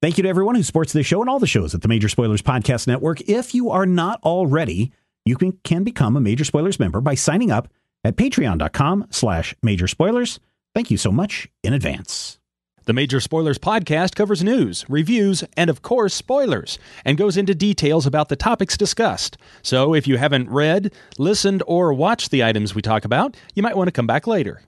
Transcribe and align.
Thank 0.00 0.16
you 0.16 0.22
to 0.22 0.28
everyone 0.28 0.54
who 0.54 0.62
supports 0.62 0.92
this 0.92 1.06
show 1.06 1.20
and 1.20 1.28
all 1.28 1.40
the 1.40 1.46
shows 1.48 1.74
at 1.74 1.82
the 1.82 1.88
Major 1.88 2.08
Spoilers 2.08 2.40
Podcast 2.40 2.86
Network. 2.86 3.20
If 3.22 3.52
you 3.52 3.70
are 3.70 3.84
not 3.84 4.22
already, 4.22 4.92
you 5.24 5.36
can, 5.36 5.58
can 5.64 5.82
become 5.82 6.16
a 6.16 6.20
Major 6.20 6.44
Spoilers 6.44 6.78
member 6.78 7.00
by 7.00 7.16
signing 7.16 7.50
up 7.50 7.68
at 8.04 8.14
patreon.com 8.14 9.08
slash 9.10 9.56
major 9.60 9.88
spoilers. 9.88 10.38
Thank 10.72 10.92
you 10.92 10.96
so 10.98 11.10
much 11.10 11.48
in 11.64 11.72
advance. 11.72 12.38
The 12.84 12.92
Major 12.92 13.18
Spoilers 13.18 13.58
podcast 13.58 14.14
covers 14.14 14.44
news, 14.44 14.84
reviews, 14.88 15.42
and 15.56 15.68
of 15.68 15.82
course, 15.82 16.14
spoilers, 16.14 16.78
and 17.04 17.18
goes 17.18 17.36
into 17.36 17.52
details 17.52 18.06
about 18.06 18.28
the 18.28 18.36
topics 18.36 18.76
discussed. 18.76 19.36
So 19.62 19.94
if 19.94 20.06
you 20.06 20.16
haven't 20.16 20.48
read, 20.48 20.94
listened, 21.18 21.64
or 21.66 21.92
watched 21.92 22.30
the 22.30 22.44
items 22.44 22.72
we 22.72 22.82
talk 22.82 23.04
about, 23.04 23.36
you 23.56 23.64
might 23.64 23.76
want 23.76 23.88
to 23.88 23.92
come 23.92 24.06
back 24.06 24.28
later. 24.28 24.62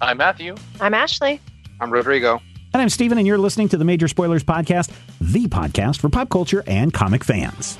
I'm 0.00 0.18
Matthew. 0.18 0.54
I'm 0.80 0.94
Ashley. 0.94 1.40
I'm 1.80 1.90
Rodrigo. 1.90 2.42
And 2.72 2.80
I'm 2.80 2.88
Steven, 2.88 3.18
and 3.18 3.26
you're 3.26 3.38
listening 3.38 3.68
to 3.70 3.76
the 3.76 3.84
Major 3.84 4.06
Spoilers 4.06 4.44
Podcast, 4.44 4.92
the 5.20 5.46
podcast 5.46 5.98
for 5.98 6.08
pop 6.08 6.28
culture 6.28 6.62
and 6.66 6.92
comic 6.92 7.24
fans. 7.24 7.76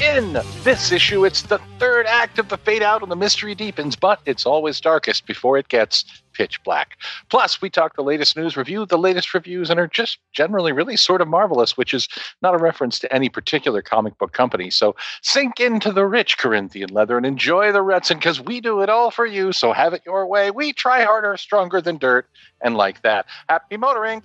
In 0.00 0.34
this 0.62 0.92
issue, 0.92 1.24
it's 1.24 1.42
the 1.42 1.58
third 1.80 2.06
act 2.06 2.38
of 2.38 2.48
the 2.50 2.56
fade 2.56 2.84
out 2.84 3.02
and 3.02 3.10
the 3.10 3.16
mystery 3.16 3.56
deepens, 3.56 3.96
but 3.96 4.20
it's 4.26 4.46
always 4.46 4.80
darkest 4.80 5.26
before 5.26 5.58
it 5.58 5.66
gets 5.68 6.04
pitch 6.34 6.62
black. 6.62 6.96
Plus, 7.30 7.60
we 7.60 7.68
talk 7.68 7.96
the 7.96 8.02
latest 8.02 8.36
news, 8.36 8.56
review 8.56 8.86
the 8.86 8.96
latest 8.96 9.34
reviews, 9.34 9.70
and 9.70 9.80
are 9.80 9.88
just 9.88 10.18
generally 10.32 10.70
really 10.70 10.96
sort 10.96 11.20
of 11.20 11.26
marvelous, 11.26 11.76
which 11.76 11.92
is 11.92 12.08
not 12.42 12.54
a 12.54 12.58
reference 12.58 13.00
to 13.00 13.12
any 13.12 13.28
particular 13.28 13.82
comic 13.82 14.16
book 14.18 14.32
company. 14.32 14.70
So 14.70 14.94
sink 15.22 15.58
into 15.58 15.90
the 15.90 16.06
rich 16.06 16.38
Corinthian 16.38 16.90
leather 16.90 17.16
and 17.16 17.26
enjoy 17.26 17.72
the 17.72 17.82
Retson 17.82 18.18
because 18.18 18.40
we 18.40 18.60
do 18.60 18.82
it 18.82 18.88
all 18.88 19.10
for 19.10 19.26
you. 19.26 19.52
So 19.52 19.72
have 19.72 19.94
it 19.94 20.02
your 20.06 20.26
way. 20.28 20.52
We 20.52 20.72
try 20.72 21.02
harder, 21.02 21.36
stronger 21.36 21.80
than 21.80 21.98
dirt, 21.98 22.28
and 22.60 22.76
like 22.76 23.02
that. 23.02 23.26
Happy 23.48 23.76
motoring, 23.76 24.22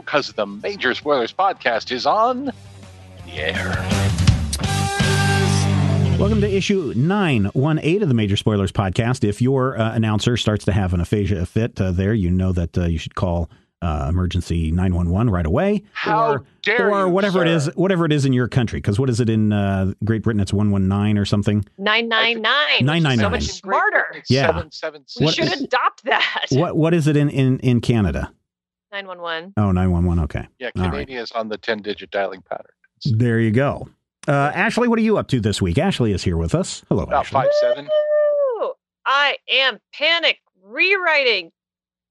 because 0.00 0.34
the 0.34 0.46
Major 0.46 0.94
Spoilers 0.94 1.32
podcast 1.32 1.90
is 1.90 2.04
on 2.04 2.52
the 3.24 3.32
air. 3.32 4.19
Welcome 6.20 6.42
to 6.42 6.54
issue 6.54 6.92
918 6.94 8.02
of 8.02 8.08
the 8.08 8.14
Major 8.14 8.36
Spoilers 8.36 8.70
Podcast. 8.70 9.26
If 9.26 9.40
your 9.40 9.78
uh, 9.80 9.94
announcer 9.94 10.36
starts 10.36 10.66
to 10.66 10.72
have 10.72 10.92
an 10.92 11.00
aphasia 11.00 11.46
fit 11.46 11.80
uh, 11.80 11.92
there, 11.92 12.12
you 12.12 12.30
know 12.30 12.52
that 12.52 12.76
uh, 12.76 12.84
you 12.84 12.98
should 12.98 13.14
call 13.14 13.48
uh, 13.80 14.06
emergency 14.10 14.70
911 14.70 15.30
right 15.32 15.46
away. 15.46 15.82
How 15.94 16.32
or, 16.32 16.44
dare 16.62 16.90
or 16.90 17.06
you, 17.06 17.08
whatever 17.08 17.38
sir. 17.38 17.46
it 17.46 17.48
is, 17.48 17.66
whatever 17.74 18.04
it 18.04 18.12
is 18.12 18.26
in 18.26 18.34
your 18.34 18.48
country. 18.48 18.78
Because 18.80 18.98
what 18.98 19.08
is 19.08 19.18
it 19.20 19.30
in 19.30 19.54
uh, 19.54 19.94
Great 20.04 20.22
Britain? 20.22 20.40
It's 20.40 20.52
119 20.52 21.16
or 21.16 21.24
something. 21.24 21.64
999. 21.78 22.84
999. 22.84 23.18
So 23.18 23.30
much 23.30 23.44
smarter. 23.58 24.22
Yeah. 24.28 24.46
Seven, 24.48 24.70
seven, 24.72 25.04
We 25.18 25.24
What- 25.24 25.34
should 25.34 25.52
adopt 25.62 26.04
that. 26.04 26.46
What 26.50 26.76
What 26.76 26.92
is 26.92 27.06
it 27.06 27.16
in, 27.16 27.30
in, 27.30 27.58
in 27.60 27.80
Canada? 27.80 28.30
911. 28.92 29.54
Oh, 29.56 29.72
911. 29.72 30.24
Okay. 30.24 30.46
Yeah, 30.58 30.70
All 30.76 30.82
right. 30.82 30.90
Canadian 30.90 31.22
is 31.22 31.32
on 31.32 31.48
the 31.48 31.56
10 31.56 31.80
digit 31.80 32.10
dialing 32.10 32.42
pattern. 32.42 32.66
There 33.06 33.40
you 33.40 33.52
go. 33.52 33.88
Uh, 34.28 34.52
Ashley, 34.54 34.86
what 34.88 34.98
are 34.98 35.02
you 35.02 35.16
up 35.18 35.28
to 35.28 35.40
this 35.40 35.62
week? 35.62 35.78
Ashley 35.78 36.12
is 36.12 36.22
here 36.22 36.36
with 36.36 36.54
us. 36.54 36.82
Hello, 36.88 37.04
About 37.04 37.26
Ashley. 37.26 37.32
five 37.40 37.50
seven. 37.60 37.84
Woo! 38.60 38.72
I 39.06 39.36
am 39.50 39.78
panic 39.94 40.38
rewriting 40.62 41.50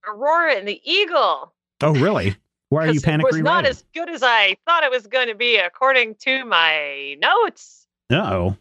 Aurora 0.07 0.55
and 0.55 0.67
the 0.67 0.81
Eagle. 0.83 1.53
Oh, 1.81 1.93
really? 1.93 2.35
Why 2.69 2.87
are 2.87 2.91
you 2.91 3.01
panic 3.03 3.25
It 3.27 3.33
was 3.33 3.41
not 3.41 3.65
as 3.65 3.83
good 3.93 4.09
as 4.09 4.23
I 4.23 4.55
thought 4.65 4.83
it 4.83 4.91
was 4.91 5.07
going 5.07 5.27
to 5.27 5.35
be, 5.35 5.57
according 5.57 6.15
to 6.21 6.45
my 6.45 7.15
notes. 7.21 7.85
Uh 8.11 8.15
oh. 8.33 8.57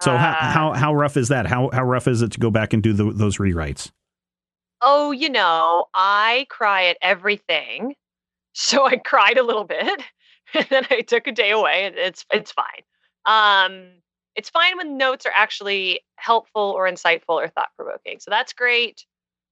So 0.00 0.16
how, 0.16 0.30
Uh, 0.30 0.34
how 0.52 0.72
how 0.74 0.94
rough 0.94 1.16
is 1.16 1.28
that? 1.28 1.46
How 1.46 1.70
how 1.72 1.82
rough 1.82 2.06
is 2.06 2.22
it 2.22 2.30
to 2.32 2.38
go 2.40 2.50
back 2.50 2.72
and 2.72 2.82
do 2.82 2.92
the, 2.92 3.12
those 3.12 3.38
rewrites? 3.38 3.90
Oh, 4.80 5.10
you 5.10 5.28
know, 5.28 5.86
I 5.94 6.46
cry 6.48 6.86
at 6.86 6.96
everything. 7.02 7.94
So 8.60 8.86
I 8.86 8.96
cried 8.96 9.38
a 9.38 9.44
little 9.44 9.62
bit 9.62 10.02
and 10.54 10.66
then 10.70 10.86
I 10.90 11.02
took 11.02 11.26
a 11.26 11.32
day 11.32 11.50
away 11.50 11.84
and 11.84 11.96
it's 11.96 12.24
it's 12.32 12.52
fine. 12.52 12.82
Um 13.26 13.90
it's 14.34 14.50
fine 14.50 14.76
when 14.76 14.96
notes 14.96 15.26
are 15.26 15.32
actually 15.34 16.00
helpful 16.16 16.62
or 16.76 16.88
insightful 16.88 17.30
or 17.34 17.48
thought 17.48 17.70
provoking. 17.76 18.20
So 18.20 18.30
that's 18.30 18.52
great. 18.52 19.04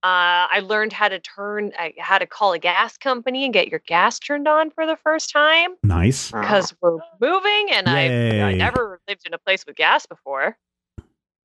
Uh, 0.04 0.46
I 0.52 0.60
learned 0.60 0.92
how 0.92 1.08
to 1.08 1.18
turn, 1.18 1.72
I- 1.76 1.94
how 1.98 2.18
to 2.18 2.26
call 2.26 2.52
a 2.52 2.58
gas 2.60 2.96
company 2.96 3.44
and 3.44 3.52
get 3.52 3.66
your 3.66 3.80
gas 3.88 4.20
turned 4.20 4.46
on 4.46 4.70
for 4.70 4.86
the 4.86 4.96
first 4.96 5.32
time 5.32 5.70
Nice. 5.82 6.30
because 6.30 6.72
we're 6.80 6.98
moving 7.20 7.68
and 7.72 7.88
I, 7.88 8.04
I 8.04 8.52
never 8.54 9.00
lived 9.08 9.22
in 9.26 9.34
a 9.34 9.38
place 9.38 9.66
with 9.66 9.74
gas 9.74 10.06
before. 10.06 10.56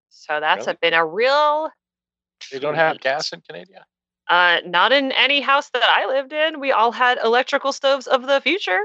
So 0.10 0.40
that's 0.40 0.68
Really? 0.68 0.78
been 0.82 0.94
a 0.94 1.04
real. 1.04 1.72
They 2.52 2.60
don't 2.60 2.76
have 2.76 3.00
gas 3.00 3.32
in 3.32 3.42
Canada. 3.42 3.86
Uh, 4.30 4.60
not 4.66 4.92
in 4.92 5.12
any 5.14 5.42
house 5.42 5.70
that 5.72 5.84
I 5.84 6.06
lived 6.06 6.34
in. 6.34 6.60
We 6.60 6.72
all 6.72 6.92
had 6.92 7.18
electrical 7.24 7.72
stoves 7.74 8.06
of 8.06 8.28
the 8.28 8.40
future. 8.42 8.82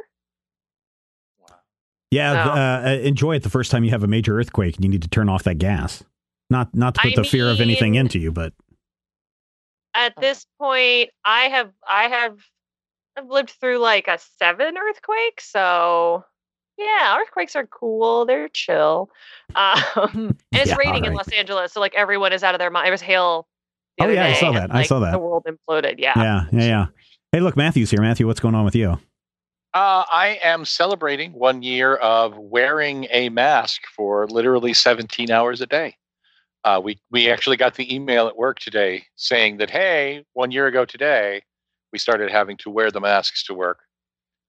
Yeah, 2.16 2.44
uh, 2.44 2.88
uh, 2.88 2.93
enjoy 3.03 3.37
it 3.37 3.43
the 3.43 3.50
first 3.50 3.71
time 3.71 3.84
you 3.84 3.91
have 3.91 4.03
a 4.03 4.06
major 4.06 4.38
earthquake 4.38 4.77
and 4.77 4.84
you 4.84 4.91
need 4.91 5.03
to 5.03 5.09
turn 5.09 5.28
off 5.28 5.43
that 5.44 5.59
gas. 5.59 6.03
Not 6.50 6.75
not 6.75 6.94
to 6.94 7.00
put 7.00 7.12
I 7.12 7.16
the 7.16 7.25
fear 7.25 7.49
of 7.49 7.60
anything 7.60 7.94
into 7.97 8.19
you, 8.19 8.32
but 8.32 8.53
At 9.94 10.15
this 10.21 10.47
point, 10.60 11.10
I 11.25 11.44
have 11.44 11.71
I 11.91 12.05
have 12.05 12.38
I've 13.16 13.26
lived 13.28 13.50
through 13.60 13.78
like 13.78 14.09
a 14.09 14.19
seven 14.38 14.76
earthquake, 14.76 15.41
so 15.41 16.25
yeah, 16.78 17.16
earthquakes 17.19 17.56
are 17.56 17.66
cool. 17.66 18.26
They're 18.26 18.49
chill. 18.49 19.10
Um, 19.56 19.81
and 20.05 20.37
it's 20.53 20.69
Yeah, 20.71 20.76
raining 20.76 21.05
in. 21.06 21.15
Los 21.15 21.28
Angeles, 21.28 21.72
so 21.72 21.81
like 21.81 21.94
everyone 21.94 22.32
is 22.32 22.43
out 22.43 22.55
of 22.55 22.59
their 22.59 22.71
mind. 22.71 22.88
It 22.88 22.91
was 22.91 23.00
hail. 23.00 23.47
the 23.97 24.05
Oh, 24.05 24.06
other 24.06 24.15
yeah, 24.15 24.26
I 24.26 24.32
day, 24.32 24.41
saw 24.41 24.49
and, 24.49 24.56
that. 24.56 24.75
I 24.75 24.82
saw 24.82 24.99
that. 24.99 25.12
The 25.12 25.19
world 25.19 25.47
imploded. 25.49 25.94
Yeah. 25.99 26.12
yeah, 26.16 26.44
yeah, 26.53 26.66
yeah. 26.66 26.87
Hey, 27.32 27.41
look, 27.41 27.56
Matthew's 27.56 27.91
here. 27.91 28.00
Matthew, 28.03 28.26
what's 28.26 28.41
going 28.41 28.55
on 28.55 28.65
with 28.66 28.75
you? 28.75 28.99
Uh, 29.76 30.06
I 30.10 30.41
am 30.42 30.64
celebrating 30.64 31.32
one 31.32 31.62
year 31.62 31.97
of 31.97 32.38
wearing 32.38 33.09
a 33.10 33.28
mask 33.28 33.82
for 33.94 34.26
literally 34.26 34.72
17 34.72 35.31
hours 35.31 35.60
a 35.60 35.66
day. 35.66 35.97
Uh, 36.64 36.81
we 36.82 36.98
we 37.10 37.31
actually 37.31 37.59
got 37.59 37.75
the 37.75 37.94
email 37.94 38.26
at 38.26 38.38
work 38.38 38.59
today 38.59 39.04
saying 39.16 39.59
that 39.59 39.69
hey, 39.69 40.25
one 40.32 40.50
year 40.50 40.66
ago 40.66 40.87
today, 40.87 41.42
we 41.93 41.99
started 41.99 42.31
having 42.31 42.56
to 42.56 42.70
wear 42.70 42.90
the 42.90 43.02
masks 43.02 43.44
to 43.44 43.52
work, 43.52 43.81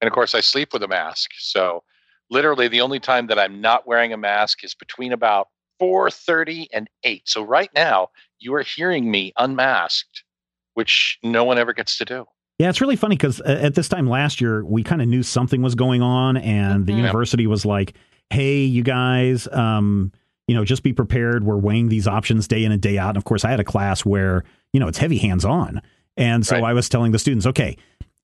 and 0.00 0.08
of 0.08 0.14
course 0.14 0.34
I 0.34 0.40
sleep 0.40 0.72
with 0.72 0.82
a 0.82 0.88
mask. 0.88 1.32
So 1.38 1.82
literally, 2.30 2.68
the 2.68 2.80
only 2.80 2.98
time 2.98 3.26
that 3.26 3.38
I'm 3.38 3.60
not 3.60 3.86
wearing 3.86 4.14
a 4.14 4.16
mask 4.16 4.64
is 4.64 4.74
between 4.74 5.12
about 5.12 5.48
4:30 5.78 6.68
and 6.72 6.88
8. 7.04 7.28
So 7.28 7.42
right 7.42 7.70
now, 7.74 8.08
you 8.38 8.54
are 8.54 8.62
hearing 8.62 9.10
me 9.10 9.34
unmasked, 9.36 10.24
which 10.72 11.18
no 11.22 11.44
one 11.44 11.58
ever 11.58 11.74
gets 11.74 11.98
to 11.98 12.06
do. 12.06 12.26
Yeah, 12.58 12.68
it's 12.70 12.80
really 12.80 12.96
funny 12.96 13.16
because 13.16 13.40
at 13.42 13.74
this 13.74 13.88
time 13.88 14.08
last 14.08 14.40
year, 14.40 14.64
we 14.64 14.82
kind 14.82 15.00
of 15.00 15.06
knew 15.08 15.22
something 15.22 15.62
was 15.62 15.74
going 15.76 16.02
on, 16.02 16.36
and 16.36 16.86
the 16.86 16.92
Mhm. 16.92 16.96
university 16.98 17.46
was 17.46 17.64
like, 17.64 17.94
"Hey, 18.30 18.64
you 18.64 18.82
guys, 18.82 19.46
um, 19.52 20.10
you 20.48 20.56
know, 20.56 20.64
just 20.64 20.82
be 20.82 20.92
prepared. 20.92 21.44
We're 21.44 21.58
weighing 21.58 21.88
these 21.88 22.08
options 22.08 22.48
day 22.48 22.64
in 22.64 22.72
and 22.72 22.82
day 22.82 22.98
out." 22.98 23.10
And 23.10 23.16
of 23.16 23.24
course, 23.24 23.44
I 23.44 23.50
had 23.50 23.60
a 23.60 23.64
class 23.64 24.04
where 24.04 24.42
you 24.72 24.80
know 24.80 24.88
it's 24.88 24.98
heavy 24.98 25.18
hands 25.18 25.44
on, 25.44 25.80
and 26.16 26.44
so 26.44 26.56
Right. 26.56 26.64
I 26.64 26.72
was 26.72 26.88
telling 26.88 27.12
the 27.12 27.18
students, 27.20 27.46
"Okay, 27.46 27.76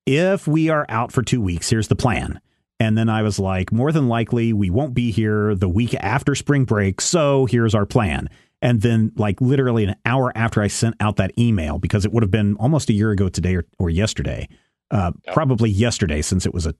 if 0.04 0.48
we 0.48 0.68
are 0.68 0.84
out 0.88 1.12
for 1.12 1.22
two 1.22 1.40
weeks, 1.40 1.70
here's 1.70 1.88
the 1.88 1.96
plan." 1.96 2.40
And 2.80 2.98
then 2.98 3.08
I 3.08 3.22
was 3.22 3.38
like, 3.38 3.70
more 3.72 3.92
than 3.92 4.08
likely, 4.08 4.52
we 4.52 4.68
won't 4.68 4.94
be 4.94 5.12
here 5.12 5.54
the 5.54 5.68
week 5.68 5.94
after 6.00 6.34
spring 6.34 6.64
break. 6.64 7.00
So 7.00 7.46
here's 7.46 7.72
our 7.72 7.86
plan. 7.86 8.28
And 8.64 8.80
then, 8.80 9.12
like, 9.16 9.40
literally 9.42 9.84
an 9.84 9.94
hour 10.06 10.32
after 10.34 10.62
I 10.62 10.68
sent 10.68 10.96
out 10.98 11.16
that 11.16 11.38
email, 11.38 11.78
because 11.78 12.06
it 12.06 12.12
would 12.12 12.22
have 12.22 12.30
been 12.30 12.56
almost 12.56 12.88
a 12.88 12.94
year 12.94 13.10
ago 13.10 13.28
today 13.28 13.56
or, 13.56 13.64
or 13.78 13.90
yesterday, 13.90 14.48
uh, 14.90 15.12
Yep. 15.26 15.34
probably 15.34 15.70
yesterday, 15.70 16.22
since 16.22 16.46
it 16.46 16.54
was 16.54 16.64
a, 16.64 16.74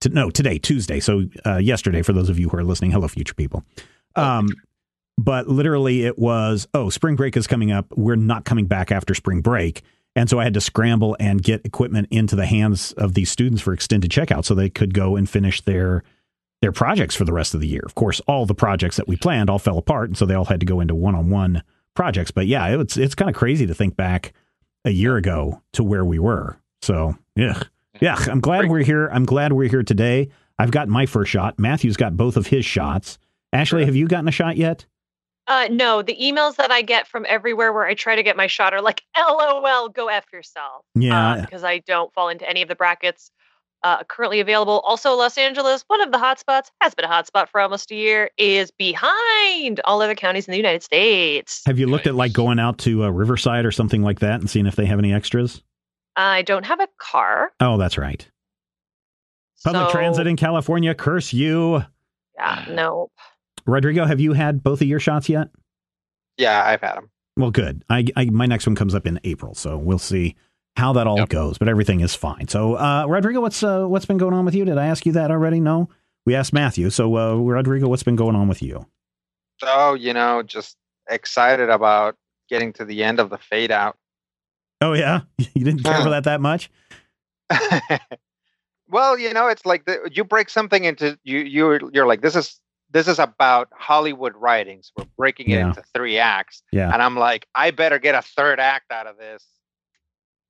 t- 0.00 0.08
no, 0.08 0.30
today, 0.30 0.56
Tuesday. 0.58 0.98
So, 0.98 1.26
uh, 1.44 1.58
yesterday, 1.58 2.00
for 2.00 2.14
those 2.14 2.30
of 2.30 2.38
you 2.38 2.48
who 2.48 2.56
are 2.56 2.64
listening, 2.64 2.90
hello, 2.90 3.06
future 3.06 3.34
people. 3.34 3.64
Um, 4.16 4.48
but 5.18 5.46
literally, 5.46 6.06
it 6.06 6.18
was, 6.18 6.66
oh, 6.72 6.88
spring 6.88 7.16
break 7.16 7.36
is 7.36 7.46
coming 7.46 7.70
up. 7.70 7.86
We're 7.94 8.16
not 8.16 8.46
coming 8.46 8.64
back 8.66 8.90
after 8.90 9.14
spring 9.14 9.42
break. 9.42 9.82
And 10.14 10.30
so 10.30 10.40
I 10.40 10.44
had 10.44 10.54
to 10.54 10.60
scramble 10.62 11.18
and 11.20 11.42
get 11.42 11.60
equipment 11.66 12.08
into 12.10 12.34
the 12.34 12.46
hands 12.46 12.92
of 12.92 13.12
these 13.12 13.30
students 13.30 13.60
for 13.60 13.74
extended 13.74 14.10
checkout 14.10 14.46
so 14.46 14.54
they 14.54 14.70
could 14.70 14.94
go 14.94 15.16
and 15.16 15.28
finish 15.28 15.60
their 15.60 16.02
their 16.62 16.72
projects 16.72 17.14
for 17.14 17.24
the 17.24 17.32
rest 17.32 17.54
of 17.54 17.60
the 17.60 17.68
year. 17.68 17.82
Of 17.84 17.94
course, 17.94 18.20
all 18.26 18.46
the 18.46 18.54
projects 18.54 18.96
that 18.96 19.08
we 19.08 19.16
planned 19.16 19.50
all 19.50 19.58
fell 19.58 19.78
apart, 19.78 20.08
and 20.08 20.16
so 20.16 20.26
they 20.26 20.34
all 20.34 20.44
had 20.44 20.60
to 20.60 20.66
go 20.66 20.80
into 20.80 20.94
one-on-one 20.94 21.62
projects. 21.94 22.30
But 22.30 22.46
yeah, 22.46 22.80
it's 22.80 22.96
it's 22.96 23.14
kind 23.14 23.28
of 23.28 23.36
crazy 23.36 23.66
to 23.66 23.74
think 23.74 23.96
back 23.96 24.32
a 24.84 24.90
year 24.90 25.16
ago 25.16 25.62
to 25.72 25.84
where 25.84 26.04
we 26.04 26.18
were. 26.18 26.58
So 26.82 27.16
yeah, 27.34 27.60
yeah. 28.00 28.16
I'm 28.28 28.40
glad 28.40 28.68
we're 28.68 28.84
here. 28.84 29.08
I'm 29.08 29.24
glad 29.24 29.52
we're 29.52 29.68
here 29.68 29.82
today. 29.82 30.28
I've 30.58 30.70
got 30.70 30.88
my 30.88 31.04
first 31.06 31.30
shot. 31.30 31.58
Matthew's 31.58 31.96
got 31.96 32.16
both 32.16 32.36
of 32.36 32.46
his 32.46 32.64
shots. 32.64 33.18
Ashley, 33.52 33.84
have 33.84 33.96
you 33.96 34.08
gotten 34.08 34.28
a 34.28 34.32
shot 34.32 34.56
yet? 34.56 34.86
Uh, 35.48 35.68
no, 35.70 36.02
the 36.02 36.16
emails 36.20 36.56
that 36.56 36.72
I 36.72 36.82
get 36.82 37.06
from 37.06 37.24
everywhere 37.28 37.72
where 37.72 37.86
I 37.86 37.94
try 37.94 38.16
to 38.16 38.22
get 38.22 38.36
my 38.36 38.48
shot 38.48 38.74
are 38.74 38.82
like, 38.82 39.02
"LOL, 39.16 39.88
go 39.90 40.08
f 40.08 40.24
yourself." 40.32 40.84
Yeah. 40.94 41.42
because 41.42 41.62
I 41.62 41.78
don't 41.78 42.12
fall 42.12 42.28
into 42.28 42.48
any 42.48 42.62
of 42.62 42.68
the 42.68 42.74
brackets 42.74 43.30
uh, 43.86 44.02
currently 44.08 44.40
available. 44.40 44.80
Also, 44.80 45.14
Los 45.14 45.38
Angeles, 45.38 45.84
one 45.86 46.00
of 46.00 46.10
the 46.10 46.18
hotspots, 46.18 46.72
has 46.80 46.92
been 46.92 47.04
a 47.04 47.08
hotspot 47.08 47.48
for 47.48 47.60
almost 47.60 47.92
a 47.92 47.94
year, 47.94 48.30
is 48.36 48.72
behind 48.72 49.80
all 49.84 50.02
other 50.02 50.16
counties 50.16 50.48
in 50.48 50.50
the 50.50 50.56
United 50.56 50.82
States. 50.82 51.62
Have 51.66 51.78
you 51.78 51.86
looked 51.86 52.08
at 52.08 52.16
like 52.16 52.32
going 52.32 52.58
out 52.58 52.78
to 52.78 53.04
uh, 53.04 53.10
Riverside 53.10 53.64
or 53.64 53.70
something 53.70 54.02
like 54.02 54.18
that 54.20 54.40
and 54.40 54.50
seeing 54.50 54.66
if 54.66 54.74
they 54.74 54.86
have 54.86 54.98
any 54.98 55.12
extras? 55.12 55.62
I 56.16 56.42
don't 56.42 56.64
have 56.64 56.80
a 56.80 56.88
car. 56.98 57.52
Oh, 57.60 57.78
that's 57.78 57.96
right. 57.96 58.28
Public 59.62 59.86
so- 59.86 59.92
transit 59.92 60.26
in 60.26 60.36
California, 60.36 60.92
curse 60.92 61.32
you. 61.32 61.84
Yeah, 62.34 62.64
no. 62.68 63.08
Rodrigo, 63.66 64.04
have 64.04 64.20
you 64.20 64.32
had 64.32 64.64
both 64.64 64.80
of 64.80 64.88
your 64.88 65.00
shots 65.00 65.28
yet? 65.28 65.48
Yeah, 66.38 66.62
I've 66.64 66.80
had 66.80 66.96
them. 66.96 67.10
Well, 67.36 67.52
good. 67.52 67.84
I, 67.88 68.04
I 68.16 68.24
my 68.26 68.46
next 68.46 68.66
one 68.66 68.74
comes 68.74 68.94
up 68.94 69.06
in 69.06 69.20
April, 69.22 69.54
so 69.54 69.76
we'll 69.76 69.98
see 69.98 70.34
how 70.76 70.92
that 70.94 71.06
all 71.06 71.18
Yep. 71.18 71.28
goes. 71.30 71.58
But 71.58 71.68
everything 71.68 72.00
is 72.00 72.14
fine. 72.14 72.48
So, 72.48 72.74
uh, 72.76 73.06
Rodrigo, 73.08 73.40
what's 73.40 73.62
uh, 73.62 73.86
what's 73.86 74.06
been 74.06 74.18
going 74.18 74.34
on 74.34 74.44
with 74.44 74.54
you? 74.54 74.64
Did 74.64 74.78
I 74.78 74.86
ask 74.86 75.06
you 75.06 75.12
that 75.12 75.30
already? 75.30 75.60
No, 75.60 75.88
we 76.24 76.34
asked 76.34 76.52
Matthew. 76.52 76.90
So, 76.90 77.16
uh, 77.16 77.34
Rodrigo, 77.36 77.88
what's 77.88 78.02
been 78.02 78.16
going 78.16 78.36
on 78.36 78.48
with 78.48 78.62
you? 78.62 78.86
So, 79.62 79.94
you 79.94 80.12
know, 80.12 80.42
just 80.42 80.76
excited 81.08 81.70
about 81.70 82.16
getting 82.50 82.72
to 82.74 82.84
the 82.84 83.02
end 83.04 83.20
of 83.20 83.30
the 83.30 83.38
fade 83.38 83.70
out. 83.70 83.96
Oh 84.80 84.92
yeah, 84.92 85.20
you 85.54 85.64
didn't 85.64 85.82
care 85.82 86.02
for 86.02 86.10
that 86.10 86.24
that 86.24 86.40
much. 86.40 86.70
well, 88.88 89.18
you 89.18 89.32
know, 89.32 89.48
it's 89.48 89.66
like 89.66 89.84
the, 89.86 90.10
you 90.12 90.24
break 90.24 90.48
something 90.50 90.84
into 90.84 91.18
you 91.24 91.38
you 91.38 91.90
you're 91.92 92.06
like 92.06 92.22
this 92.22 92.36
is 92.36 92.60
this 92.90 93.08
is 93.08 93.18
about 93.18 93.68
Hollywood 93.76 94.34
writings. 94.36 94.92
We're 94.96 95.06
breaking 95.16 95.50
it 95.50 95.56
Yeah. 95.56 95.68
into 95.68 95.82
three 95.94 96.18
acts, 96.18 96.62
Yeah. 96.72 96.92
and 96.92 97.02
I'm 97.02 97.16
like, 97.16 97.46
I 97.54 97.70
better 97.72 97.98
get 97.98 98.14
a 98.14 98.22
third 98.22 98.60
act 98.60 98.92
out 98.92 99.06
of 99.06 99.16
this. 99.18 99.44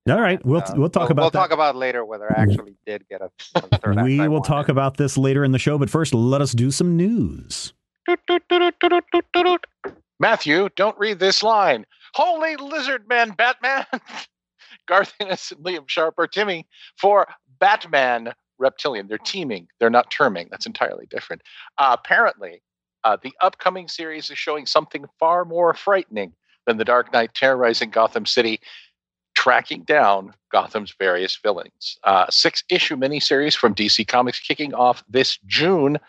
All 0.09 0.21
right, 0.21 0.43
we'll 0.45 0.61
Uh, 0.61 0.73
we'll 0.75 0.89
talk 0.89 1.03
we'll, 1.09 1.11
about 1.11 1.21
we'll 1.23 1.29
that. 1.31 1.37
talk 1.39 1.51
about 1.51 1.75
later 1.75 2.05
whether 2.05 2.31
I 2.31 2.41
actually 2.41 2.75
did 2.85 3.07
get 3.09 3.21
a, 3.21 3.29
a 3.55 3.61
third 3.79 3.97
act. 3.97 4.05
we 4.05 4.19
will 4.19 4.29
wanted. 4.29 4.47
talk 4.47 4.69
about 4.69 4.97
this 4.97 5.17
later 5.17 5.43
in 5.43 5.51
the 5.51 5.59
show, 5.59 5.77
but 5.77 5.89
first, 5.89 6.13
let 6.13 6.41
us 6.41 6.51
do 6.53 6.71
some 6.71 6.95
news. 6.95 7.73
Matthew, 10.19 10.69
don't 10.75 10.97
read 10.97 11.19
this 11.19 11.43
line. 11.43 11.85
Holy 12.13 12.55
lizard 12.55 13.07
man, 13.07 13.31
Batman. 13.31 13.85
Garth 14.87 15.13
Ennis 15.19 15.51
and 15.51 15.63
Liam 15.63 15.87
Sharp 15.87 16.15
are 16.17 16.27
Timmy 16.27 16.65
for 16.97 17.27
Batman 17.59 18.33
Reptilian. 18.57 19.07
They're 19.07 19.17
teaming. 19.17 19.67
They're 19.79 19.89
not 19.89 20.09
terming. 20.09 20.47
That's 20.49 20.65
entirely 20.65 21.05
different. 21.09 21.41
Uh, 21.77 21.95
apparently, 21.99 22.61
uh, 23.03 23.17
the 23.21 23.33
upcoming 23.41 23.87
series 23.87 24.29
is 24.29 24.37
showing 24.37 24.65
something 24.65 25.05
far 25.19 25.45
more 25.45 25.73
frightening 25.73 26.33
than 26.65 26.77
the 26.77 26.85
Dark 26.85 27.13
Knight 27.13 27.33
terrorizing 27.33 27.89
Gotham 27.89 28.25
City, 28.25 28.59
tracking 29.37 29.83
down 29.83 30.33
Gotham's 30.51 30.95
various 30.97 31.35
villains. 31.35 31.99
Uh, 32.03 32.25
six 32.31 32.63
issue 32.69 32.95
miniseries 32.95 33.55
from 33.55 33.75
DC 33.75 34.07
Comics 34.07 34.39
kicking 34.39 34.73
off 34.73 35.03
this 35.07 35.37
June. 35.45 35.99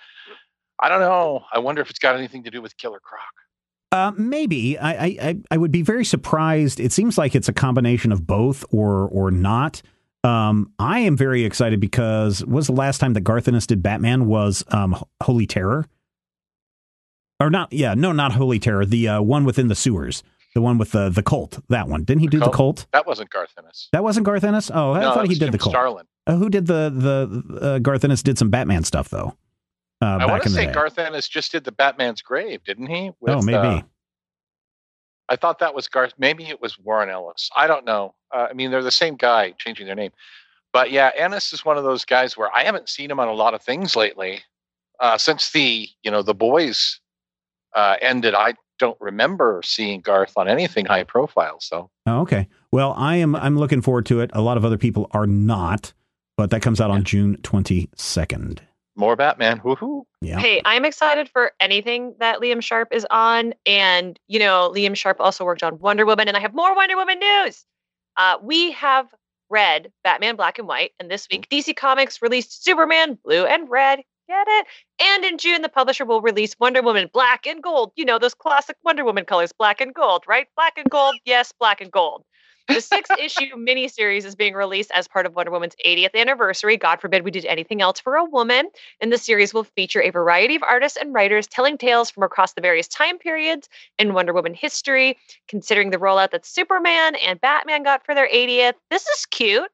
I 0.81 0.89
don't 0.89 1.01
know. 1.01 1.45
I 1.53 1.59
wonder 1.59 1.83
if 1.83 1.91
it's 1.91 1.99
got 1.99 2.17
anything 2.17 2.43
to 2.45 2.51
do 2.51 2.63
with 2.63 2.75
Killer 2.79 3.01
Croc. 3.01 3.21
Uh, 3.93 4.13
maybe 4.17 4.79
I, 4.79 4.93
I 5.05 5.37
I- 5.51 5.57
would 5.59 5.73
be 5.73 5.83
very 5.83 6.07
surprised. 6.07 6.81
It 6.81 6.91
seems 6.93 7.19
like 7.19 7.35
it's 7.35 7.49
a 7.49 7.53
combination 7.53 8.13
of 8.13 8.27
both, 8.27 8.65
or 8.71 9.09
or 9.09 9.31
not. 9.31 9.83
Um, 10.25 10.73
I 10.79 11.01
am 11.01 11.15
very 11.17 11.45
excited 11.45 11.81
because 11.81 12.43
was 12.47 12.67
the 12.67 12.73
last 12.73 12.99
time 12.99 13.13
that 13.13 13.21
Garth 13.23 13.47
Ennis 13.49 13.67
did 13.67 13.83
Batman 13.83 14.27
was 14.27 14.65
um, 14.69 14.97
Holy 15.23 15.47
Terror, 15.47 15.87
or 17.41 17.51
not? 17.51 17.73
Yeah, 17.73 17.95
no, 17.95 18.13
not 18.13 18.33
Holy 18.33 18.59
Terror. 18.59 18.87
The 18.87 19.09
uh, 19.09 19.21
one 19.23 19.45
within 19.45 19.69
the 19.69 19.75
sewers, 19.75 20.23
the 20.55 20.61
one 20.61 20.79
with 20.79 20.93
the 20.93 21.09
the 21.11 21.23
cult. 21.23 21.59
That 21.69 21.89
one 21.89 22.05
didn't 22.05 22.21
he 22.21 22.27
do 22.29 22.39
the 22.39 22.45
Cult? 22.47 22.57
cult? 22.57 22.87
That 22.93 23.07
wasn't 23.07 23.31
Garth 23.31 23.53
Ennis. 23.59 23.89
That 23.93 24.03
wasn't 24.03 24.27
Garth 24.27 24.45
Ennis. 24.45 24.71
Oh, 24.73 24.93
I 24.93 25.01
no, 25.01 25.15
thought 25.15 25.27
he 25.29 25.35
did 25.35 25.41
Jim 25.47 25.51
the 25.53 25.59
cult. 25.59 25.73
Starlin. 25.73 26.07
Uh, 26.27 26.37
who 26.37 26.49
did 26.49 26.67
the 26.67 26.91
the 26.95 27.59
uh, 27.61 27.79
Garth 27.79 28.05
Ennis 28.05 28.23
did 28.23 28.39
some 28.39 28.51
Batman 28.51 28.85
stuff 28.85 29.09
though? 29.09 29.37
Uh, 30.01 30.19
I 30.21 30.27
want 30.27 30.43
to 30.45 30.51
say 30.51 30.67
day. 30.67 30.73
Garth 30.73 30.99
Ennis 30.99 31.29
just 31.29 31.51
did 31.53 31.65
the 31.65 31.73
Batman's 31.73 32.23
Grave, 32.23 32.63
didn't 32.65 32.87
he? 32.87 33.11
oh, 33.27 33.43
maybe. 33.43 33.57
uh, 33.59 33.83
I 35.29 35.37
thought 35.37 35.59
that 35.59 35.75
was 35.75 35.89
Garth. 35.89 36.15
Maybe 36.19 36.45
it 36.47 36.61
was 36.63 36.79
Warren 36.79 37.11
Ellis. 37.11 37.51
I 37.57 37.67
don't 37.67 37.85
know. 37.85 38.15
Uh, 38.33 38.47
I 38.51 38.53
mean, 38.53 38.71
they're 38.71 38.83
the 38.83 38.91
same 38.91 39.17
guy, 39.17 39.51
changing 39.59 39.87
their 39.87 39.97
name. 39.97 40.13
But 40.73 40.91
yeah, 40.91 41.11
Ennis 41.17 41.53
is 41.53 41.65
one 41.65 41.77
of 41.77 41.85
those 41.85 42.05
guys 42.05 42.37
where 42.37 42.55
I 42.55 42.63
haven't 42.65 42.89
seen 42.89 43.11
him 43.11 43.19
on 43.21 43.29
a 43.29 43.33
lot 43.33 43.55
of 43.55 43.63
things 43.63 43.97
lately. 43.97 44.41
Uh, 45.01 45.19
since 45.19 45.51
the 45.53 45.89
you 46.03 46.11
know 46.11 46.23
the 46.23 46.35
boys 46.35 47.01
uh, 47.75 47.97
ended, 48.01 48.35
I 48.35 48.55
don't 48.79 48.97
remember 49.01 49.61
seeing 49.65 50.01
Garth 50.01 50.33
on 50.37 50.49
anything 50.49 50.87
high 50.87 51.05
profile. 51.05 51.59
So 51.61 51.91
Oh, 52.07 52.21
okay. 52.21 52.49
Well, 52.73 52.95
I 52.97 53.17
am. 53.17 53.35
I'm 53.37 53.57
looking 53.59 53.83
forward 53.83 54.07
to 54.07 54.21
it. 54.21 54.31
A 54.33 54.41
lot 54.41 54.57
of 54.57 54.65
other 54.65 54.79
people 54.79 55.09
are 55.13 55.27
not, 55.27 55.93
but 56.37 56.51
that 56.51 56.63
comes 56.63 56.81
out 56.81 56.91
on 56.91 57.05
June 57.05 57.37
22nd. 57.39 58.61
more 58.97 59.15
Batman. 59.17 59.61
Woohoo! 59.61 60.03
Yeah. 60.21 60.39
Hey, 60.39 60.61
I'm 60.65 60.85
excited 60.85 61.29
for 61.29 61.53
anything 61.61 62.15
that 62.19 62.41
Liam 62.41 62.63
Sharp 62.63 62.89
is 62.93 63.07
on. 63.11 63.55
And, 63.65 64.19
you 64.27 64.39
know, 64.39 64.73
Liam 64.75 64.97
Sharp 64.97 65.21
also 65.21 65.45
worked 65.45 65.63
on 65.63 65.79
Wonder 65.79 66.05
Woman, 66.05 66.27
and 66.29 66.37
I 66.37 66.41
have 66.41 66.55
more 66.55 66.75
Wonder 66.75 66.97
Woman 66.97 67.19
news. 67.19 67.65
Uh, 68.17 68.39
we 68.43 68.73
have 68.73 69.07
read 69.51 69.93
Batman 70.05 70.37
Black 70.37 70.59
and 70.59 70.67
White, 70.69 70.93
and 70.99 71.11
this 71.11 71.29
week 71.31 71.49
DC 71.49 71.77
Comics 71.77 72.21
released 72.21 72.65
Superman 72.65 73.19
Blue 73.25 73.47
and 73.47 73.69
Red. 73.71 74.01
Get 74.29 74.47
it? 74.47 74.67
And 75.01 75.25
in 75.25 75.39
June, 75.39 75.63
the 75.63 75.71
publisher 75.71 76.05
will 76.05 76.21
release 76.21 76.55
Wonder 76.61 76.83
Woman 76.83 77.09
Black 77.11 77.47
and 77.47 77.63
Gold. 77.63 77.93
You 77.97 78.05
know, 78.05 78.19
those 78.19 78.35
classic 78.35 78.77
Wonder 78.85 79.03
Woman 79.03 79.25
colors, 79.25 79.53
black 79.53 79.81
and 79.81 79.95
gold, 79.95 80.25
right? 80.29 80.47
Black 80.55 80.77
and 80.77 80.91
gold. 80.91 81.15
Yes, 81.25 81.51
black 81.59 81.81
and 81.81 81.91
gold. 81.91 82.25
The 82.69 82.83
six 82.83 83.09
issue 83.19 83.57
miniseries 83.57 84.27
is 84.27 84.35
being 84.35 84.53
released 84.53 84.91
as 84.95 85.09
part 85.09 85.25
of 85.25 85.35
Wonder 85.35 85.51
Woman's 85.51 85.75
80th 85.85 86.15
anniversary. 86.15 86.77
God 86.77 87.01
forbid 87.01 87.25
we 87.25 87.31
did 87.31 87.47
anything 87.47 87.81
else 87.81 88.01
for 88.01 88.17
a 88.17 88.25
woman. 88.25 88.69
And 89.01 89.11
the 89.11 89.17
series 89.17 89.55
will 89.55 89.65
feature 89.65 90.03
a 90.03 90.11
variety 90.11 90.57
of 90.57 90.63
artists 90.63 90.99
and 90.99 91.15
writers 91.15 91.47
telling 91.47 91.79
tales 91.79 92.11
from 92.11 92.23
across 92.23 92.53
the 92.53 92.61
various 92.61 92.87
time 92.87 93.17
periods 93.17 93.71
in 93.99 94.13
Wonder 94.13 94.35
Woman 94.35 94.53
history, 94.53 95.17
considering 95.49 95.89
the 95.89 95.97
rollout 95.97 96.33
that 96.33 96.45
Superman 96.45 97.15
and 97.17 97.41
Batman 97.41 97.83
got 97.83 98.05
for 98.05 98.15
their 98.15 98.29
80th. 98.29 98.75
This 98.91 99.07
is 99.07 99.25
cute. 99.25 99.71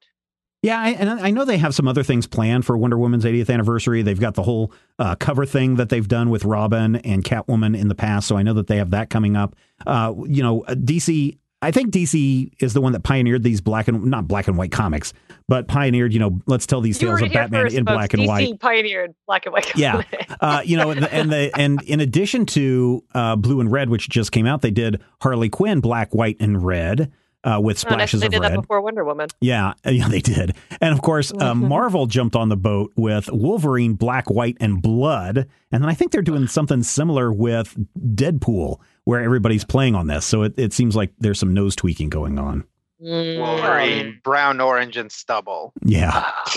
Yeah, 0.65 0.81
I, 0.81 0.91
and 0.93 1.11
I 1.11 1.31
know 1.31 1.45
they 1.45 1.59
have 1.59 1.75
some 1.75 1.87
other 1.87 2.03
things 2.03 2.27
planned 2.27 2.65
for 2.65 2.75
Wonder 2.79 2.97
Woman's 2.97 3.27
80th 3.27 3.53
anniversary. 3.53 4.01
They've 4.01 4.19
got 4.19 4.33
the 4.33 4.43
whole 4.43 4.73
uh, 4.99 5.15
cover 5.15 5.45
thing 5.45 5.75
that 5.75 5.91
they've 5.91 6.09
done 6.09 6.31
with 6.31 6.47
Robin 6.47 6.97
and 6.97 7.23
Catwoman 7.23 7.79
in 7.79 7.89
the 7.89 7.95
past, 7.95 8.27
so 8.27 8.39
I 8.39 8.43
know 8.43 8.55
that 8.55 8.67
they 8.67 8.79
have 8.79 8.91
that 8.93 9.11
coming 9.11 9.37
up. 9.37 9.57
Uh, 9.87 10.15
you 10.27 10.43
know, 10.43 10.63
uh, 10.63 10.75
DC. 10.75 11.37
I 11.61 11.71
think 11.71 11.91
DC 11.93 12.51
is 12.61 12.73
the 12.73 12.81
one 12.81 12.93
that 12.93 13.03
pioneered 13.05 13.43
these 13.43 13.61
black 13.61 13.89
and 13.89 14.07
not 14.07 14.27
black 14.27 14.49
and 14.49 14.57
white 14.57 14.73
comics, 14.73 15.13
but 15.49 15.69
pioneered. 15.69 16.15
You 16.15 16.21
know, 16.21 16.41
let's 16.47 16.67
tell 16.67 16.81
these 16.81 17.01
You 17.01 17.09
tales 17.09 17.21
of 17.23 17.33
Batman 17.33 17.65
first, 17.65 17.77
in 17.77 17.85
folks. 17.85 17.95
black 17.95 18.15
and 18.15 18.27
white. 18.27 18.49
DC 18.49 18.61
pioneered 18.61 19.15
black 19.27 19.45
and 19.45 19.53
white. 19.53 19.77
Yeah. 19.77 20.03
comics. 20.03 20.35
Uh, 20.41 20.63
you 20.65 20.79
know, 20.79 20.91
and 20.91 21.03
the, 21.03 21.15
and 21.15 21.31
the 21.33 21.51
and 21.59 21.83
in 21.83 22.01
addition 22.01 22.47
to 22.47 23.05
uh, 23.15 23.37
Blue 23.37 23.61
and 23.61 23.71
Red, 23.71 23.91
which 23.91 24.09
just 24.09 24.33
came 24.33 24.47
out, 24.47 24.63
they 24.63 24.71
did 24.71 25.03
Harley 25.21 25.51
Quinn 25.51 25.81
Black, 25.81 26.15
White, 26.15 26.39
and 26.41 26.65
Red 26.65 27.13
uh, 27.45 27.61
with 27.61 27.77
Oh, 27.77 27.91
splashes 27.91 28.21
they 28.21 28.27
of 28.27 28.33
did 28.33 28.43
that 28.43 28.51
red. 28.53 28.61
before 28.61 28.81
Wonder 28.81 29.05
Woman. 29.05 29.29
Yeah, 29.41 29.75
yeah, 29.87 30.09
they 30.09 30.21
did. 30.21 30.55
And 30.81 30.93
of 30.93 31.03
course, 31.03 31.33
uh, 31.39 31.55
Marvel 31.55 32.07
jumped 32.07 32.35
on 32.37 32.49
the 32.49 32.57
boat 32.57 32.93
with 32.97 33.31
Wolverine, 33.31 33.95
Black, 33.95 34.31
White, 34.31 34.57
and 34.61 34.81
Blood. 34.83 35.49
And 35.71 35.83
then 35.83 35.89
I 35.89 35.95
think 35.95 36.13
they're 36.13 36.23
doing 36.23 36.47
something 36.47 36.83
similar 36.83 37.33
with 37.33 37.77
Deadpool, 37.99 38.79
where 39.05 39.21
everybody's 39.23 39.65
playing 39.65 39.95
on 39.95 40.07
this. 40.07 40.25
So 40.25 40.43
it, 40.43 40.55
it 40.57 40.73
seems 40.73 40.97
like 40.97 41.13
there's 41.19 41.39
some 41.39 41.53
nose 41.55 41.77
tweaking 41.77 42.09
going 42.11 42.39
on. 42.39 42.65
Mm. 43.03 43.39
Wolverine, 43.39 44.21
brown, 44.25 44.61
orange, 44.61 44.97
and 44.97 45.11
stubble. 45.13 45.73
Yeah. 45.85 46.31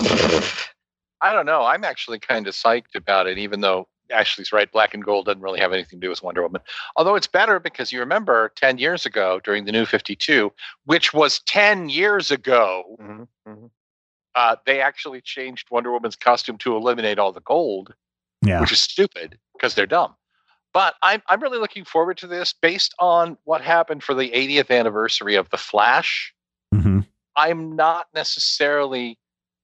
I 1.20 1.32
don't 1.32 1.46
know. 1.46 1.64
I'm 1.64 1.84
actually 1.84 2.20
kind 2.20 2.46
of 2.46 2.54
psyched 2.54 2.94
about 2.94 3.26
it, 3.26 3.38
even 3.38 3.60
though 3.60 3.88
Ashley's 4.10 4.52
right. 4.52 4.70
Black 4.70 4.94
and 4.94 5.04
gold 5.04 5.26
doesn't 5.26 5.42
really 5.42 5.60
have 5.60 5.72
anything 5.72 6.00
to 6.00 6.06
do 6.06 6.10
with 6.10 6.22
Wonder 6.22 6.42
Woman. 6.42 6.60
Although 6.96 7.14
it's 7.14 7.26
better 7.26 7.58
because 7.60 7.92
you 7.92 8.00
remember 8.00 8.52
10 8.56 8.78
years 8.78 9.04
ago 9.06 9.40
during 9.44 9.64
the 9.64 9.72
new 9.72 9.84
52, 9.84 10.52
which 10.84 11.12
was 11.12 11.40
10 11.40 11.88
years 11.88 12.30
ago, 12.30 12.96
Mhm, 13.00 13.28
mhm. 13.46 13.70
uh, 14.34 14.56
they 14.66 14.80
actually 14.80 15.20
changed 15.20 15.68
Wonder 15.70 15.92
Woman's 15.92 16.16
costume 16.16 16.58
to 16.58 16.76
eliminate 16.76 17.18
all 17.18 17.32
the 17.32 17.40
gold, 17.40 17.94
Yeah. 18.42 18.60
which 18.60 18.72
is 18.72 18.80
stupid 18.80 19.38
because 19.54 19.74
they're 19.74 19.86
dumb. 19.86 20.14
But 20.74 20.94
I'm, 21.02 21.22
I'm 21.28 21.40
really 21.42 21.58
looking 21.58 21.84
forward 21.84 22.18
to 22.18 22.26
this 22.26 22.52
based 22.52 22.94
on 22.98 23.38
what 23.44 23.62
happened 23.62 24.04
for 24.04 24.14
the 24.14 24.30
80th 24.30 24.70
anniversary 24.70 25.34
of 25.34 25.48
The 25.50 25.56
Flash. 25.58 26.34
hmm 26.72 27.00
I'm 27.36 27.76
not 27.76 28.08
necessarily 28.14 29.16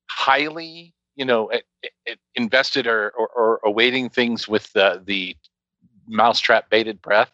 highly, 0.08 0.94
you 1.16 1.24
know, 1.24 1.50
i- 1.52 1.62
i- 2.08 2.16
invested 2.34 2.86
or, 2.86 3.10
or, 3.10 3.28
or 3.28 3.60
awaiting 3.64 4.08
things 4.10 4.46
with 4.48 4.72
the 4.72 5.02
the 5.04 5.36
mousetrap 6.06 6.70
bated 6.70 7.00
breath. 7.02 7.30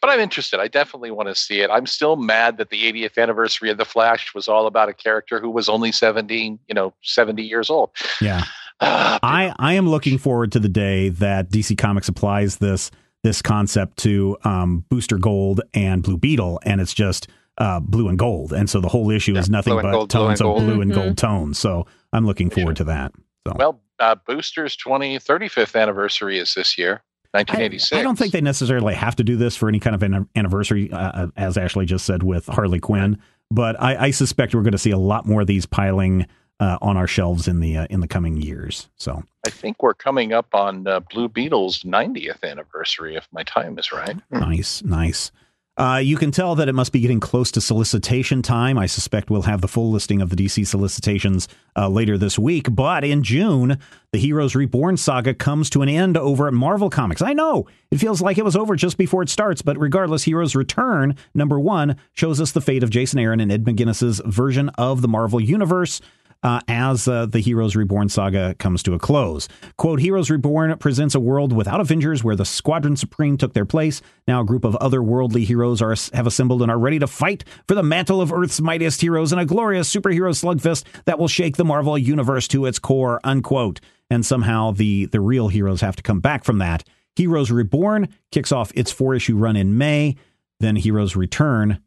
But 0.00 0.10
I'm 0.10 0.20
interested. 0.20 0.60
I 0.60 0.68
definitely 0.68 1.10
want 1.10 1.28
to 1.28 1.34
see 1.34 1.60
it. 1.60 1.70
I'm 1.70 1.86
still 1.86 2.14
mad 2.14 2.58
that 2.58 2.70
the 2.70 2.84
80th 2.92 3.18
anniversary 3.18 3.68
of 3.70 3.78
the 3.78 3.84
Flash 3.84 4.32
was 4.32 4.46
all 4.46 4.68
about 4.68 4.88
a 4.88 4.92
character 4.92 5.40
who 5.40 5.50
was 5.50 5.68
only 5.68 5.90
17, 5.90 6.58
you 6.68 6.74
know, 6.74 6.94
70 7.02 7.42
years 7.42 7.68
old. 7.68 7.90
Yeah. 8.20 8.44
Ah, 8.80 9.18
I, 9.24 9.52
I 9.58 9.72
am 9.74 9.88
looking 9.88 10.16
forward 10.18 10.52
to 10.52 10.60
the 10.60 10.68
day 10.68 11.08
that 11.08 11.50
DC 11.50 11.76
Comics 11.78 12.08
applies 12.08 12.58
this 12.58 12.90
this 13.24 13.42
concept 13.42 13.96
to 13.98 14.36
um, 14.44 14.84
Booster 14.88 15.18
Gold 15.18 15.62
and 15.74 16.04
Blue 16.04 16.16
Beetle, 16.16 16.60
and 16.62 16.80
it's 16.80 16.94
just 16.94 17.26
uh, 17.58 17.80
blue 17.80 18.06
and 18.08 18.16
gold, 18.16 18.52
and 18.52 18.70
so 18.70 18.80
the 18.80 18.86
whole 18.88 19.10
issue 19.10 19.36
is 19.36 19.50
nothing 19.50 19.74
but 19.74 19.90
gold, 19.90 20.10
tones 20.10 20.40
and 20.40 20.48
of 20.48 20.54
gold. 20.54 20.64
blue 20.64 20.80
and 20.80 20.94
gold 20.94 21.18
tones. 21.18 21.58
So 21.58 21.88
I'm 22.12 22.26
looking 22.26 22.50
forward 22.50 22.76
to 22.76 22.84
that. 22.84 23.12
So 23.46 23.54
well, 23.56 23.80
uh, 23.98 24.14
Booster's 24.26 24.76
20, 24.76 25.18
35th 25.18 25.80
anniversary 25.80 26.38
is 26.38 26.54
this 26.54 26.78
year, 26.78 27.02
I, 27.34 27.38
1986. 27.38 27.98
I 27.98 28.02
don't 28.02 28.16
think 28.16 28.32
they 28.32 28.40
necessarily 28.40 28.94
have 28.94 29.16
to 29.16 29.24
do 29.24 29.36
this 29.36 29.56
for 29.56 29.68
any 29.68 29.80
kind 29.80 29.94
of 29.94 30.02
an 30.02 30.28
anniversary, 30.34 30.90
uh, 30.92 31.28
as 31.36 31.56
Ashley 31.56 31.86
just 31.86 32.04
said 32.04 32.22
with 32.22 32.46
Harley 32.46 32.80
Quinn. 32.80 33.18
But 33.50 33.80
I, 33.80 34.06
I 34.06 34.10
suspect 34.10 34.54
we're 34.54 34.62
going 34.62 34.72
to 34.72 34.78
see 34.78 34.90
a 34.90 34.98
lot 34.98 35.26
more 35.26 35.42
of 35.42 35.46
these 35.46 35.66
piling 35.66 36.26
uh, 36.60 36.78
on 36.82 36.96
our 36.96 37.06
shelves 37.06 37.48
in 37.48 37.60
the 37.60 37.76
uh, 37.76 37.86
in 37.88 38.00
the 38.00 38.08
coming 38.08 38.36
years. 38.36 38.88
So 38.96 39.22
I 39.46 39.50
think 39.50 39.82
we're 39.82 39.94
coming 39.94 40.32
up 40.32 40.54
on 40.54 40.86
uh, 40.86 41.00
Blue 41.00 41.28
Beetle's 41.28 41.82
90th 41.82 42.42
anniversary, 42.42 43.16
if 43.16 43.28
my 43.32 43.42
time 43.44 43.78
is 43.78 43.92
right. 43.92 44.16
Nice, 44.30 44.82
nice. 44.82 45.30
Uh, 45.78 45.98
you 46.02 46.16
can 46.16 46.32
tell 46.32 46.56
that 46.56 46.68
it 46.68 46.72
must 46.74 46.90
be 46.90 46.98
getting 46.98 47.20
close 47.20 47.52
to 47.52 47.60
solicitation 47.60 48.42
time. 48.42 48.76
I 48.76 48.86
suspect 48.86 49.30
we'll 49.30 49.42
have 49.42 49.60
the 49.60 49.68
full 49.68 49.92
listing 49.92 50.20
of 50.20 50.28
the 50.28 50.34
DC 50.34 50.66
solicitations 50.66 51.46
uh, 51.76 51.88
later 51.88 52.18
this 52.18 52.36
week. 52.36 52.66
But 52.74 53.04
in 53.04 53.22
June, 53.22 53.78
the 54.10 54.18
Heroes 54.18 54.56
Reborn 54.56 54.96
saga 54.96 55.34
comes 55.34 55.70
to 55.70 55.82
an 55.82 55.88
end 55.88 56.16
over 56.16 56.48
at 56.48 56.52
Marvel 56.52 56.90
Comics. 56.90 57.22
I 57.22 57.32
know 57.32 57.68
it 57.92 57.98
feels 57.98 58.20
like 58.20 58.38
it 58.38 58.44
was 58.44 58.56
over 58.56 58.74
just 58.74 58.98
before 58.98 59.22
it 59.22 59.28
starts, 59.28 59.62
but 59.62 59.78
regardless, 59.78 60.24
Heroes 60.24 60.56
Return, 60.56 61.14
number 61.32 61.60
one, 61.60 61.94
shows 62.12 62.40
us 62.40 62.50
the 62.50 62.60
fate 62.60 62.82
of 62.82 62.90
Jason 62.90 63.20
Aaron 63.20 63.38
and 63.38 63.52
Ed 63.52 63.64
McGuinness's 63.64 64.20
version 64.26 64.70
of 64.70 65.00
the 65.00 65.08
Marvel 65.08 65.40
Universe 65.40 66.00
uh, 66.42 66.60
as 66.68 67.08
uh, 67.08 67.26
the 67.26 67.40
Heroes 67.40 67.74
Reborn 67.74 68.08
saga 68.08 68.54
comes 68.58 68.82
to 68.84 68.94
a 68.94 68.98
close. 68.98 69.48
Quote 69.76 70.00
Heroes 70.00 70.30
Reborn 70.30 70.76
presents 70.78 71.14
a 71.14 71.20
world 71.20 71.52
without 71.52 71.80
Avengers 71.80 72.22
where 72.22 72.36
the 72.36 72.44
Squadron 72.44 72.96
Supreme 72.96 73.36
took 73.36 73.54
their 73.54 73.64
place. 73.64 74.00
Now, 74.26 74.40
a 74.40 74.44
group 74.44 74.64
of 74.64 74.74
otherworldly 74.80 75.44
heroes 75.44 75.82
are 75.82 75.94
have 76.12 76.26
assembled 76.26 76.62
and 76.62 76.70
are 76.70 76.78
ready 76.78 76.98
to 76.98 77.06
fight 77.06 77.44
for 77.66 77.74
the 77.74 77.82
mantle 77.82 78.20
of 78.20 78.32
Earth's 78.32 78.60
mightiest 78.60 79.00
heroes 79.00 79.32
in 79.32 79.38
a 79.38 79.46
glorious 79.46 79.92
superhero 79.92 80.30
slugfest 80.30 80.84
that 81.06 81.18
will 81.18 81.28
shake 81.28 81.56
the 81.56 81.64
Marvel 81.64 81.98
Universe 81.98 82.46
to 82.48 82.66
its 82.66 82.78
core. 82.78 83.20
Unquote. 83.24 83.80
And 84.10 84.24
somehow 84.24 84.70
the, 84.70 85.06
the 85.06 85.20
real 85.20 85.48
heroes 85.48 85.80
have 85.80 85.96
to 85.96 86.02
come 86.02 86.20
back 86.20 86.44
from 86.44 86.58
that. 86.58 86.84
Heroes 87.16 87.50
Reborn 87.50 88.08
kicks 88.30 88.52
off 88.52 88.72
its 88.74 88.92
four 88.92 89.14
issue 89.14 89.36
run 89.36 89.56
in 89.56 89.76
May. 89.76 90.16
Then 90.60 90.76
Heroes 90.76 91.16
Return 91.16 91.80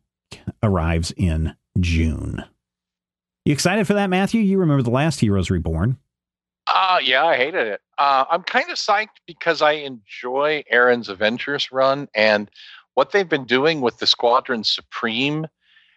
arrives 0.61 1.13
in 1.15 1.55
June. 1.79 2.43
You 3.45 3.53
excited 3.53 3.87
for 3.87 3.93
that, 3.95 4.09
Matthew? 4.09 4.41
You 4.41 4.59
remember 4.59 4.83
the 4.83 4.91
last 4.91 5.19
Heroes 5.19 5.49
Reborn? 5.49 5.97
Uh, 6.67 6.99
yeah, 7.03 7.25
I 7.25 7.35
hated 7.37 7.67
it. 7.67 7.81
Uh, 7.97 8.25
I'm 8.29 8.43
kind 8.43 8.69
of 8.69 8.77
psyched 8.77 9.17
because 9.25 9.61
I 9.61 9.73
enjoy 9.73 10.63
Aaron's 10.69 11.09
Avengers 11.09 11.71
run, 11.71 12.07
and 12.13 12.49
what 12.93 13.11
they've 13.11 13.27
been 13.27 13.45
doing 13.45 13.81
with 13.81 13.97
the 13.97 14.05
Squadron 14.07 14.63
Supreme 14.63 15.47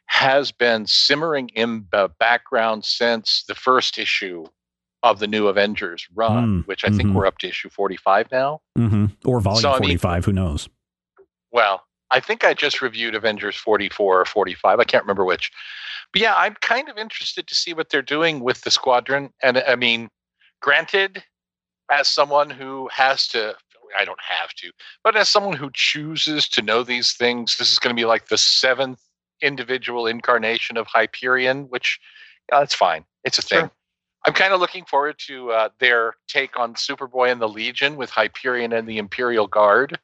has 0.06 0.52
been 0.52 0.86
simmering 0.86 1.48
in 1.50 1.86
the 1.92 2.10
background 2.18 2.84
since 2.84 3.44
the 3.46 3.54
first 3.54 3.98
issue 3.98 4.46
of 5.02 5.18
the 5.18 5.26
new 5.26 5.48
Avengers 5.48 6.06
run, 6.14 6.62
Mm, 6.62 6.66
which 6.66 6.84
I 6.84 6.88
think 6.88 7.10
mhm. 7.10 7.14
we're 7.14 7.26
up 7.26 7.38
to 7.38 7.48
issue 7.48 7.68
45 7.68 8.30
now. 8.32 8.60
Mm-hmm. 8.78 9.06
Or 9.26 9.40
Volume 9.40 9.60
So, 9.60 9.70
I 9.70 9.74
mean- 9.74 9.98
45, 9.98 10.24
who 10.24 10.32
knows? 10.32 10.68
Well, 11.52 11.84
I 12.10 12.20
think 12.20 12.42
I 12.42 12.54
just 12.54 12.80
reviewed 12.80 13.14
Avengers 13.14 13.54
44 13.56 14.20
or 14.20 14.24
45. 14.24 14.80
I 14.80 14.84
can't 14.84 15.04
remember 15.04 15.24
which. 15.24 15.50
But 16.14 16.22
yeah, 16.22 16.34
I'm 16.36 16.54
kind 16.60 16.88
of 16.88 16.96
interested 16.96 17.48
to 17.48 17.56
see 17.56 17.74
what 17.74 17.90
they're 17.90 18.00
doing 18.00 18.38
with 18.38 18.60
the 18.60 18.70
squadron. 18.70 19.30
And 19.42 19.58
I 19.58 19.74
mean, 19.74 20.08
granted, 20.62 21.24
as 21.90 22.06
someone 22.06 22.50
who 22.50 22.88
has 22.92 23.26
to, 23.28 23.56
I 23.98 24.04
don't 24.04 24.20
have 24.20 24.54
to, 24.54 24.70
but 25.02 25.16
as 25.16 25.28
someone 25.28 25.56
who 25.56 25.70
chooses 25.74 26.48
to 26.50 26.62
know 26.62 26.84
these 26.84 27.14
things, 27.14 27.56
this 27.56 27.72
is 27.72 27.80
going 27.80 27.94
to 27.94 28.00
be 28.00 28.06
like 28.06 28.28
the 28.28 28.38
seventh 28.38 29.00
individual 29.42 30.06
incarnation 30.06 30.76
of 30.76 30.86
Hyperion, 30.86 31.64
which 31.64 31.98
yeah, 32.50 32.60
that's 32.60 32.76
fine. 32.76 33.04
It's 33.24 33.38
a 33.38 33.42
thing. 33.42 33.60
Sure. 33.60 33.70
I'm 34.24 34.34
kind 34.34 34.54
of 34.54 34.60
looking 34.60 34.84
forward 34.84 35.16
to 35.26 35.50
uh, 35.50 35.68
their 35.80 36.14
take 36.28 36.56
on 36.56 36.74
Superboy 36.74 37.32
and 37.32 37.40
the 37.40 37.48
Legion 37.48 37.96
with 37.96 38.10
Hyperion 38.10 38.72
and 38.72 38.88
the 38.88 38.98
Imperial 38.98 39.48
Guard. 39.48 39.98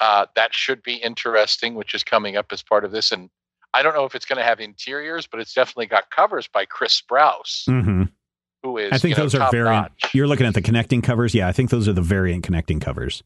Uh, 0.00 0.26
that 0.34 0.52
should 0.52 0.82
be 0.82 0.94
interesting, 0.96 1.76
which 1.76 1.94
is 1.94 2.02
coming 2.02 2.36
up 2.36 2.46
as 2.50 2.62
part 2.62 2.84
of 2.84 2.90
this. 2.90 3.12
And 3.12 3.30
I 3.74 3.82
don't 3.82 3.94
know 3.94 4.04
if 4.04 4.14
it's 4.14 4.24
going 4.24 4.38
to 4.38 4.44
have 4.44 4.60
interiors, 4.60 5.26
but 5.26 5.40
it's 5.40 5.52
definitely 5.52 5.86
got 5.86 6.10
covers 6.10 6.46
by 6.48 6.64
Chris 6.64 7.00
Sprouse, 7.00 7.66
Mm-hmm. 7.68 8.04
who 8.62 8.78
is 8.78 8.92
I 8.92 8.98
think 8.98 9.10
you 9.10 9.16
know, 9.16 9.24
those 9.24 9.34
are 9.34 9.50
variant. 9.50 9.92
notch. 10.02 10.14
You're 10.14 10.26
looking 10.28 10.46
at 10.46 10.54
the 10.54 10.62
connecting 10.62 11.02
covers. 11.02 11.34
Yeah, 11.34 11.48
I 11.48 11.52
think 11.52 11.70
those 11.70 11.88
are 11.88 11.92
the 11.92 12.00
variant 12.00 12.44
connecting 12.44 12.80
covers. 12.80 13.22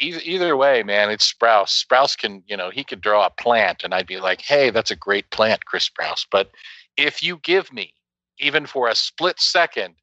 Either, 0.00 0.20
either 0.24 0.56
way, 0.56 0.82
man, 0.82 1.10
it's 1.10 1.32
Sprouse. 1.32 1.84
Sprouse 1.86 2.16
can, 2.18 2.42
you 2.46 2.56
know, 2.56 2.70
he 2.70 2.82
could 2.82 3.00
draw 3.00 3.26
a 3.26 3.30
plant, 3.30 3.84
and 3.84 3.94
I'd 3.94 4.06
be 4.06 4.18
like, 4.18 4.40
hey, 4.40 4.70
that's 4.70 4.90
a 4.90 4.96
great 4.96 5.30
plant, 5.30 5.64
Chris 5.66 5.88
Sprouse. 5.88 6.26
But 6.30 6.50
if 6.96 7.22
you 7.22 7.38
give 7.44 7.72
me, 7.72 7.94
even 8.38 8.66
for 8.66 8.88
a 8.88 8.94
split 8.94 9.38
second, 9.38 9.94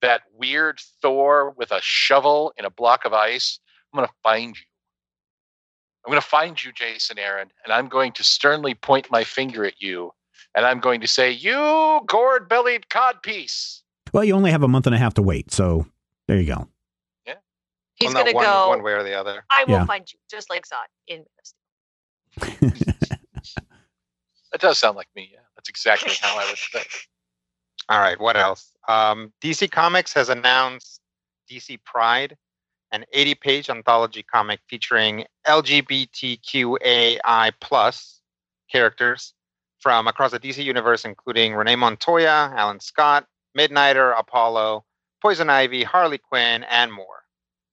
that 0.00 0.22
weird 0.32 0.78
Thor 1.02 1.50
with 1.58 1.72
a 1.72 1.80
shovel 1.82 2.52
in 2.56 2.64
a 2.64 2.70
block 2.70 3.04
of 3.04 3.12
ice, 3.12 3.58
I'm 3.92 3.98
going 3.98 4.08
to 4.08 4.14
find 4.22 4.56
you. 4.56 4.62
I'm 6.08 6.12
going 6.12 6.22
to 6.22 6.26
find 6.26 6.64
you, 6.64 6.72
Jason 6.72 7.18
Aaron, 7.18 7.50
and 7.64 7.70
I'm 7.70 7.86
going 7.86 8.12
to 8.12 8.24
sternly 8.24 8.72
point 8.72 9.08
my 9.10 9.24
finger 9.24 9.66
at 9.66 9.74
you, 9.82 10.10
and 10.54 10.64
I'm 10.64 10.80
going 10.80 11.02
to 11.02 11.06
say, 11.06 11.30
"You 11.30 12.00
gourd-bellied 12.06 12.86
codpiece." 12.88 13.82
Well, 14.14 14.24
you 14.24 14.32
only 14.32 14.50
have 14.50 14.62
a 14.62 14.68
month 14.68 14.86
and 14.86 14.94
a 14.94 14.98
half 14.98 15.12
to 15.14 15.22
wait, 15.22 15.52
so 15.52 15.84
there 16.26 16.38
you 16.40 16.46
go. 16.46 16.66
Yeah, 17.26 17.34
he's 17.96 18.14
well, 18.14 18.24
going 18.24 18.28
to 18.28 18.34
one, 18.36 18.44
go. 18.46 18.68
one 18.70 18.82
way 18.82 18.92
or 18.92 19.02
the 19.02 19.12
other. 19.12 19.44
I 19.50 19.64
will 19.64 19.74
Yeah. 19.74 19.84
find 19.84 20.10
you, 20.10 20.18
just 20.30 20.48
like 20.48 20.64
Zod 20.66 20.86
in 21.08 21.26
Man 22.40 22.56
of 22.72 22.72
That 24.52 24.60
does 24.62 24.78
sound 24.78 24.96
like 24.96 25.08
me. 25.14 25.28
Yeah, 25.30 25.40
that's 25.56 25.68
exactly 25.68 26.14
how 26.22 26.38
I 26.38 26.46
would 26.46 26.58
think. 26.72 26.88
All 27.90 28.00
right, 28.00 28.18
what 28.18 28.38
else? 28.38 28.72
Um, 28.88 29.30
DC 29.42 29.70
Comics 29.70 30.14
has 30.14 30.30
announced 30.30 31.02
DC 31.50 31.84
Pride, 31.84 32.34
an 32.92 33.04
80-page 33.14 33.70
anthology 33.70 34.22
comic 34.22 34.60
featuring 34.68 35.24
LGBTQAI 35.46 37.20
plus 37.60 38.20
characters 38.70 39.34
from 39.80 40.06
across 40.06 40.32
the 40.32 40.40
DC 40.40 40.64
universe, 40.64 41.04
including 41.04 41.54
Renee 41.54 41.76
Montoya, 41.76 42.52
Alan 42.56 42.80
Scott, 42.80 43.26
Midnighter, 43.56 44.18
Apollo, 44.18 44.84
Poison 45.22 45.50
Ivy, 45.50 45.82
Harley 45.84 46.18
Quinn, 46.18 46.64
and 46.64 46.92
more. 46.92 47.24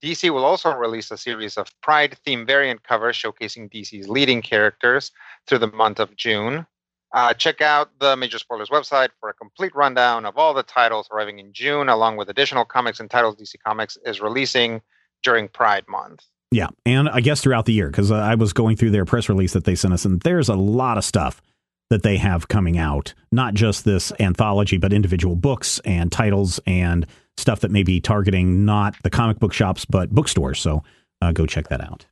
DC 0.04 0.30
will 0.30 0.46
also 0.46 0.72
release 0.76 1.10
a 1.10 1.18
series 1.18 1.58
of 1.58 1.70
Pride 1.82 2.18
theme 2.26 2.46
variant 2.46 2.84
covers 2.84 3.18
showcasing 3.18 3.72
DC's 3.72 4.08
leading 4.08 4.42
characters 4.42 5.12
through 5.48 5.60
the 5.60 5.72
month 5.72 6.00
of 6.00 6.16
June. 6.16 6.68
Uh, 7.14 7.34
check 7.34 7.62
out 7.62 7.90
the 8.00 8.16
Major 8.16 8.38
Spoilers 8.38 8.70
website 8.70 9.10
for 9.20 9.30
a 9.30 9.34
complete 9.34 9.74
rundown 9.74 10.26
of 10.26 10.38
all 10.38 10.54
the 10.54 10.64
titles 10.64 11.08
arriving 11.12 11.40
in 11.40 11.54
June, 11.54 11.88
along 11.88 12.18
with 12.18 12.30
additional 12.30 12.66
comics 12.66 13.00
and 13.00 13.10
titles 13.10 13.36
DC 13.36 13.56
Comics 13.66 13.98
is 14.06 14.20
releasing 14.20 14.82
during 15.26 15.50
Pride 15.50 15.84
Month. 15.90 16.24
Yeah, 16.52 16.68
and 16.86 17.10
I 17.10 17.20
guess 17.20 17.42
throughout 17.42 17.66
the 17.66 17.74
year 17.74 17.88
because 17.90 18.12
uh, 18.12 18.16
I 18.16 18.36
was 18.36 18.54
going 18.54 18.78
through 18.78 18.92
their 18.92 19.04
press 19.04 19.28
release 19.28 19.52
that 19.54 19.66
they 19.66 19.76
sent 19.76 19.94
us, 19.94 20.06
and 20.06 20.22
there's 20.22 20.48
a 20.48 20.56
lot 20.56 20.98
of 20.98 21.04
stuff 21.04 21.42
that 21.90 22.04
they 22.04 22.16
have 22.18 22.48
coming 22.48 22.78
out. 22.78 23.14
Not 23.32 23.56
just 23.56 23.84
this 23.84 24.14
anthology, 24.20 24.78
but 24.78 24.94
individual 24.94 25.36
books 25.36 25.80
and 25.84 26.12
titles 26.12 26.60
and 26.66 27.06
stuff 27.38 27.60
that 27.60 27.72
may 27.72 27.84
be 27.84 28.00
targeting 28.00 28.64
not 28.64 28.96
the 29.04 29.10
comic 29.10 29.40
book 29.40 29.52
shops 29.52 29.84
but 29.84 30.10
bookstores. 30.12 30.60
So 30.60 30.84
uh, 31.22 31.34
go 31.34 31.46
check 31.46 31.68
that 31.68 31.82
out. 31.82 32.06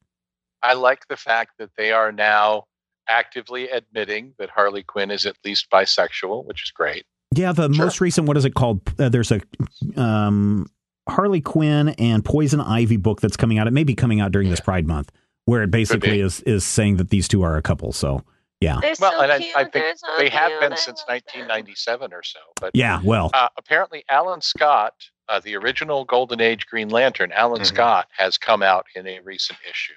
I 0.61 0.73
like 0.73 1.07
the 1.07 1.17
fact 1.17 1.51
that 1.59 1.69
they 1.77 1.91
are 1.91 2.11
now 2.11 2.65
actively 3.07 3.69
admitting 3.69 4.33
that 4.39 4.49
Harley 4.49 4.83
Quinn 4.83 5.11
is 5.11 5.25
at 5.25 5.35
least 5.45 5.69
bisexual, 5.71 6.45
which 6.45 6.63
is 6.63 6.71
great. 6.71 7.05
Yeah, 7.35 7.51
the 7.51 7.71
Sure. 7.73 7.85
most 7.85 8.01
recent, 8.01 8.27
what 8.27 8.37
is 8.37 8.45
it 8.45 8.53
called? 8.53 8.81
Uh, 8.99 9.09
there's 9.09 9.31
a 9.31 9.41
um, 9.95 10.67
Harley 11.09 11.41
Quinn 11.41 11.89
and 11.89 12.23
Poison 12.23 12.61
Ivy 12.61 12.97
book 12.97 13.21
that's 13.21 13.37
coming 13.37 13.57
out. 13.59 13.67
It 13.67 13.71
may 13.73 13.83
be 13.83 13.95
coming 13.95 14.19
out 14.21 14.31
during 14.31 14.49
this 14.49 14.59
Pride 14.59 14.87
Month, 14.87 15.11
where 15.45 15.63
it 15.63 15.71
basically 15.71 16.19
is 16.19 16.41
is 16.41 16.63
saying 16.63 16.97
that 16.97 17.09
these 17.09 17.27
two 17.27 17.43
are 17.43 17.57
a 17.57 17.61
couple. 17.61 17.91
So 17.91 18.23
yeah, 18.61 18.79
They're 18.81 18.93
Well, 18.99 19.11
so 19.11 19.21
and 19.21 19.31
I, 19.31 19.39
cute. 19.39 19.55
I 19.55 19.63
think 19.63 19.73
They're 19.73 19.95
so 19.97 20.07
they 20.17 20.29
have 20.29 20.49
cute. 20.49 20.61
been 20.61 20.73
I 20.73 20.75
since 20.77 20.99
love 21.09 21.21
them. 21.33 21.47
1997 21.47 22.13
or 22.13 22.23
so. 22.23 22.39
But 22.61 22.71
yeah. 22.73 23.01
Well, 23.03 23.29
uh, 23.33 23.49
apparently, 23.57 24.05
Alan 24.09 24.39
Scott, 24.41 24.93
uh, 25.27 25.41
the 25.41 25.55
original 25.57 26.05
Golden 26.05 26.39
Age 26.39 26.65
Green 26.67 26.87
Lantern, 26.89 27.31
Alan 27.33 27.61
Mhm. 27.61 27.65
Scott 27.65 28.07
has 28.17 28.37
come 28.37 28.63
out 28.63 28.85
in 28.95 29.05
a 29.05 29.19
recent 29.19 29.59
issue, 29.69 29.93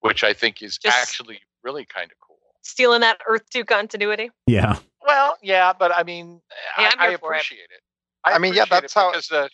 which 0.00 0.24
I 0.24 0.32
think 0.32 0.62
is 0.62 0.78
Just- 0.78 0.96
actually 0.96 1.40
really 1.62 1.84
kind 1.84 2.10
of 2.10 2.16
cool. 2.26 2.38
Stealing 2.62 3.00
that 3.02 3.18
Earth 3.28 3.42
2 3.50 3.64
continuity. 3.64 4.30
yeah. 4.46 4.78
Well, 5.04 5.36
yeah, 5.42 5.72
but 5.72 5.92
I 5.94 6.04
mean, 6.04 6.40
Yeah, 6.78 6.84
I, 6.84 6.90
I'm 6.92 7.00
I 7.00 7.08
here 7.10 7.18
for 7.18 7.32
it. 7.34 7.38
appreciate 7.38 7.68
it. 7.70 7.82
I, 8.24 8.34
I 8.34 8.38
mean, 8.38 8.54
yeah, 8.54 8.64
that's 8.70 8.94
it 8.94 8.98
how- 8.98 9.10
because 9.10 9.26
the 9.26 9.50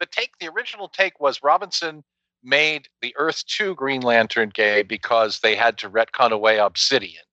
the 0.00 0.06
take, 0.06 0.32
the 0.38 0.48
original 0.48 0.88
take 0.88 1.20
was 1.20 1.42
Robinson 1.42 2.04
made 2.42 2.88
the 3.02 3.14
Earth 3.16 3.44
Two 3.46 3.74
Green 3.74 4.02
Lantern 4.02 4.50
gay 4.52 4.82
because 4.82 5.40
they 5.40 5.54
had 5.54 5.78
to 5.78 5.90
retcon 5.90 6.30
away 6.30 6.58
Obsidian, 6.58 7.24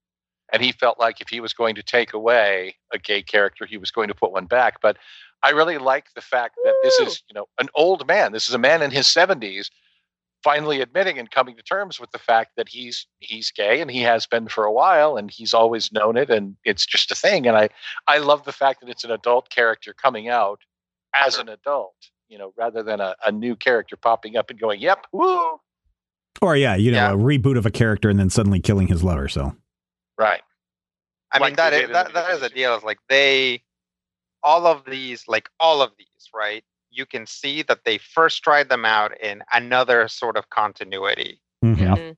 and 0.52 0.64
he 0.64 0.72
felt 0.72 1.00
like 1.00 1.22
if 1.22 1.30
he 1.30 1.40
was 1.40 1.54
going 1.54 1.76
to 1.76 1.84
take 1.84 2.14
away 2.14 2.76
a 2.94 2.98
gay 2.98 3.22
character, 3.22 3.66
he 3.66 3.78
was 3.78 3.92
going 3.92 4.08
to 4.08 4.16
put 4.16 4.32
one 4.32 4.46
back. 4.46 4.82
But 4.82 4.98
I 5.44 5.50
really 5.50 5.78
like 5.78 6.06
the 6.16 6.22
fact 6.22 6.56
that 6.64 6.76
this 6.84 7.00
is, 7.00 7.24
you 7.28 7.34
know, 7.34 7.48
an 7.60 7.70
old 7.76 8.08
man. 8.08 8.32
This 8.32 8.48
is 8.48 8.56
a 8.56 8.60
man 8.60 8.82
in 8.82 8.92
his 8.92 9.08
seventies 9.08 9.70
finally 10.44 10.82
admitting 10.82 11.18
and 11.18 11.32
coming 11.32 11.56
to 11.56 11.64
terms 11.64 12.00
with 12.00 12.12
the 12.12 12.20
fact 12.20 12.52
that 12.58 12.68
he's 12.68 13.08
he's 13.20 13.50
gay 13.52 13.80
and 13.80 13.90
he 13.90 14.02
has 14.02 14.26
been 14.26 14.48
for 14.48 14.66
a 14.66 14.72
while 14.72 15.16
and 15.16 15.32
he's 15.32 15.54
always 15.54 15.92
known 15.94 16.18
it 16.18 16.30
and 16.30 16.58
it's 16.66 16.86
just 16.86 17.12
a 17.12 17.16
thing. 17.16 17.48
And 17.48 17.58
i 17.58 17.70
i 18.08 18.18
love 18.18 18.44
the 18.44 18.52
fact 18.52 18.82
that 18.82 18.90
it's 18.90 19.04
an 19.04 19.12
adult 19.12 19.50
character 19.50 19.94
coming 19.94 20.28
out 20.30 20.60
as 21.16 21.38
an 21.38 21.50
adult 21.50 21.96
you 22.34 22.40
know 22.40 22.52
rather 22.58 22.82
than 22.82 23.00
a, 23.00 23.16
a 23.28 23.32
new 23.32 23.56
character 23.56 23.96
popping 23.96 24.36
up 24.36 24.50
and 24.50 24.60
going 24.60 24.80
yep 24.82 25.06
woo 25.14 25.60
Or 26.42 26.58
yeah, 26.58 26.76
you 26.76 26.92
know, 26.92 26.98
Yeah. 26.98 27.14
a 27.14 27.16
reboot 27.16 27.58
of 27.60 27.66
a 27.68 27.72
character 27.72 28.10
and 28.10 28.20
then 28.20 28.32
suddenly 28.32 28.60
killing 28.60 28.88
his 28.88 29.04
lover. 29.04 29.28
So 29.30 29.56
right 30.18 30.42
I 31.32 31.38
like 31.38 31.52
mean 31.52 31.56
they 31.56 31.62
that 31.64 31.70
did 31.70 31.84
is 31.84 31.86
in 31.90 31.94
that, 31.94 32.14
that 32.16 32.32
is 32.34 32.40
the 32.42 32.50
deal. 32.50 32.76
Is 32.76 32.84
like 32.84 32.98
they 33.08 33.62
all 34.42 34.66
of 34.66 34.84
these, 34.86 35.28
like 35.28 35.48
all 35.60 35.82
of 35.82 35.92
these, 36.00 36.24
right? 36.34 36.64
You 36.90 37.06
can 37.06 37.26
see 37.28 37.62
that 37.64 37.86
they 37.86 37.98
first 38.00 38.44
tried 38.44 38.68
them 38.70 38.84
out 38.84 39.12
in 39.22 39.44
another 39.54 40.08
sort 40.08 40.36
of 40.36 40.50
continuity. 40.50 41.40
mhm. 41.64 41.78
Yeah. 41.80 42.12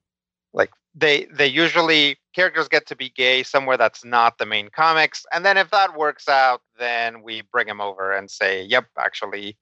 Like 0.54 0.70
they 0.94 1.26
they 1.26 1.46
usually 1.46 2.16
characters 2.34 2.68
get 2.68 2.86
to 2.86 2.96
be 2.96 3.10
gay 3.10 3.42
somewhere 3.42 3.76
that's 3.76 4.02
not 4.04 4.38
the 4.38 4.46
main 4.46 4.70
comics, 4.70 5.24
and 5.32 5.44
then 5.44 5.56
if 5.58 5.70
that 5.70 5.96
works 5.96 6.26
out, 6.26 6.62
then 6.78 7.22
we 7.22 7.42
bring 7.52 7.66
them 7.66 7.80
over 7.82 8.12
and 8.12 8.30
say, 8.30 8.62
"Yep, 8.64 8.86
actually, 8.98 9.56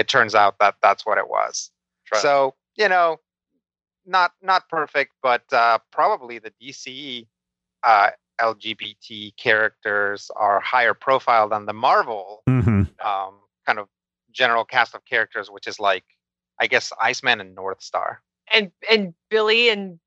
it 0.00 0.08
turns 0.08 0.34
out 0.34 0.58
that 0.60 0.74
that's 0.82 1.04
what 1.06 1.18
it 1.18 1.28
was." 1.28 1.70
Right. 2.12 2.22
So 2.22 2.54
you 2.76 2.88
know, 2.88 3.20
not 4.06 4.32
not 4.42 4.68
perfect, 4.68 5.12
but 5.22 5.42
uh, 5.52 5.78
probably 5.92 6.38
the 6.38 6.52
DC 6.60 7.26
uh, 7.82 8.10
LGBT 8.40 9.36
characters 9.36 10.30
are 10.36 10.60
higher 10.60 10.94
profile 10.94 11.48
than 11.48 11.66
the 11.66 11.72
Marvel 11.72 12.42
Mhm. 12.48 12.88
um, 13.04 13.34
kind 13.66 13.78
of 13.78 13.88
general 14.32 14.64
cast 14.64 14.94
of 14.94 15.04
characters, 15.04 15.50
which 15.50 15.66
is 15.66 15.78
like, 15.80 16.04
I 16.60 16.66
guess, 16.66 16.92
Iceman 17.00 17.40
and 17.40 17.54
North 17.54 17.82
Star. 17.82 18.22
And 18.52 18.72
and 18.90 19.14
Billy 19.28 19.68
and 19.68 19.98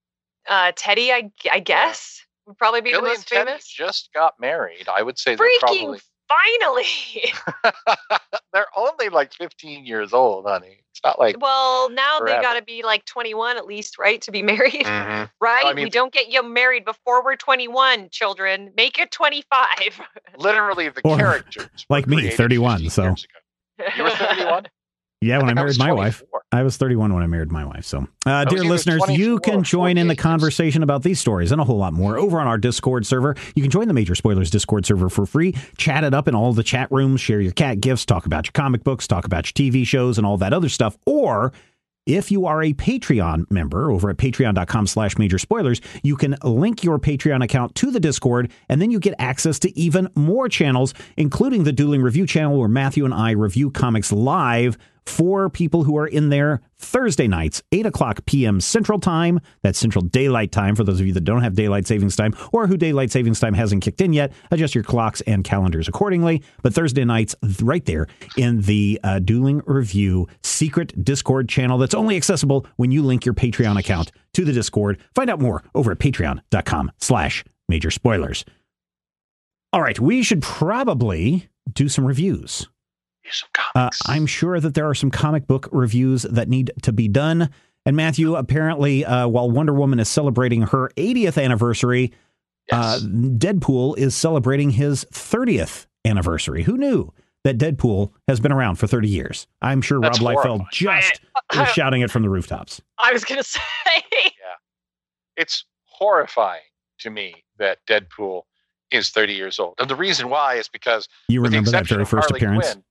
uh, 0.48 0.72
Teddy, 0.76 1.12
I, 1.12 1.32
I 1.52 1.60
guess, 1.60 2.26
would 2.46 2.58
probably 2.58 2.82
be 2.82 2.92
Billy 2.92 3.02
the 3.04 3.10
and 3.10 3.18
most 3.18 3.28
Teddy 3.28 3.50
famous. 3.52 3.68
just 3.68 4.10
got 4.14 4.34
married 4.40 4.90
i 4.90 5.02
would 5.02 5.18
say 5.18 5.36
they're 5.36 5.48
Freaking 5.48 5.60
probably 5.60 6.00
finally. 6.34 7.34
they're 8.54 8.68
only 8.76 9.10
like 9.10 9.34
15 9.34 9.86
years 9.86 10.14
old 10.14 10.46
honey 10.48 10.84
it's 10.94 11.02
not 11.04 11.18
like 11.18 11.42
well, 11.42 11.90
now 11.90 12.20
they 12.20 12.34
got 12.34 12.54
to 12.54 12.62
be 12.62 12.84
like 12.84 13.04
21 13.06 13.58
at 13.58 13.66
least, 13.66 13.98
right, 13.98 14.22
to 14.22 14.32
be 14.32 14.44
married. 14.54 14.86
Mhm. 14.86 15.28
Right? 15.42 15.66
I 15.66 15.74
mean- 15.74 15.86
we 15.86 15.90
don't 15.90 16.14
get 16.14 16.32
you 16.32 16.44
married 16.44 16.86
before 16.86 17.24
we're 17.24 17.36
21, 17.36 18.10
children. 18.12 18.72
Make 18.78 19.00
it 19.00 19.10
25. 19.10 19.66
literally 20.38 20.90
the 20.90 21.02
Or, 21.04 21.18
characters 21.18 21.88
like 21.90 22.06
me, 22.06 22.30
31, 22.30 22.90
so. 22.92 23.16
you 23.98 24.04
were 24.04 24.12
31 24.12 24.68
yeah. 25.24 25.38
When 25.38 25.46
I, 25.46 25.48
think 25.50 25.56
married 25.56 25.80
my 25.80 25.92
wife, 25.92 26.24
I 26.52 26.64
was 26.64 26.78
31 26.78 27.14
when 27.14 27.24
I 27.24 27.28
married 27.28 27.52
my 27.52 27.66
wife. 27.66 27.86
So, 27.86 28.08
uh, 28.26 28.46
dear 28.46 28.64
listeners, 28.64 29.02
you 29.10 29.40
can 29.40 29.64
join 29.64 29.98
in 29.98 30.08
the 30.08 30.16
conversation 30.16 30.84
about 30.84 31.04
these 31.04 31.20
stories 31.20 31.52
and 31.52 31.60
a 31.60 31.64
whole 31.64 31.78
lot 31.78 31.94
more 31.94 32.18
over 32.18 32.40
on 32.40 32.48
our 32.48 32.58
Discord 32.58 33.06
server. 33.06 33.36
You 33.56 33.62
can 33.62 33.72
join 33.72 33.88
the 33.88 33.94
Major 33.94 34.16
Spoilers 34.16 34.50
Discord 34.50 34.86
server 34.86 35.10
for 35.10 35.26
free, 35.26 35.56
chat 35.78 36.04
it 36.04 36.14
up 36.14 36.28
in 36.28 36.36
all 36.36 36.54
the 36.54 36.64
chat 36.64 36.92
rooms, 36.92 37.22
share 37.22 37.42
your 37.42 37.54
cat 37.54 37.82
gifts, 37.82 38.06
talk 38.06 38.26
about 38.26 38.46
your 38.46 38.54
comic 38.54 38.84
books, 38.84 39.08
talk 39.08 39.26
about 39.26 39.48
your 39.48 39.72
TV 39.72 39.86
shows, 39.86 40.18
and 40.18 40.28
all 40.28 40.38
that 40.38 40.54
other 40.54 40.70
stuff. 40.70 40.98
Or 41.06 41.54
if 42.06 42.32
you 42.32 42.46
are 42.46 42.62
a 42.62 42.74
Patreon 42.74 43.50
member 43.50 43.90
over 43.90 44.10
at 44.10 44.18
patreon.com 44.18 44.88
slash 44.88 45.18
major 45.18 45.40
spoilers, 45.40 45.80
you 46.04 46.18
can 46.18 46.36
link 46.44 46.84
your 46.84 47.00
Patreon 47.00 47.42
account 47.44 47.76
to 47.76 47.92
the 47.92 48.00
Discord, 48.00 48.52
and 48.68 48.82
then 48.82 48.92
you 48.92 49.00
get 49.00 49.16
access 49.20 49.58
to 49.60 49.80
even 49.80 50.10
more 50.14 50.50
channels, 50.50 50.94
including 51.16 51.64
the 51.64 51.72
Dueling 51.72 52.02
Review 52.02 52.28
channel 52.28 52.60
where 52.60 52.68
Matthew 52.68 53.06
and 53.06 53.14
I 53.14 53.32
review 53.32 53.72
comics 53.72 54.12
live 54.12 54.78
for 55.06 55.50
people 55.50 55.84
who 55.84 55.98
are 55.98 56.08
in 56.08 56.30
there 56.30 56.62
Thursday 56.78 57.28
nights, 57.28 57.62
8 57.72 57.86
o'clock 57.86 58.26
p.m. 58.26 58.60
Central 58.60 59.00
Time. 59.00 59.40
That's 59.62 59.80
Central 59.80 60.04
Daylight 60.04 60.52
Time 60.52 60.76
for 60.76 60.84
those 60.84 61.00
of 61.00 61.08
you 61.08 61.14
that 61.14 61.24
don't 61.24 61.42
have 61.42 61.56
Daylight 61.56 61.88
Savings 61.88 62.16
Time 62.16 62.34
or 62.52 62.68
who 62.68 62.78
Daylight 62.78 63.12
Savings 63.12 63.40
Time 63.40 63.54
hasn't 63.54 63.84
kicked 63.84 64.02
in 64.02 64.14
yet. 64.14 64.34
Adjust 64.52 64.76
your 64.76 64.84
clocks 64.84 65.22
and 65.22 65.44
calendars 65.44 65.88
accordingly. 65.88 66.44
But 66.62 66.74
Thursday 66.74 67.06
nights, 67.06 67.36
right 67.62 67.86
there 67.86 68.08
in 68.38 68.62
the 68.62 69.00
uh, 69.04 69.20
Dueling 69.20 69.62
Review 69.66 70.28
secret 70.44 71.04
Discord 71.04 71.48
channel 71.50 71.78
that's 71.78 71.96
only 71.96 72.18
accessible 72.18 72.66
when 72.76 72.92
you 72.92 73.02
link 73.02 73.26
your 73.26 73.36
Patreon 73.36 73.80
account 73.80 74.12
to 74.34 74.46
the 74.46 74.54
Discord. 74.54 75.00
Find 75.16 75.30
out 75.30 75.40
more 75.40 75.64
over 75.74 75.92
at 75.92 76.00
patreon.com 76.00 76.92
slash 77.00 77.44
major 77.70 77.92
spoilers. 77.92 78.46
All 79.72 79.82
right, 79.82 80.00
we 80.00 80.22
should 80.22 80.42
probably 80.42 81.50
do 81.72 81.90
some 81.90 82.06
reviews. 82.06 82.68
Use 83.26 83.44
some 83.56 83.66
Uh. 83.76 83.90
I'm 84.08 84.26
sure 84.26 84.60
that 84.60 84.74
there 84.74 84.88
are 84.90 84.96
some 84.96 85.12
comic 85.12 85.48
book 85.48 85.70
reviews 85.72 86.24
that 86.24 86.50
need 86.50 86.72
to 86.84 86.92
be 86.92 87.08
done. 87.08 87.50
And 87.86 87.96
Matthew, 87.96 88.36
apparently, 88.36 89.04
uh, 89.06 89.28
while 89.28 89.50
Wonder 89.52 89.74
Woman 89.74 90.00
is 90.00 90.08
celebrating 90.10 90.62
her 90.64 90.90
80th 90.96 91.42
anniversary, 91.44 92.12
uh, 92.72 93.00
Deadpool 93.04 93.98
is 93.98 94.16
celebrating 94.16 94.70
his 94.72 95.06
30th 95.12 95.86
anniversary. 96.06 96.64
Who 96.64 96.78
knew 96.78 97.12
that 97.44 97.58
Deadpool 97.58 98.12
has 98.30 98.40
been 98.40 98.54
around 98.54 98.76
for 98.76 98.88
30 98.88 99.10
years? 99.10 99.48
I'm 99.62 99.82
sure 99.82 100.00
That's 100.00 100.22
Rob 100.22 100.36
Liefeld 100.38 100.44
horrifying. 100.62 100.68
just 100.72 101.22
was 101.56 101.70
shouting 101.74 102.02
it 102.02 102.10
from 102.12 102.22
the 102.22 102.30
rooftops. 102.30 102.82
I 102.98 103.12
was 103.12 103.26
going 103.26 103.38
to 103.42 103.48
say. 103.48 103.60
yeah. 104.14 104.56
it's 105.36 105.66
horrifying 105.86 106.62
to 107.00 107.10
me 107.10 107.44
that 107.58 107.80
Deadpool 107.86 108.44
is 108.92 109.10
30 109.10 109.34
years 109.34 109.60
old. 109.60 109.74
And 109.80 109.90
the 109.90 109.96
reason 109.96 110.30
why 110.30 110.56
is 110.56 110.70
because 110.70 111.10
You 111.28 111.42
with 111.42 111.52
the 111.52 111.58
remember 111.58 111.72
that 111.72 111.88
very 111.88 112.06
first 112.06 112.32
appearance? 112.32 112.72
Quinn, 112.72 112.84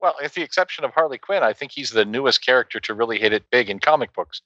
well, 0.00 0.14
with 0.20 0.34
the 0.34 0.42
exception 0.42 0.84
of 0.84 0.92
Harley 0.92 1.18
Quinn, 1.18 1.42
I 1.42 1.52
think 1.52 1.72
he's 1.72 1.90
the 1.90 2.04
newest 2.04 2.44
character 2.44 2.80
to 2.80 2.94
really 2.94 3.18
hit 3.18 3.32
it 3.32 3.50
big 3.50 3.68
in 3.68 3.78
comic 3.78 4.12
books. 4.14 4.40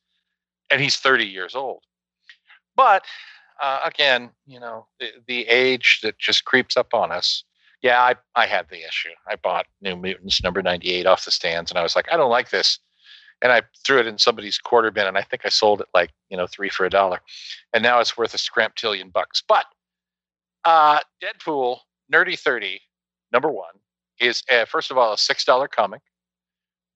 And 0.71 0.81
he's 0.81 0.97
30 0.97 1.27
years 1.27 1.55
old. 1.55 1.83
But 2.77 3.05
uh, 3.63 3.81
again, 3.85 4.31
you 4.47 4.59
know, 4.59 4.87
the, 4.99 5.11
the 5.27 5.47
age 5.47 6.01
that 6.03 6.19
just 6.19 6.45
creeps 6.45 6.77
up 6.77 6.93
on 6.93 7.13
us. 7.13 7.45
Yeah, 7.83 8.01
I, 8.01 8.15
I 8.35 8.47
had 8.47 8.67
the 8.71 8.87
issue. 8.87 9.11
I 9.29 9.37
bought 9.37 9.67
New 9.83 9.95
Mutants 9.95 10.43
number 10.43 10.63
98 10.63 11.07
off 11.07 11.25
the 11.25 11.31
stands, 11.31 11.71
and 11.71 11.79
I 11.79 11.83
was 11.83 11.95
like, 11.95 12.07
I 12.11 12.17
don't 12.17 12.31
like 12.31 12.51
this. 12.51 12.79
And 13.43 13.53
I 13.53 13.61
threw 13.85 13.99
it 13.99 14.07
in 14.07 14.17
somebody's 14.17 14.59
quarter 14.59 14.91
bin, 14.91 15.07
and 15.07 15.19
I 15.19 15.23
think 15.23 15.43
I 15.45 15.51
sold 15.51 15.83
it 15.83 15.89
like, 15.93 16.11
you 16.31 16.37
know, 16.37 16.47
three 16.47 16.71
for 16.71 16.87
a 16.87 16.91
dollar. 16.91 17.21
And 17.75 17.83
now 17.83 18.01
it's 18.01 18.17
worth 18.17 18.33
a 18.33 18.39
scramptillion 18.39 19.13
bucks. 19.13 19.43
But 19.47 19.67
uh, 20.65 21.01
Deadpool, 21.23 21.81
Nerdy 22.13 22.39
30, 22.39 22.81
number 23.33 23.51
one, 23.51 23.75
is 24.21 24.43
uh, 24.51 24.65
first 24.65 24.91
of 24.91 24.99
all 24.99 25.13
a 25.15 25.19
six 25.19 25.45
dollar 25.45 25.69
comic. 25.69 26.03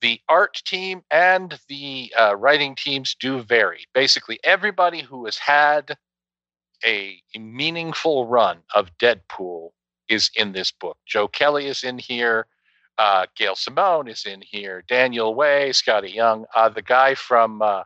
The 0.00 0.20
art 0.28 0.62
team 0.64 1.02
and 1.10 1.58
the 1.68 2.12
uh, 2.18 2.36
writing 2.36 2.76
teams 2.76 3.16
do 3.18 3.42
vary. 3.42 3.86
Basically, 3.94 4.38
everybody 4.44 5.02
who 5.02 5.24
has 5.24 5.38
had 5.38 5.96
a, 6.84 7.20
meaningful 7.38 8.26
run 8.26 8.58
of 8.74 8.90
Deadpool 8.98 9.70
is 10.08 10.30
in 10.36 10.52
this 10.52 10.72
book. 10.72 10.96
Joe 11.06 11.28
Kelly 11.28 11.66
is 11.66 11.84
in 11.84 11.98
here. 11.98 12.46
Uh, 12.98 13.26
Gail 13.36 13.54
Simone 13.54 14.08
is 14.08 14.24
in 14.26 14.42
here. 14.42 14.82
Daniel 14.88 15.34
Way, 15.34 15.72
Scotty 15.72 16.10
Young. 16.10 16.46
Uh, 16.54 16.68
the 16.68 16.82
guy 16.82 17.14
from 17.14 17.62
uh, 17.62 17.84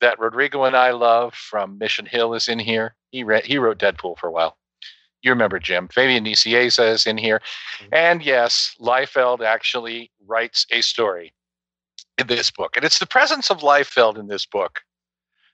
that 0.00 0.18
Rodrigo 0.20 0.64
and 0.64 0.76
I 0.76 0.92
love 0.92 1.34
from 1.34 1.78
Mission 1.78 2.06
Hill 2.06 2.34
is 2.34 2.48
in 2.48 2.58
here. 2.58 2.94
He 3.10 3.24
re- 3.24 3.42
he 3.44 3.58
wrote 3.58 3.78
Deadpool 3.78 4.18
for 4.18 4.28
a 4.28 4.32
while. 4.32 4.56
You 5.22 5.30
remember 5.30 5.58
Jim. 5.58 5.88
Fabian 5.88 6.24
Nicieza 6.24 6.90
is 6.90 7.06
in 7.06 7.16
here. 7.16 7.40
And 7.92 8.22
yes, 8.22 8.74
Liefeld 8.80 9.40
actually 9.40 10.10
writes 10.26 10.66
a 10.70 10.80
story 10.80 11.32
in 12.18 12.26
this 12.26 12.50
book. 12.50 12.76
And 12.76 12.84
it's 12.84 12.98
the 12.98 13.06
presence 13.06 13.50
of 13.50 13.58
Liefeld 13.58 14.18
in 14.18 14.26
this 14.26 14.44
book 14.44 14.80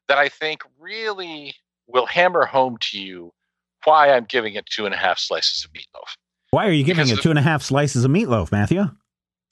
that 0.08 0.18
I 0.18 0.28
think 0.28 0.62
really 0.78 1.54
will 1.86 2.06
hammer 2.06 2.46
home 2.46 2.78
to 2.80 2.98
you 2.98 3.32
why 3.84 4.10
I'm 4.10 4.24
giving 4.24 4.54
it 4.54 4.66
two 4.66 4.86
and 4.86 4.94
a 4.94 4.98
half 4.98 5.18
slices 5.18 5.64
of 5.64 5.72
meatloaf. 5.72 6.16
Why 6.50 6.66
are 6.66 6.72
you 6.72 6.84
giving 6.84 7.04
Because 7.04 7.18
it 7.18 7.22
two 7.22 7.30
and 7.30 7.38
a 7.38 7.42
half 7.42 7.62
slices 7.62 8.04
of 8.04 8.10
meatloaf, 8.10 8.50
Matthew? 8.50 8.84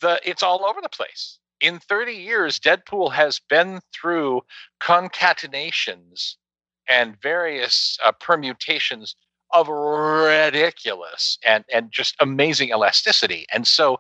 The 0.01 0.19
it's 0.25 0.43
all 0.43 0.65
over 0.65 0.81
the 0.81 0.89
place. 0.89 1.39
in 1.61 1.79
30 1.79 2.13
years, 2.13 2.59
Deadpool 2.59 3.13
has 3.13 3.39
been 3.49 3.81
through 3.95 4.43
concatenations 4.81 6.37
and 6.89 7.21
various 7.21 7.99
uh, 8.05 8.13
permutations 8.13 9.17
of 9.61 9.69
ridiculous 9.69 11.39
and 11.45 11.65
and 11.73 11.91
just 11.91 12.15
amazing 12.21 12.71
elasticity. 12.71 13.47
And 13.53 13.67
so, 13.67 13.99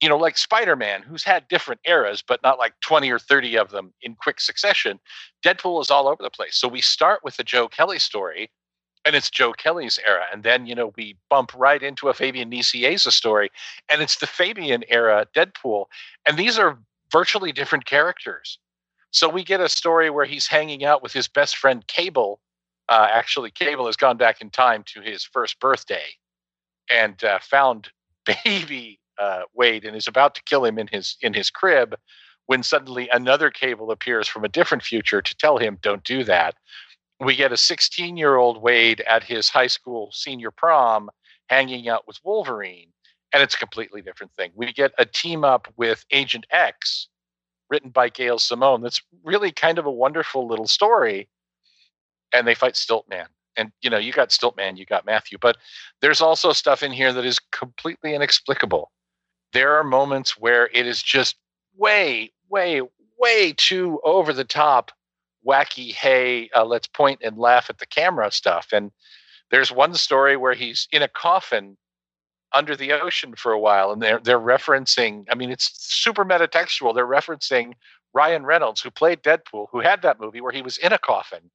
you 0.00 0.08
know, 0.08 0.16
like 0.18 0.36
Spider-Man, 0.36 1.02
who's 1.02 1.24
had 1.24 1.48
different 1.48 1.80
eras, 1.86 2.22
but 2.26 2.42
not 2.42 2.58
like 2.58 2.74
20 2.80 3.10
or 3.10 3.18
30 3.18 3.56
of 3.56 3.70
them 3.70 3.92
in 4.02 4.14
quick 4.14 4.40
succession, 4.40 5.00
Deadpool 5.44 5.80
is 5.80 5.90
all 5.90 6.08
over 6.08 6.22
the 6.22 6.30
place. 6.30 6.56
So 6.56 6.68
we 6.68 6.80
start 6.80 7.20
with 7.24 7.36
the 7.36 7.44
Joe 7.44 7.68
Kelly 7.68 7.98
story, 7.98 8.50
and 9.04 9.14
it's 9.14 9.30
Joe 9.30 9.52
Kelly's 9.52 9.98
era. 10.06 10.24
And 10.32 10.42
then, 10.42 10.66
you 10.66 10.74
know, 10.74 10.92
we 10.96 11.16
bump 11.30 11.52
right 11.54 11.82
into 11.82 12.08
a 12.08 12.14
Fabian 12.14 12.50
Nicieza 12.50 13.12
story, 13.12 13.50
and 13.90 14.02
it's 14.02 14.16
the 14.16 14.26
Fabian 14.26 14.84
era 14.88 15.26
Deadpool. 15.34 15.86
And 16.26 16.38
these 16.38 16.58
are 16.58 16.78
virtually 17.10 17.52
different 17.52 17.86
characters. 17.86 18.58
So 19.10 19.28
we 19.28 19.44
get 19.44 19.60
a 19.60 19.68
story 19.68 20.10
where 20.10 20.24
he's 20.24 20.48
hanging 20.48 20.84
out 20.84 21.02
with 21.02 21.12
his 21.12 21.28
best 21.28 21.56
friend 21.56 21.86
Cable. 21.86 22.40
Uh, 22.88 23.08
actually, 23.10 23.50
Cable 23.50 23.86
has 23.86 23.96
gone 23.96 24.16
back 24.16 24.40
in 24.40 24.50
time 24.50 24.84
to 24.86 25.00
his 25.00 25.24
first 25.24 25.58
birthday 25.60 26.04
and 26.90 27.22
uh, 27.24 27.38
found 27.40 27.90
baby 28.44 29.00
uh, 29.18 29.42
Wade 29.54 29.84
and 29.84 29.96
is 29.96 30.08
about 30.08 30.34
to 30.34 30.42
kill 30.42 30.64
him 30.64 30.78
in 30.78 30.88
his 30.88 31.16
in 31.20 31.34
his 31.34 31.50
crib 31.50 31.94
when 32.46 32.62
suddenly 32.62 33.08
another 33.10 33.50
Cable 33.50 33.90
appears 33.90 34.28
from 34.28 34.44
a 34.44 34.48
different 34.48 34.82
future 34.82 35.22
to 35.22 35.36
tell 35.36 35.58
him, 35.58 35.78
"Don't 35.82 36.04
do 36.04 36.24
that." 36.24 36.56
We 37.20 37.36
get 37.36 37.52
a 37.52 37.56
16 37.56 38.16
year 38.16 38.36
old 38.36 38.60
Wade 38.60 39.00
at 39.02 39.24
his 39.24 39.48
high 39.48 39.68
school 39.68 40.10
senior 40.12 40.50
prom 40.50 41.10
hanging 41.48 41.88
out 41.88 42.06
with 42.06 42.18
Wolverine, 42.24 42.90
and 43.32 43.42
it's 43.42 43.54
a 43.54 43.58
completely 43.58 44.02
different 44.02 44.32
thing. 44.34 44.52
We 44.54 44.72
get 44.72 44.92
a 44.98 45.04
team 45.06 45.44
up 45.44 45.68
with 45.76 46.04
Agent 46.10 46.46
X 46.50 47.08
written 47.70 47.90
by 47.90 48.08
Gail 48.08 48.38
Simone. 48.38 48.82
That's 48.82 49.02
really 49.22 49.52
kind 49.52 49.78
of 49.78 49.86
a 49.86 49.90
wonderful 49.90 50.46
little 50.46 50.66
story. 50.66 51.28
And 52.34 52.46
they 52.46 52.54
fight 52.54 52.74
Stiltman. 52.74 53.26
And 53.56 53.70
you 53.80 53.88
know, 53.90 53.98
you 53.98 54.12
got 54.12 54.30
Stiltman, 54.30 54.76
you 54.76 54.84
got 54.84 55.06
Matthew, 55.06 55.38
but 55.40 55.56
there's 56.00 56.20
also 56.20 56.52
stuff 56.52 56.82
in 56.82 56.92
here 56.92 57.12
that 57.12 57.24
is 57.24 57.38
completely 57.52 58.14
inexplicable. 58.14 58.90
There 59.52 59.76
are 59.76 59.84
moments 59.84 60.36
where 60.36 60.68
it 60.74 60.86
is 60.86 61.02
just 61.02 61.36
way, 61.76 62.32
way, 62.48 62.82
way 63.18 63.54
too 63.56 64.00
over 64.02 64.32
the 64.32 64.44
top, 64.44 64.90
wacky, 65.46 65.92
hey, 65.92 66.50
uh, 66.54 66.64
let's 66.64 66.88
point 66.88 67.20
and 67.22 67.38
laugh 67.38 67.70
at 67.70 67.78
the 67.78 67.86
camera 67.86 68.32
stuff. 68.32 68.68
And 68.72 68.90
there's 69.50 69.70
one 69.70 69.94
story 69.94 70.36
where 70.36 70.54
he's 70.54 70.88
in 70.90 71.02
a 71.02 71.08
coffin 71.08 71.76
under 72.54 72.76
the 72.76 72.92
ocean 72.92 73.34
for 73.36 73.52
a 73.52 73.58
while, 73.58 73.92
and 73.92 74.00
they're 74.00 74.20
they're 74.20 74.38
referencing. 74.38 75.24
I 75.30 75.34
mean, 75.34 75.50
it's 75.50 75.70
super 75.74 76.24
metatextual. 76.24 76.94
They're 76.94 77.06
referencing 77.06 77.74
Ryan 78.12 78.46
Reynolds, 78.46 78.80
who 78.80 78.90
played 78.90 79.22
Deadpool, 79.22 79.66
who 79.70 79.80
had 79.80 80.02
that 80.02 80.20
movie 80.20 80.40
where 80.40 80.52
he 80.52 80.62
was 80.62 80.78
in 80.78 80.92
a 80.92 80.98
coffin. 80.98 81.50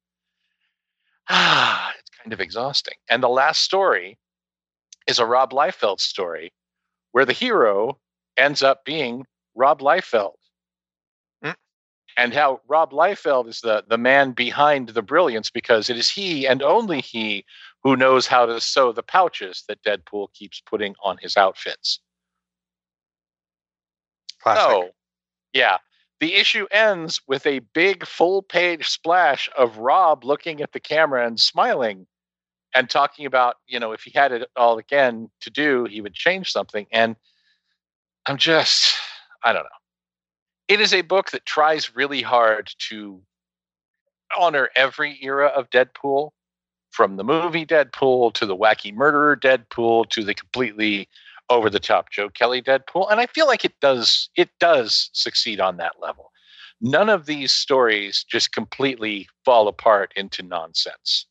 Ah, 1.30 1.92
it's 1.98 2.10
kind 2.10 2.32
of 2.32 2.40
exhausting. 2.40 2.94
And 3.08 3.22
the 3.22 3.28
last 3.28 3.62
story 3.62 4.18
is 5.06 5.18
a 5.18 5.26
Rob 5.26 5.52
Liefeld 5.52 6.00
story, 6.00 6.52
where 7.12 7.24
the 7.24 7.32
hero 7.32 7.98
ends 8.36 8.62
up 8.62 8.84
being 8.84 9.24
Rob 9.54 9.80
Liefeld. 9.80 10.34
Mm. 11.44 11.54
And 12.16 12.34
how 12.34 12.60
Rob 12.68 12.92
Liefeld 12.92 13.48
is 13.48 13.60
the, 13.60 13.84
the 13.88 13.98
man 13.98 14.32
behind 14.32 14.90
the 14.90 15.02
brilliance 15.02 15.50
because 15.50 15.88
it 15.88 15.96
is 15.96 16.10
he 16.10 16.46
and 16.46 16.62
only 16.62 17.00
he 17.00 17.44
who 17.82 17.96
knows 17.96 18.26
how 18.26 18.44
to 18.46 18.60
sew 18.60 18.92
the 18.92 19.02
pouches 19.02 19.64
that 19.68 19.82
Deadpool 19.82 20.32
keeps 20.34 20.60
putting 20.60 20.94
on 21.02 21.16
his 21.20 21.36
outfits. 21.36 22.00
Classic. 24.42 24.62
So, 24.62 24.90
yeah. 25.52 25.78
The 26.20 26.34
issue 26.34 26.66
ends 26.70 27.20
with 27.26 27.46
a 27.46 27.60
big 27.74 28.06
full 28.06 28.42
page 28.42 28.88
splash 28.88 29.48
of 29.56 29.78
Rob 29.78 30.22
looking 30.22 30.60
at 30.60 30.72
the 30.72 30.80
camera 30.80 31.26
and 31.26 31.40
smiling 31.40 32.06
and 32.74 32.88
talking 32.88 33.26
about, 33.26 33.56
you 33.66 33.80
know, 33.80 33.92
if 33.92 34.02
he 34.02 34.12
had 34.14 34.30
it 34.30 34.48
all 34.54 34.78
again 34.78 35.30
to 35.40 35.50
do, 35.50 35.86
he 35.86 36.00
would 36.00 36.14
change 36.14 36.52
something. 36.52 36.86
And 36.92 37.16
I'm 38.26 38.36
just, 38.36 38.94
I 39.42 39.52
don't 39.52 39.62
know. 39.62 39.68
It 40.68 40.80
is 40.80 40.92
a 40.92 41.00
book 41.00 41.30
that 41.30 41.46
tries 41.46 41.96
really 41.96 42.22
hard 42.22 42.70
to 42.90 43.20
honor 44.38 44.68
every 44.76 45.18
era 45.22 45.46
of 45.46 45.70
Deadpool 45.70 46.30
from 46.90 47.16
the 47.16 47.24
movie 47.24 47.66
Deadpool 47.66 48.34
to 48.34 48.46
the 48.46 48.56
wacky 48.56 48.94
murderer 48.94 49.36
Deadpool 49.36 50.08
to 50.10 50.22
the 50.22 50.34
completely 50.34 51.08
over 51.50 51.68
the 51.68 51.80
top 51.80 52.10
Joe 52.10 52.30
Kelly 52.30 52.62
Deadpool 52.62 53.10
and 53.10 53.20
I 53.20 53.26
feel 53.26 53.46
like 53.46 53.64
it 53.64 53.78
does 53.80 54.30
it 54.36 54.48
does 54.60 55.10
succeed 55.12 55.60
on 55.60 55.76
that 55.76 56.00
level. 56.00 56.30
None 56.80 57.10
of 57.10 57.26
these 57.26 57.52
stories 57.52 58.24
just 58.24 58.52
completely 58.52 59.28
fall 59.44 59.68
apart 59.68 60.12
into 60.16 60.42
nonsense. 60.42 61.26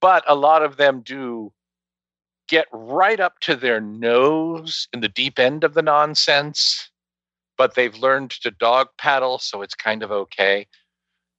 But 0.00 0.22
a 0.26 0.34
lot 0.34 0.62
of 0.62 0.76
them 0.76 1.00
do 1.00 1.52
get 2.48 2.66
right 2.72 3.20
up 3.20 3.38
to 3.40 3.54
their 3.54 3.80
nose 3.80 4.88
in 4.92 5.00
the 5.00 5.08
deep 5.08 5.38
end 5.38 5.62
of 5.62 5.74
the 5.74 5.82
nonsense, 5.82 6.90
but 7.56 7.74
they've 7.74 7.96
learned 7.96 8.30
to 8.30 8.50
dog 8.50 8.88
paddle, 8.98 9.38
so 9.38 9.62
it's 9.62 9.74
kind 9.74 10.02
of 10.02 10.10
okay. 10.10 10.66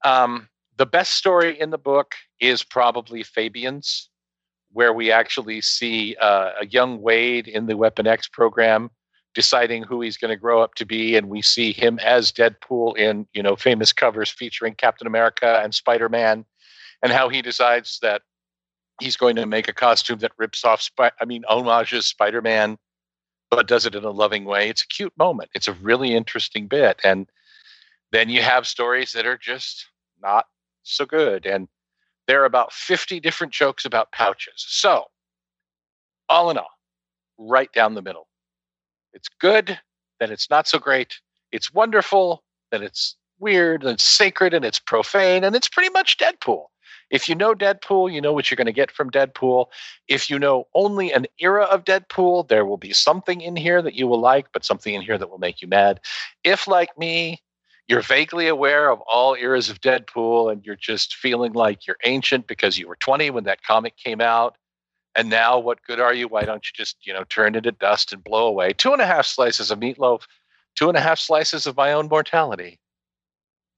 Um, 0.06 0.47
the 0.77 0.86
best 0.86 1.15
story 1.15 1.60
in 1.60 1.69
the 1.69 1.77
book 1.77 2.15
is 2.39 2.63
probably 2.63 3.23
Fabian's, 3.23 4.10
where 4.74 4.94
we 4.94 5.12
actually 5.12 5.62
see 5.62 6.16
uh, 6.22 6.52
a 6.62 6.66
young 6.66 7.02
Wade 7.02 7.48
in 7.48 7.66
the 7.66 7.78
Weapon 7.78 8.08
X 8.08 8.28
program 8.28 8.90
deciding 9.34 9.84
who 9.84 10.02
he's 10.02 10.18
going 10.18 10.30
to 10.30 10.38
grow 10.38 10.62
up 10.62 10.76
to 10.76 10.86
be, 10.86 11.16
and 11.16 11.30
we 11.30 11.42
see 11.42 11.72
him 11.72 12.00
as 12.00 12.32
Deadpool 12.32 12.98
in 12.98 13.28
you 13.34 13.44
know 13.44 13.56
famous 13.56 13.94
covers 13.94 14.30
featuring 14.30 14.76
Captain 14.76 15.08
America 15.08 15.62
and 15.64 15.74
Spider 15.74 16.10
Man, 16.10 16.46
and 17.02 17.12
how 17.12 17.30
he 17.30 17.42
decides 17.42 18.00
that 18.02 18.22
he's 19.00 19.18
going 19.18 19.36
to 19.36 19.46
make 19.46 19.68
a 19.68 19.74
costume 19.74 20.20
that 20.20 20.32
rips 20.38 20.64
off, 20.64 20.82
Sp- 20.84 21.16
I 21.20 21.26
mean, 21.26 21.44
homages 21.48 22.06
Spider 22.06 22.42
Man, 22.42 22.78
but 23.50 23.68
does 23.68 23.86
it 23.86 23.96
in 23.96 24.04
a 24.04 24.12
loving 24.12 24.46
way. 24.46 24.70
It's 24.70 24.84
a 24.84 24.88
cute 24.88 25.14
moment. 25.18 25.50
It's 25.56 25.68
a 25.68 25.74
really 25.74 26.14
interesting 26.14 26.68
bit, 26.68 27.00
and 27.04 27.28
then 28.12 28.30
you 28.30 28.42
have 28.42 28.68
stories 28.68 29.14
that 29.14 29.26
are 29.26 29.38
just 29.38 29.88
not 30.22 30.46
so 30.84 31.06
good. 31.06 31.46
And 31.46 31.68
there 32.28 32.42
are 32.42 32.46
about 32.46 32.74
50 32.74 33.20
different 33.20 33.54
jokes 33.54 33.86
about 33.86 34.12
pouches. 34.12 34.66
So, 34.68 35.06
all 36.30 36.50
in 36.50 36.58
all, 36.58 36.72
right 37.38 37.72
down 37.74 37.94
the 37.94 38.02
middle. 38.02 38.28
It's 39.14 39.30
good, 39.40 39.80
then 40.20 40.32
it's 40.32 40.50
not 40.50 40.68
so 40.68 40.80
great. 40.80 41.20
It's 41.52 41.74
wonderful, 41.74 42.44
then 42.72 42.84
it's 42.84 43.18
weird, 43.40 43.84
and 43.84 43.92
it's 43.92 44.06
sacred, 44.06 44.54
and 44.54 44.64
it's 44.64 44.80
profane, 44.80 45.44
and 45.44 45.56
it's 45.56 45.68
pretty 45.68 45.90
much 45.90 46.18
Deadpool. 46.18 46.66
If 47.10 47.28
you 47.28 47.36
know 47.36 47.54
Deadpool, 47.54 48.12
you 48.14 48.22
know 48.22 48.32
what 48.32 48.50
you're 48.50 48.56
going 48.56 48.68
to 48.68 48.72
get 48.72 48.90
from 48.90 49.12
Deadpool. 49.12 49.66
If 50.08 50.30
you 50.30 50.40
know 50.40 50.68
only 50.74 51.12
an 51.12 51.28
era 51.40 51.64
of 51.64 51.84
Deadpool, 51.84 52.48
there 52.48 52.66
will 52.66 52.78
be 52.78 52.94
something 52.94 53.42
in 53.42 53.58
here 53.58 53.82
that 53.82 53.96
you 53.96 54.08
will 54.08 54.22
like, 54.22 54.48
but 54.54 54.64
something 54.64 54.94
in 54.94 55.02
here 55.02 55.18
that 55.18 55.30
will 55.30 55.38
make 55.38 55.62
you 55.62 55.68
mad. 55.68 56.00
If, 56.46 56.68
like 56.68 56.98
me, 56.98 57.42
you're 57.88 58.02
vaguely 58.02 58.48
aware 58.48 58.89
of 58.89 59.02
all 59.02 59.36
eras 59.36 59.70
of 59.70 59.82
Deadpool 59.82 60.52
and 60.52 60.65
you're 60.65 60.76
just 60.76 61.15
feeling 61.15 61.54
like 61.54 61.86
you're 61.86 61.98
ancient 62.06 62.48
because 62.48 62.78
you 62.78 62.88
were 62.88 62.96
20 62.98 63.30
when 63.32 63.44
that 63.46 63.63
comic 63.63 63.98
came 63.98 64.22
out. 64.22 64.56
And 65.15 65.30
now, 65.30 65.60
what 65.60 65.84
good 65.86 66.00
are 66.00 66.13
you? 66.13 66.30
Why 66.30 66.44
don't 66.44 66.65
you 66.65 66.72
just, 66.74 67.06
you 67.06 67.13
know, 67.13 67.26
turn 67.26 67.56
into 67.56 67.72
dust 67.74 68.13
and 68.13 68.24
blow 68.24 68.48
away? 68.48 68.72
Two 68.72 68.94
and 68.94 69.02
a 69.02 69.06
half 69.06 69.26
slices 69.26 69.70
of 69.70 69.80
meatloaf, 69.80 70.22
two 70.76 70.88
and 70.88 70.98
a 70.98 71.02
half 71.02 71.20
slices 71.20 71.67
of 71.67 71.76
my 71.76 71.91
own 71.91 72.08
mortality. 72.08 72.80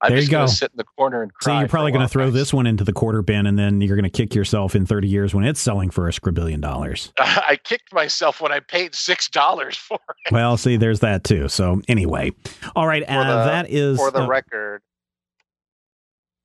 I'm 0.03 0.09
there 0.11 0.21
you 0.21 0.27
go. 0.27 0.45
sit 0.47 0.71
in 0.71 0.77
the 0.77 0.83
corner 0.83 1.23
and 1.23 1.33
cry. 1.33 1.53
So 1.53 1.59
you're 1.59 1.69
probably 1.69 1.91
going 1.93 2.01
to 2.01 2.09
throw 2.09 2.29
this 2.29 2.53
one 2.53 2.67
into 2.67 2.83
the 2.83 2.91
quarter 2.91 3.21
bin, 3.21 3.47
and 3.47 3.57
then 3.57 3.79
you're 3.79 3.95
going 3.95 4.03
to 4.03 4.09
kick 4.09 4.35
yourself 4.35 4.75
in 4.75 4.85
30 4.85 5.07
years 5.07 5.33
when 5.33 5.45
it's 5.45 5.61
selling 5.61 5.89
for 5.89 6.09
a 6.09 6.11
scribillion 6.11 6.59
dollars. 6.59 7.13
I 7.19 7.57
kicked 7.63 7.93
myself 7.93 8.41
when 8.41 8.51
I 8.51 8.59
paid 8.59 8.93
six 8.95 9.29
dollars 9.29 9.77
for 9.77 9.97
it. 10.25 10.33
Well, 10.33 10.57
see, 10.57 10.75
there's 10.75 10.99
that 10.99 11.23
too. 11.23 11.47
So 11.47 11.81
anyway, 11.87 12.31
all 12.75 12.85
right, 12.85 13.03
uh, 13.03 13.23
the, 13.23 13.45
that 13.45 13.69
is 13.69 13.97
For 13.97 14.11
the 14.11 14.23
uh, 14.23 14.27
record, 14.27 14.81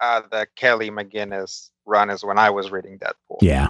uh, 0.01 0.23
the 0.31 0.47
Kelly 0.57 0.91
McGuinness 0.91 1.71
run 1.85 2.11
is 2.11 2.25
when 2.25 2.39
I 2.39 2.51
was 2.51 2.71
reading 2.71 2.99
Deadpool. 2.99 3.39
yeah. 3.41 3.69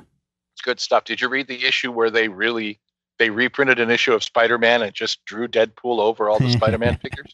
It's 0.55 0.63
good 0.65 0.81
stuff. 0.81 1.05
Did 1.05 1.21
you 1.21 1.29
read 1.29 1.47
the 1.47 1.65
issue 1.65 1.93
where 1.93 2.11
they 2.11 2.27
really 2.27 2.81
they 3.19 3.31
reprinted 3.31 3.81
an 3.81 3.91
issue 3.91 4.13
of 4.13 4.23
Spider-Man 4.23 4.83
and 4.83 4.93
just 4.95 5.25
drew 5.25 5.49
Deadpool 5.49 5.99
over 6.01 6.29
all 6.29 6.39
the 6.39 6.51
Spider-Man 6.51 6.99
figures? 7.03 7.31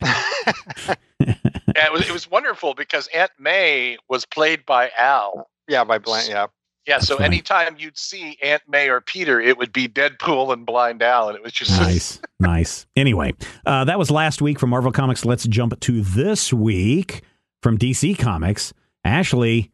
It 1.20 1.92
was 1.92 2.08
it 2.08 2.12
was 2.12 2.30
wonderful 2.30 2.74
because 2.74 3.08
Aunt 3.08 3.32
May 3.38 3.96
was 4.08 4.24
played 4.24 4.64
by 4.64 4.90
Al. 4.98 5.48
yeah, 5.68 5.84
by 5.84 5.98
Blank. 5.98 6.28
Yeah, 6.28 6.46
Yeah, 6.86 6.96
That's 6.96 7.08
so 7.08 7.16
funny. 7.16 7.26
anytime 7.26 7.76
you'd 7.78 7.98
see 7.98 8.38
Aunt 8.42 8.62
May 8.68 8.88
or 8.88 9.00
Peter, 9.00 9.40
it 9.40 9.58
would 9.58 9.72
be 9.72 9.88
Deadpool 9.88 10.52
and 10.52 10.64
Blind 10.64 11.02
Al, 11.02 11.28
and 11.28 11.36
it 11.36 11.42
was 11.42 11.52
just 11.52 11.70
nice, 11.80 12.20
nice. 12.40 12.86
Anyway, 12.96 13.32
uh, 13.66 13.84
that 13.84 13.98
was 13.98 14.10
last 14.10 14.40
week 14.40 14.58
from 14.60 14.70
Marvel 14.70 14.92
Comics. 14.92 15.24
Let's 15.24 15.46
jump 15.46 15.78
to 15.80 16.00
this 16.02 16.52
week 16.52 17.22
from 17.62 17.76
DC 17.78 18.18
Comics. 18.18 18.72
Ashley, 19.04 19.70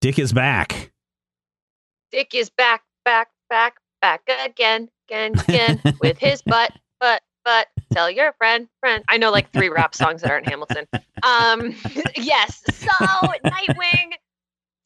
Dick 0.00 0.18
is 0.18 0.32
back. 0.32 0.92
Dick 2.12 2.34
is 2.34 2.50
back, 2.50 2.82
back, 3.04 3.28
back, 3.50 3.74
back 4.04 4.28
again, 4.44 4.90
again, 5.08 5.32
again 5.48 5.80
with 6.02 6.18
his 6.18 6.42
butt, 6.42 6.72
butt, 7.00 7.22
butt. 7.42 7.68
tell 7.90 8.10
your 8.10 8.34
friend, 8.34 8.68
friend. 8.80 9.02
I 9.08 9.16
know 9.16 9.30
like 9.30 9.50
three 9.50 9.70
rap 9.70 9.94
songs 9.94 10.20
that 10.20 10.30
aren't 10.30 10.46
Hamilton. 10.46 10.86
Um, 11.22 11.74
yes. 12.16 12.62
So 12.70 12.88
Nightwing, 13.46 14.12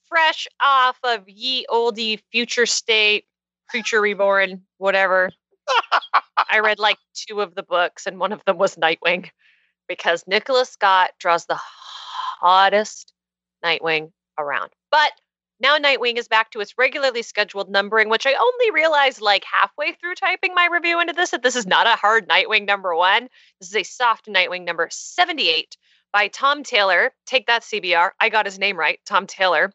fresh 0.07 0.47
off 0.61 0.99
of 1.03 1.29
ye 1.29 1.67
oldie 1.69 2.21
future 2.31 2.65
state, 2.65 3.25
creature 3.69 4.01
reborn, 4.01 4.63
whatever. 4.77 5.31
I 6.51 6.61
read 6.61 6.79
like 6.79 6.99
two 7.15 7.41
of 7.41 7.57
the 7.57 7.65
books, 7.65 8.07
and 8.07 8.21
one 8.21 8.33
of 8.33 8.45
them 8.45 8.57
was 8.57 8.77
Nightwing 8.77 9.31
because 9.89 10.23
Nicola 10.29 10.65
Scott 10.65 11.11
draws 11.19 11.45
the 11.47 11.59
hottest 11.59 13.13
Nightwing 13.65 14.13
around. 14.39 14.71
But 14.93 15.11
now 15.61 15.79
Nightwing 15.79 16.17
is 16.17 16.29
back 16.29 16.51
to 16.51 16.61
its 16.61 16.75
regularly 16.79 17.23
scheduled 17.23 17.71
numbering, 17.71 18.09
which 18.09 18.27
I 18.27 18.35
only 18.35 18.71
realized 18.73 19.21
like 19.21 19.45
halfway 19.45 19.93
through 19.93 20.15
typing 20.15 20.55
my 20.55 20.69
review 20.71 21.01
into 21.01 21.13
this 21.13 21.31
that 21.31 21.43
this 21.43 21.57
is 21.57 21.67
not 21.67 21.87
a 21.87 21.97
hard 21.97 22.29
Nightwing 22.29 22.67
number 22.67 22.95
one. 22.95 23.29
This 23.61 23.71
is 23.71 23.77
a 23.77 23.83
soft 23.83 24.27
Nightwing 24.27 24.65
number 24.65 24.89
78 24.91 25.77
by 26.13 26.29
Tom 26.29 26.63
Taylor. 26.63 27.13
Take 27.27 27.47
that, 27.47 27.63
CBR. 27.63 28.11
I 28.21 28.29
got 28.29 28.47
his 28.47 28.59
name 28.59 28.79
right, 28.79 28.99
Tom 29.05 29.27
Taylor. 29.27 29.73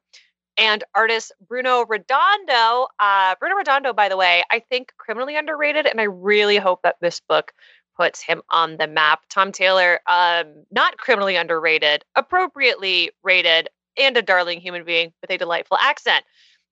And 0.57 0.83
artist 0.93 1.31
Bruno 1.47 1.85
Redondo. 1.85 2.87
Uh, 2.99 3.35
Bruno 3.39 3.55
Redondo, 3.55 3.91
by 3.91 4.07
the 4.07 4.17
way, 4.17 4.43
I 4.51 4.59
think 4.59 4.93
criminally 4.97 5.35
underrated, 5.35 5.87
and 5.87 5.99
I 5.99 6.03
really 6.03 6.57
hope 6.57 6.81
that 6.83 6.97
this 7.01 7.21
book 7.27 7.53
puts 7.97 8.21
him 8.21 8.41
on 8.49 8.77
the 8.77 8.87
map. 8.87 9.21
Tom 9.29 9.51
Taylor, 9.51 9.99
um, 10.07 10.65
not 10.71 10.97
criminally 10.97 11.35
underrated, 11.35 12.03
appropriately 12.15 13.11
rated, 13.23 13.69
and 13.97 14.17
a 14.17 14.21
darling 14.21 14.59
human 14.59 14.83
being 14.83 15.13
with 15.21 15.29
a 15.29 15.37
delightful 15.37 15.77
accent. 15.77 16.25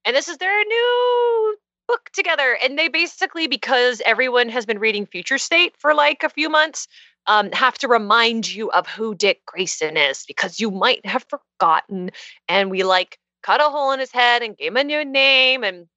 And 0.05 0.15
this 0.15 0.27
is 0.27 0.37
their 0.37 0.63
new 0.63 1.57
book 1.87 2.09
together. 2.13 2.57
And 2.63 2.77
they 2.77 2.87
basically, 2.87 3.47
because 3.47 4.01
everyone 4.05 4.49
has 4.49 4.65
been 4.65 4.79
reading 4.79 5.05
Future 5.05 5.37
State 5.37 5.75
for 5.77 5.93
like 5.93 6.23
a 6.23 6.29
few 6.29 6.49
months, 6.49 6.87
um, 7.27 7.51
have 7.51 7.77
to 7.79 7.87
remind 7.87 8.51
you 8.51 8.71
of 8.71 8.87
who 8.87 9.13
Dick 9.13 9.45
Grayson 9.45 9.97
is 9.97 10.25
because 10.25 10.59
you 10.59 10.71
might 10.71 11.05
have 11.05 11.25
forgotten. 11.29 12.11
And 12.47 12.71
we 12.71 12.83
like 12.83 13.19
cut 13.43 13.61
a 13.61 13.65
hole 13.65 13.91
in 13.91 13.99
his 13.99 14.11
head 14.11 14.41
and 14.41 14.57
gave 14.57 14.71
him 14.71 14.77
a 14.77 14.83
new 14.83 15.05
name 15.05 15.63
and 15.63 15.87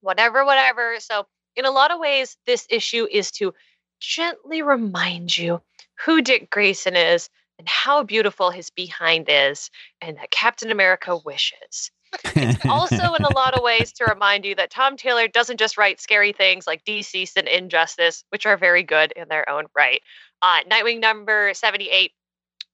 whatever, 0.00 0.44
whatever. 0.44 0.96
So, 0.98 1.26
in 1.56 1.64
a 1.64 1.70
lot 1.70 1.92
of 1.92 2.00
ways, 2.00 2.36
this 2.46 2.66
issue 2.68 3.06
is 3.10 3.30
to 3.32 3.54
gently 4.00 4.60
remind 4.60 5.36
you 5.38 5.62
who 6.04 6.20
Dick 6.20 6.50
Grayson 6.50 6.96
is 6.96 7.30
and 7.58 7.68
how 7.68 8.02
beautiful 8.02 8.50
his 8.50 8.70
behind 8.70 9.26
is 9.28 9.70
and 10.00 10.16
that 10.16 10.30
Captain 10.30 10.70
America 10.70 11.18
wishes. 11.24 11.90
It's 12.24 12.64
also, 12.66 13.14
in 13.14 13.24
a 13.24 13.34
lot 13.34 13.54
of 13.54 13.62
ways, 13.62 13.92
to 13.94 14.04
remind 14.04 14.44
you 14.44 14.54
that 14.54 14.70
Tom 14.70 14.96
Taylor 14.96 15.26
doesn't 15.26 15.58
just 15.58 15.76
write 15.76 16.00
scary 16.00 16.32
things 16.32 16.66
like 16.66 16.84
Deceased 16.84 17.36
and 17.36 17.48
Injustice, 17.48 18.24
which 18.28 18.46
are 18.46 18.56
very 18.56 18.82
good 18.82 19.12
in 19.16 19.28
their 19.28 19.48
own 19.48 19.64
right. 19.76 20.00
Uh, 20.40 20.62
Nightwing 20.70 21.00
number 21.00 21.52
78 21.54 22.12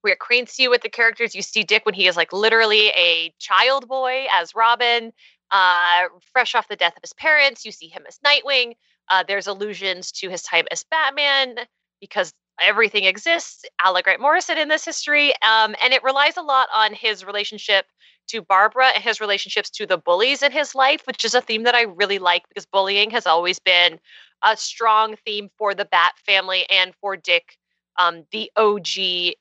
we 0.03 0.13
acquaint 0.13 0.59
you 0.59 0.71
with 0.71 0.83
the 0.83 0.89
characters. 0.89 1.35
You 1.35 1.43
see 1.43 1.63
Dick 1.63 1.85
when 1.85 1.95
he 1.95 2.07
is 2.07 2.17
like 2.17 2.33
literally 2.33 2.89
a 2.89 3.35
child 3.39 3.89
boy 3.89 4.27
as 4.33 4.55
Robin, 4.55 5.13
uh, 5.51 6.05
fresh 6.33 6.55
off 6.55 6.69
the 6.69 6.77
death 6.77 6.97
of 6.97 7.03
his 7.03 7.13
parents. 7.13 7.65
You 7.65 7.73
see 7.73 7.89
him 7.89 8.05
as 8.09 8.19
Nightwing. 8.25 8.75
Uh, 9.11 9.25
there's 9.27 9.47
allusions 9.47 10.13
to 10.13 10.31
his 10.31 10.43
time 10.43 10.67
as 10.71 10.85
Batman 10.91 11.57
because 12.01 12.33
everything 12.61 13.05
exists. 13.05 13.65
Alec 13.83 14.05
Grant 14.05 14.21
Morrison 14.21 14.59
in 14.59 14.69
this 14.69 14.85
history, 14.85 15.33
um, 15.43 15.75
and 15.83 15.93
it 15.93 16.03
relies 16.03 16.37
a 16.37 16.43
lot 16.43 16.69
on 16.75 16.93
his 16.95 17.25
relationship 17.25 17.87
to 18.29 18.43
Barbara 18.43 18.89
and 18.95 19.03
his 19.03 19.21
relationships 19.21 19.71
to 19.71 19.87
the 19.87 19.99
bullies 19.99 20.43
in 20.43 20.53
his 20.53 20.75
life, 20.75 21.07
which 21.07 21.25
is 21.25 21.35
a 21.35 21.41
theme 21.41 21.65
that 21.65 21.75
I 21.75 21.83
really 21.83 22.19
like 22.19 22.49
because 22.49 22.67
bullying 22.67 23.11
has 23.11 23.27
always 23.27 23.59
been 23.59 23.99
a 24.45 24.57
strong 24.57 25.17
theme 25.25 25.51
for 25.59 25.75
the 25.75 25.85
Bat 25.85 26.13
family 26.25 26.65
and 26.71 26.95
for 27.01 27.17
Dick, 27.17 27.57
um, 27.99 28.25
the 28.31 28.51
OG 28.57 29.35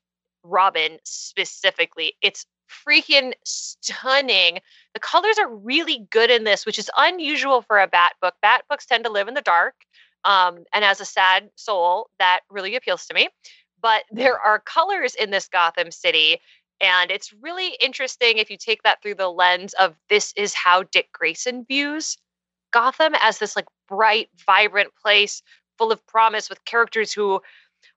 Robin 0.43 0.97
specifically. 1.03 2.13
It's 2.21 2.45
freaking 2.69 3.33
stunning. 3.43 4.59
The 4.93 4.99
colors 4.99 5.37
are 5.39 5.49
really 5.49 6.07
good 6.11 6.29
in 6.29 6.43
this, 6.43 6.65
which 6.65 6.79
is 6.79 6.89
unusual 6.97 7.61
for 7.61 7.79
a 7.79 7.87
Bat 7.87 8.13
book. 8.21 8.35
Bat 8.41 8.63
books 8.69 8.85
tend 8.85 9.03
to 9.05 9.11
live 9.11 9.27
in 9.27 9.33
the 9.33 9.41
dark. 9.41 9.75
Um, 10.25 10.63
and 10.73 10.83
as 10.83 10.99
a 10.99 11.05
sad 11.05 11.49
soul, 11.55 12.09
that 12.19 12.41
really 12.49 12.75
appeals 12.75 13.05
to 13.07 13.13
me. 13.13 13.29
But 13.81 14.03
there 14.11 14.39
are 14.39 14.59
colors 14.59 15.15
in 15.15 15.31
this 15.31 15.47
Gotham 15.47 15.91
City. 15.91 16.39
And 16.81 17.11
it's 17.11 17.33
really 17.41 17.75
interesting 17.81 18.37
if 18.37 18.49
you 18.49 18.57
take 18.57 18.83
that 18.83 19.01
through 19.01 19.15
the 19.15 19.29
lens 19.29 19.73
of 19.73 19.95
this 20.09 20.33
is 20.35 20.53
how 20.53 20.83
Dick 20.83 21.09
Grayson 21.11 21.65
views 21.65 22.17
Gotham 22.71 23.13
as 23.21 23.39
this 23.39 23.55
like 23.55 23.67
bright, 23.87 24.29
vibrant 24.45 24.91
place 25.01 25.41
full 25.77 25.91
of 25.91 26.05
promise 26.07 26.49
with 26.49 26.63
characters 26.65 27.11
who 27.11 27.41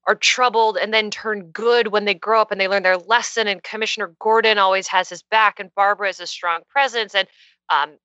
are 0.07 0.15
troubled 0.15 0.77
and 0.77 0.93
then 0.93 1.11
turn 1.11 1.51
good 1.51 1.89
when 1.89 2.05
they 2.05 2.15
grow 2.15 2.41
up 2.41 2.51
and 2.51 2.61
they 2.61 2.69
learn 2.69 2.83
their 2.83 2.97
lesson. 2.97 3.47
And 3.47 3.63
Commissioner 3.63 4.15
Gordon 4.19 4.59
always 4.59 4.89
has 4.89 5.09
his 5.09 5.23
back, 5.23 5.61
and 5.61 5.75
Barbara 5.75 6.09
is 6.09 6.21
a 6.21 6.27
strong 6.27 6.61
presence. 6.69 7.15
And 7.15 7.29
um, 7.69 7.99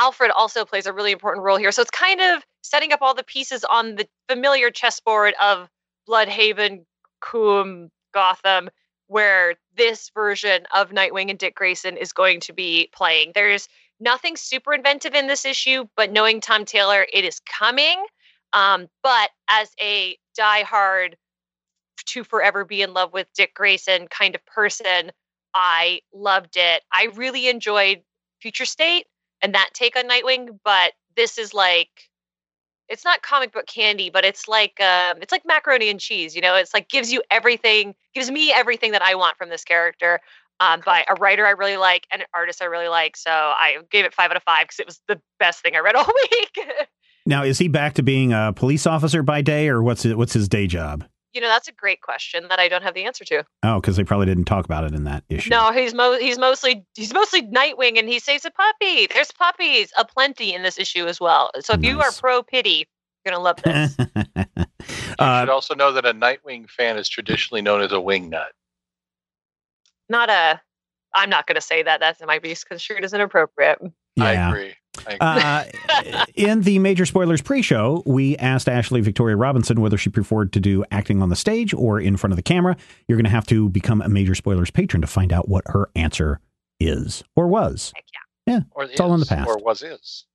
Alfred 0.00 0.30
also 0.30 0.64
plays 0.64 0.86
a 0.86 0.94
really 0.94 1.12
important 1.12 1.44
role 1.44 1.58
here. 1.58 1.70
So 1.70 1.82
it's 1.82 1.90
kind 1.90 2.22
of 2.22 2.42
setting 2.62 2.92
up 2.92 3.02
all 3.02 3.14
the 3.14 3.22
pieces 3.22 3.64
on 3.64 3.96
the 3.96 4.08
familiar 4.30 4.70
chessboard 4.70 5.34
of 5.40 5.68
Blüdhaven, 6.08 6.86
Coom, 7.20 7.90
Gotham, 8.14 8.70
where 9.08 9.56
this 9.76 10.10
version 10.14 10.64
of 10.74 10.90
Nightwing 10.90 11.28
and 11.28 11.38
Dick 11.38 11.54
Grayson 11.54 11.98
is 11.98 12.14
going 12.14 12.40
to 12.40 12.54
be 12.54 12.88
playing. 12.94 13.32
There's 13.34 13.68
nothing 14.00 14.36
super 14.36 14.72
inventive 14.72 15.14
in 15.14 15.26
this 15.26 15.44
issue, 15.44 15.84
but 15.96 16.10
knowing 16.10 16.40
Tom 16.40 16.64
Taylor, 16.64 17.06
it 17.12 17.26
is 17.26 17.40
coming. 17.40 18.02
Um, 18.54 18.88
but 19.02 19.28
as 19.50 19.70
a 19.82 20.16
diehard 20.38 21.14
to 22.06 22.24
forever 22.24 22.64
be 22.64 22.80
in 22.80 22.94
love 22.94 23.12
with 23.12 23.26
Dick 23.34 23.52
Grayson 23.54 24.08
kind 24.08 24.34
of 24.34 24.44
person, 24.46 25.12
I 25.54 26.00
loved 26.14 26.56
it. 26.56 26.82
I 26.90 27.08
really 27.14 27.48
enjoyed 27.48 28.00
Future 28.40 28.64
State 28.64 29.06
and 29.42 29.54
that 29.54 29.70
take 29.74 29.96
on 29.96 30.08
Nightwing, 30.08 30.58
but 30.64 30.92
this 31.16 31.38
is 31.38 31.54
like 31.54 32.10
it's 32.88 33.04
not 33.04 33.22
comic 33.22 33.52
book 33.52 33.66
candy, 33.66 34.10
but 34.10 34.24
it's 34.24 34.48
like 34.48 34.80
um, 34.80 35.18
it's 35.22 35.32
like 35.32 35.42
macaroni 35.46 35.88
and 35.88 36.00
cheese. 36.00 36.34
You 36.34 36.42
know, 36.42 36.56
it's 36.56 36.74
like 36.74 36.88
gives 36.88 37.12
you 37.12 37.22
everything, 37.30 37.94
gives 38.14 38.30
me 38.30 38.52
everything 38.52 38.92
that 38.92 39.02
I 39.02 39.14
want 39.14 39.38
from 39.38 39.48
this 39.48 39.64
character. 39.64 40.20
Um, 40.62 40.82
by 40.84 41.06
a 41.08 41.14
writer 41.14 41.46
I 41.46 41.52
really 41.52 41.78
like 41.78 42.06
and 42.12 42.20
an 42.20 42.28
artist 42.34 42.60
I 42.60 42.66
really 42.66 42.88
like. 42.88 43.16
So 43.16 43.30
I 43.30 43.78
gave 43.90 44.04
it 44.04 44.12
five 44.12 44.30
out 44.30 44.36
of 44.36 44.42
five 44.42 44.64
because 44.64 44.78
it 44.78 44.84
was 44.84 45.00
the 45.08 45.18
best 45.38 45.62
thing 45.62 45.74
I 45.74 45.78
read 45.78 45.94
all 45.96 46.04
week. 46.04 46.66
now, 47.24 47.44
is 47.44 47.56
he 47.56 47.68
back 47.68 47.94
to 47.94 48.02
being 48.02 48.34
a 48.34 48.52
police 48.54 48.86
officer 48.86 49.22
by 49.22 49.40
day, 49.40 49.70
or 49.70 49.82
what's 49.82 50.04
it, 50.04 50.18
what's 50.18 50.34
his 50.34 50.50
day 50.50 50.66
job? 50.66 51.06
You 51.32 51.40
know, 51.40 51.48
that's 51.48 51.68
a 51.68 51.72
great 51.72 52.00
question 52.00 52.48
that 52.48 52.58
I 52.58 52.68
don't 52.68 52.82
have 52.82 52.94
the 52.94 53.04
answer 53.04 53.24
to. 53.26 53.44
Oh, 53.62 53.80
because 53.80 53.96
they 53.96 54.04
probably 54.04 54.26
didn't 54.26 54.46
talk 54.46 54.64
about 54.64 54.84
it 54.84 54.94
in 54.94 55.04
that 55.04 55.22
issue. 55.28 55.50
No, 55.50 55.72
he's 55.72 55.94
mo- 55.94 56.18
he's 56.18 56.38
mostly 56.38 56.84
he's 56.94 57.14
mostly 57.14 57.42
Nightwing, 57.42 57.98
and 57.98 58.08
he 58.08 58.18
saves 58.18 58.44
a 58.44 58.50
puppy. 58.50 59.06
There's 59.06 59.30
puppies 59.32 59.92
aplenty 59.96 60.54
in 60.54 60.62
this 60.62 60.78
issue 60.78 61.06
as 61.06 61.20
well. 61.20 61.50
So 61.60 61.74
if 61.74 61.80
nice. 61.80 61.90
you 61.90 62.00
are 62.00 62.10
pro 62.12 62.42
pity, 62.42 62.88
you're 63.24 63.32
gonna 63.32 63.42
love 63.42 63.62
this. 63.62 63.96
you 64.56 64.64
uh, 65.18 65.42
should 65.42 65.48
also 65.48 65.74
know 65.74 65.92
that 65.92 66.04
a 66.04 66.12
Nightwing 66.12 66.68
fan 66.68 66.98
is 66.98 67.08
traditionally 67.08 67.62
known 67.62 67.80
as 67.80 67.92
a 67.92 68.00
wing 68.00 68.30
nut. 68.30 68.52
Not 70.08 70.30
a. 70.30 70.60
I'm 71.14 71.30
not 71.30 71.46
gonna 71.46 71.60
say 71.60 71.82
that. 71.82 72.00
That 72.00 72.16
might 72.26 72.42
be 72.42 72.56
construed 72.68 73.04
as 73.04 73.14
inappropriate. 73.14 73.78
Yeah. 74.16 74.24
I 74.24 74.32
agree. 74.32 74.74
Uh, 75.20 75.64
in 76.34 76.62
the 76.62 76.78
major 76.78 77.06
spoilers 77.06 77.40
pre-show, 77.40 78.02
we 78.06 78.36
asked 78.36 78.68
Ashley 78.68 79.00
Victoria 79.00 79.36
Robinson 79.36 79.80
whether 79.80 79.96
she 79.96 80.10
preferred 80.10 80.52
to 80.52 80.60
do 80.60 80.84
acting 80.90 81.22
on 81.22 81.28
the 81.28 81.36
stage 81.36 81.72
or 81.74 82.00
in 82.00 82.16
front 82.16 82.32
of 82.32 82.36
the 82.36 82.42
camera. 82.42 82.76
You're 83.08 83.16
going 83.16 83.24
to 83.24 83.30
have 83.30 83.46
to 83.46 83.68
become 83.68 84.02
a 84.02 84.08
major 84.08 84.34
spoilers 84.34 84.70
patron 84.70 85.00
to 85.00 85.06
find 85.06 85.32
out 85.32 85.48
what 85.48 85.64
her 85.68 85.90
answer 85.94 86.40
is 86.78 87.22
or 87.36 87.48
was. 87.48 87.92
yeah. 88.46 88.54
yeah, 88.54 88.60
or 88.72 88.84
it's 88.84 88.94
is, 88.94 89.00
all 89.00 89.14
in 89.14 89.20
the 89.20 89.26
past. 89.26 89.48
Or 89.48 89.58
was 89.58 89.82
is. 89.82 90.26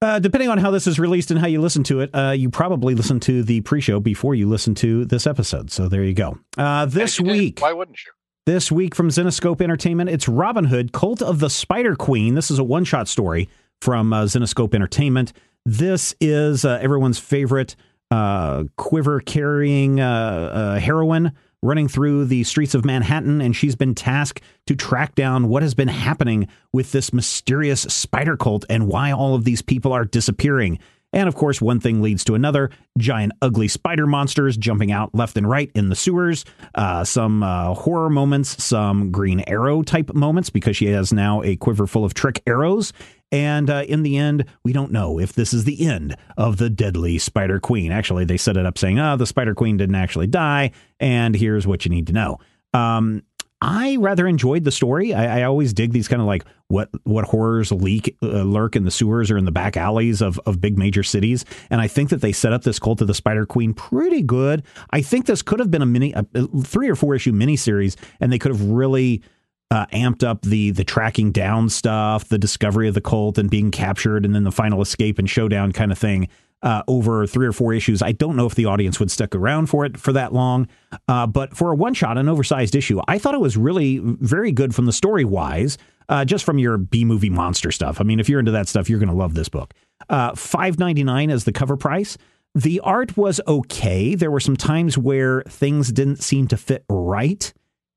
Uh, 0.00 0.18
depending 0.18 0.48
on 0.48 0.58
how 0.58 0.72
this 0.72 0.88
is 0.88 0.98
released 0.98 1.30
and 1.30 1.38
how 1.38 1.46
you 1.46 1.60
listen 1.60 1.84
to 1.84 2.00
it, 2.00 2.10
uh, 2.12 2.32
you 2.32 2.50
probably 2.50 2.94
listen 2.94 3.20
to 3.20 3.44
the 3.44 3.60
pre-show 3.60 4.00
before 4.00 4.34
you 4.34 4.48
listen 4.48 4.74
to 4.74 5.04
this 5.04 5.28
episode. 5.28 5.70
So 5.70 5.88
there 5.88 6.02
you 6.02 6.12
go. 6.12 6.38
Uh, 6.58 6.86
this 6.86 7.20
week, 7.20 7.56
did, 7.56 7.62
why 7.62 7.72
wouldn't 7.72 7.98
you? 8.04 8.10
This 8.44 8.72
week 8.72 8.96
from 8.96 9.10
Zenescope 9.10 9.60
Entertainment, 9.60 10.10
it's 10.10 10.26
Robin 10.26 10.64
Hood, 10.64 10.92
Cult 10.92 11.22
of 11.22 11.38
the 11.38 11.48
Spider 11.48 11.94
Queen. 11.94 12.34
This 12.34 12.50
is 12.50 12.58
a 12.58 12.64
one-shot 12.64 13.06
story 13.06 13.48
from 13.82 14.12
uh, 14.12 14.22
Zenescope 14.26 14.74
Entertainment. 14.74 15.32
This 15.66 16.14
is 16.20 16.64
uh, 16.64 16.78
everyone's 16.80 17.18
favorite 17.18 17.74
uh, 18.12 18.64
quiver 18.76 19.18
carrying 19.20 19.98
uh, 19.98 20.06
uh, 20.06 20.78
heroine 20.78 21.32
running 21.64 21.88
through 21.88 22.26
the 22.26 22.44
streets 22.44 22.76
of 22.76 22.84
Manhattan, 22.84 23.40
and 23.40 23.56
she's 23.56 23.74
been 23.74 23.94
tasked 23.94 24.40
to 24.68 24.76
track 24.76 25.16
down 25.16 25.48
what 25.48 25.62
has 25.62 25.74
been 25.74 25.88
happening 25.88 26.46
with 26.72 26.92
this 26.92 27.12
mysterious 27.12 27.82
spider 27.82 28.36
cult 28.36 28.64
and 28.70 28.86
why 28.86 29.10
all 29.10 29.34
of 29.34 29.42
these 29.42 29.62
people 29.62 29.92
are 29.92 30.04
disappearing. 30.04 30.78
And 31.12 31.28
of 31.28 31.34
course, 31.34 31.60
one 31.60 31.78
thing 31.78 32.00
leads 32.00 32.24
to 32.24 32.34
another 32.34 32.70
giant, 32.98 33.32
ugly 33.42 33.68
spider 33.68 34.06
monsters 34.06 34.56
jumping 34.56 34.92
out 34.92 35.14
left 35.14 35.36
and 35.36 35.48
right 35.48 35.70
in 35.74 35.88
the 35.88 35.96
sewers, 35.96 36.44
uh, 36.74 37.04
some 37.04 37.42
uh, 37.42 37.74
horror 37.74 38.08
moments, 38.10 38.62
some 38.62 39.10
Green 39.10 39.42
Arrow 39.46 39.82
type 39.82 40.14
moments 40.14 40.50
because 40.50 40.76
she 40.76 40.86
has 40.86 41.12
now 41.12 41.42
a 41.42 41.56
quiver 41.56 41.86
full 41.86 42.04
of 42.04 42.14
trick 42.14 42.42
arrows. 42.46 42.92
And 43.32 43.70
uh, 43.70 43.84
in 43.88 44.02
the 44.02 44.16
end, 44.18 44.44
we 44.62 44.72
don't 44.72 44.92
know 44.92 45.18
if 45.18 45.32
this 45.32 45.52
is 45.52 45.64
the 45.64 45.86
end 45.86 46.14
of 46.36 46.58
the 46.58 46.70
deadly 46.70 47.18
Spider 47.18 47.58
Queen. 47.58 47.90
Actually, 47.90 48.26
they 48.26 48.36
set 48.36 48.56
it 48.56 48.66
up 48.66 48.78
saying, 48.78 49.00
oh, 49.00 49.16
the 49.16 49.26
Spider 49.26 49.54
Queen 49.54 49.78
didn't 49.78 49.96
actually 49.96 50.26
die. 50.26 50.70
And 51.00 51.34
here's 51.34 51.66
what 51.66 51.84
you 51.84 51.90
need 51.90 52.06
to 52.08 52.12
know. 52.12 52.38
Um, 52.74 53.22
I 53.62 53.96
rather 54.00 54.26
enjoyed 54.26 54.64
the 54.64 54.72
story. 54.72 55.14
I, 55.14 55.40
I 55.40 55.42
always 55.44 55.72
dig 55.72 55.92
these 55.92 56.08
kind 56.08 56.20
of 56.20 56.26
like 56.26 56.44
what 56.66 56.90
what 57.04 57.24
horrors 57.24 57.70
leak 57.70 58.16
uh, 58.20 58.42
lurk 58.42 58.74
in 58.74 58.84
the 58.84 58.90
sewers 58.90 59.30
or 59.30 59.38
in 59.38 59.44
the 59.44 59.52
back 59.52 59.76
alleys 59.76 60.20
of 60.20 60.40
of 60.40 60.60
big 60.60 60.76
major 60.76 61.04
cities. 61.04 61.44
And 61.70 61.80
I 61.80 61.86
think 61.86 62.10
that 62.10 62.20
they 62.20 62.32
set 62.32 62.52
up 62.52 62.64
this 62.64 62.80
cult 62.80 63.00
of 63.00 63.06
the 63.06 63.14
Spider 63.14 63.46
Queen 63.46 63.72
pretty 63.72 64.20
good. 64.20 64.64
I 64.90 65.00
think 65.00 65.26
this 65.26 65.42
could 65.42 65.60
have 65.60 65.70
been 65.70 65.80
a 65.80 65.86
mini, 65.86 66.12
a, 66.12 66.24
three 66.64 66.90
or 66.90 66.96
four 66.96 67.14
issue 67.14 67.32
miniseries, 67.32 67.96
and 68.20 68.32
they 68.32 68.38
could 68.38 68.52
have 68.52 68.62
really. 68.62 69.22
Uh, 69.72 69.86
amped 69.86 70.22
up 70.22 70.42
the 70.42 70.70
the 70.70 70.84
tracking 70.84 71.32
down 71.32 71.66
stuff, 71.70 72.28
the 72.28 72.36
discovery 72.36 72.88
of 72.88 72.94
the 72.94 73.00
cult 73.00 73.38
and 73.38 73.48
being 73.48 73.70
captured, 73.70 74.26
and 74.26 74.34
then 74.34 74.44
the 74.44 74.52
final 74.52 74.82
escape 74.82 75.18
and 75.18 75.30
showdown 75.30 75.72
kind 75.72 75.90
of 75.90 75.96
thing 75.96 76.28
uh, 76.62 76.82
over 76.86 77.26
three 77.26 77.46
or 77.46 77.52
four 77.52 77.72
issues. 77.72 78.02
I 78.02 78.12
don't 78.12 78.36
know 78.36 78.44
if 78.44 78.54
the 78.54 78.66
audience 78.66 79.00
would 79.00 79.10
stick 79.10 79.34
around 79.34 79.70
for 79.70 79.86
it 79.86 79.96
for 79.96 80.12
that 80.12 80.34
long, 80.34 80.68
uh, 81.08 81.26
but 81.26 81.56
for 81.56 81.72
a 81.72 81.74
one 81.74 81.94
shot, 81.94 82.18
an 82.18 82.28
oversized 82.28 82.74
issue, 82.74 83.00
I 83.08 83.18
thought 83.18 83.34
it 83.34 83.40
was 83.40 83.56
really 83.56 83.98
very 83.98 84.52
good 84.52 84.74
from 84.74 84.84
the 84.84 84.92
story 84.92 85.24
wise. 85.24 85.78
Uh, 86.08 86.24
just 86.26 86.44
from 86.44 86.58
your 86.58 86.76
B 86.76 87.06
movie 87.06 87.30
monster 87.30 87.70
stuff. 87.72 87.98
I 87.98 88.04
mean, 88.04 88.20
if 88.20 88.28
you're 88.28 88.40
into 88.40 88.52
that 88.52 88.68
stuff, 88.68 88.90
you're 88.90 88.98
going 88.98 89.08
to 89.08 89.14
love 89.14 89.32
this 89.32 89.48
book. 89.48 89.72
Uh, 90.10 90.34
Five 90.34 90.78
ninety 90.78 91.04
nine 91.04 91.30
as 91.30 91.44
the 91.44 91.52
cover 91.52 91.78
price. 91.78 92.18
The 92.54 92.80
art 92.80 93.16
was 93.16 93.40
okay. 93.46 94.14
There 94.14 94.30
were 94.30 94.40
some 94.40 94.56
times 94.56 94.98
where 94.98 95.42
things 95.48 95.90
didn't 95.90 96.22
seem 96.22 96.48
to 96.48 96.58
fit 96.58 96.84
right 96.90 97.50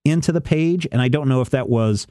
into 0.05 0.31
the 0.31 0.41
page, 0.41 0.87
and 0.91 1.01
I 1.01 1.09
don't 1.09 1.27
know 1.27 1.41
if 1.41 1.49
that 1.49 1.67
was 1.67 2.07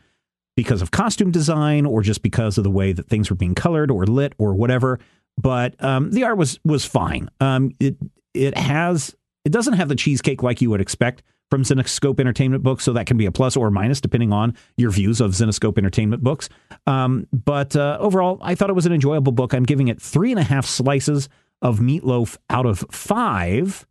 because 0.57 0.83
of 0.83 0.91
costume 0.91 1.31
design 1.31 1.87
or 1.87 2.03
just 2.03 2.23
because 2.23 2.59
of 2.59 2.65
the 2.65 2.71
way 2.71 2.93
that 2.93 3.09
things 3.09 3.31
were 3.31 3.37
being 3.37 3.55
colored 3.55 3.91
or 3.91 4.07
lit 4.07 4.35
or 4.39 4.55
whatever 4.55 5.01
but 5.39 5.83
um, 5.83 6.11
the 6.11 6.25
art 6.25 6.37
was 6.37 6.59
was 6.65 6.85
fine. 6.85 7.29
Um, 7.41 7.73
it 7.81 7.97
it 8.33 8.57
has 8.57 9.15
it 9.45 9.53
doesn't 9.53 9.75
have 9.75 9.89
the 9.89 9.97
cheesecake 9.97 10.43
like 10.43 10.61
you 10.61 10.71
would 10.71 10.81
expect 10.81 11.23
from 11.51 11.63
Zenescope 11.63 12.19
Entertainment 12.21 12.63
books, 12.63 12.85
so 12.85 12.93
that 12.93 13.07
can 13.07 13.17
be 13.17 13.27
a 13.27 13.33
plus 13.33 13.57
or 13.57 13.69
a 13.69 13.71
minus 13.71 14.01
depending 14.01 14.33
on 14.33 14.57
your 14.77 14.91
views 14.91 15.21
of 15.21 15.33
Zenescope 15.33 15.79
Entertainment 15.79 16.23
books. 16.23 16.49
Um, 16.87 17.27
but 17.33 17.77
uh, 17.77 17.99
overall, 18.01 18.39
I 18.43 18.55
thought 18.55 18.71
it 18.71 18.75
was 18.75 18.87
an 18.87 18.93
enjoyable 18.93 19.33
book. 19.33 19.53
I'm 19.53 19.65
giving 19.65 19.89
it 19.89 20.01
three 20.01 20.31
and 20.31 20.41
a 20.41 20.45
half 20.45 20.67
slices 20.67 21.29
of 21.63 21.79
meatloaf 21.79 22.37
out 22.51 22.67
of 22.67 22.85
five. 22.91 23.87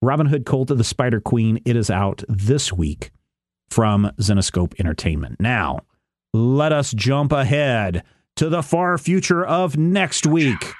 Robin 0.00 0.26
Hood 0.26 0.46
Cult 0.46 0.70
of 0.70 0.78
the 0.78 0.84
Spider 0.84 1.20
Queen. 1.20 1.60
It 1.64 1.74
is 1.74 1.90
out 1.90 2.22
this 2.28 2.72
week 2.72 3.10
from 3.70 4.10
Zenescope 4.20 4.78
Entertainment. 4.78 5.40
Now, 5.40 5.80
let 6.32 6.72
us 6.72 6.92
jump 6.92 7.32
ahead 7.32 8.02
to 8.36 8.48
the 8.48 8.62
far 8.62 8.98
future 8.98 9.44
of 9.44 9.76
next 9.76 10.26
week. 10.26 10.72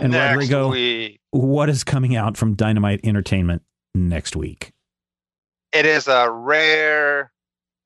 And 0.00 0.12
Next 0.12 0.34
Rodrigo, 0.36 0.70
week. 0.70 1.20
what 1.30 1.68
is 1.68 1.84
coming 1.84 2.16
out 2.16 2.36
from 2.36 2.54
Dynamite 2.54 3.00
Entertainment 3.04 3.62
next 3.94 4.34
week? 4.36 4.72
it 5.74 5.84
is 5.86 6.06
a 6.06 6.30
rare 6.30 7.32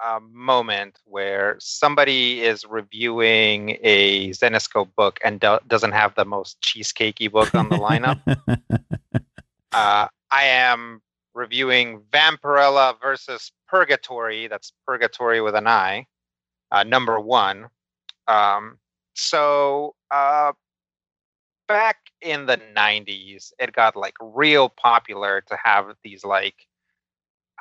uh, 0.04 0.20
moment 0.30 0.98
where 1.06 1.56
somebody 1.58 2.42
is 2.42 2.64
reviewing 2.66 3.78
a 3.82 4.28
Zenoscope 4.30 4.94
book 4.94 5.18
and 5.24 5.40
do- 5.40 5.58
doesn't 5.66 5.92
have 5.92 6.14
the 6.14 6.26
most 6.26 6.60
cheesecakey 6.60 7.32
book 7.32 7.54
on 7.54 7.70
the 7.70 7.76
lineup. 7.76 8.20
uh, 9.72 10.06
I 10.30 10.44
am 10.44 11.00
reviewing 11.38 12.00
Vampirella 12.10 13.00
versus 13.00 13.52
Purgatori. 13.72 14.50
That's 14.50 14.72
Purgatori 14.86 15.42
with 15.42 15.54
an 15.54 15.68
I, 15.68 16.06
uh, 16.72 16.82
number 16.82 17.20
one. 17.20 17.68
Um, 18.26 18.78
so 19.14 19.94
uh, 20.10 20.52
back 21.68 21.98
in 22.20 22.46
the 22.46 22.58
90s, 22.76 23.52
it 23.60 23.72
got 23.72 23.94
like 23.94 24.14
real 24.20 24.68
popular 24.68 25.42
to 25.46 25.56
have 25.62 25.94
these 26.02 26.24
like 26.24 26.66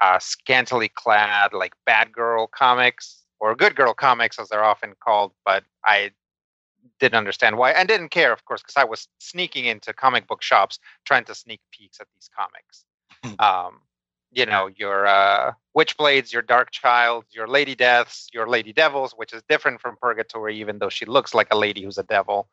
uh, 0.01 0.17
scantily 0.19 0.89
clad, 0.89 1.53
like 1.53 1.73
bad 1.85 2.11
girl 2.11 2.47
comics 2.47 3.23
or 3.39 3.55
good 3.55 3.75
girl 3.75 3.93
comics, 3.93 4.39
as 4.39 4.49
they're 4.49 4.63
often 4.63 4.93
called. 4.99 5.33
But 5.45 5.63
I 5.85 6.11
didn't 6.99 7.17
understand 7.17 7.57
why 7.57 7.71
and 7.71 7.87
didn't 7.87 8.09
care, 8.09 8.33
of 8.33 8.43
course, 8.45 8.63
because 8.63 8.77
I 8.77 8.85
was 8.85 9.07
sneaking 9.19 9.65
into 9.65 9.93
comic 9.93 10.25
book 10.27 10.41
shops 10.41 10.79
trying 11.05 11.25
to 11.25 11.35
sneak 11.35 11.61
peeks 11.71 11.99
at 11.99 12.07
these 12.15 12.29
comics. 12.35 12.86
Um, 13.39 13.81
you 14.31 14.45
know, 14.45 14.69
your 14.75 15.07
uh, 15.07 15.53
Witchblades, 15.75 16.31
your 16.31 16.43
Darkchylde, 16.43 17.23
your 17.31 17.47
Lady 17.47 17.75
Deaths, 17.75 18.27
your 18.33 18.47
Lady 18.47 18.73
Devils, 18.73 19.13
which 19.15 19.33
is 19.33 19.41
different 19.49 19.81
from 19.81 19.95
Purgatori, 20.01 20.53
even 20.53 20.79
though 20.79 20.89
she 20.89 21.05
looks 21.05 21.33
like 21.33 21.47
a 21.51 21.57
lady 21.57 21.83
who's 21.83 21.97
a 21.97 22.03
devil. 22.03 22.49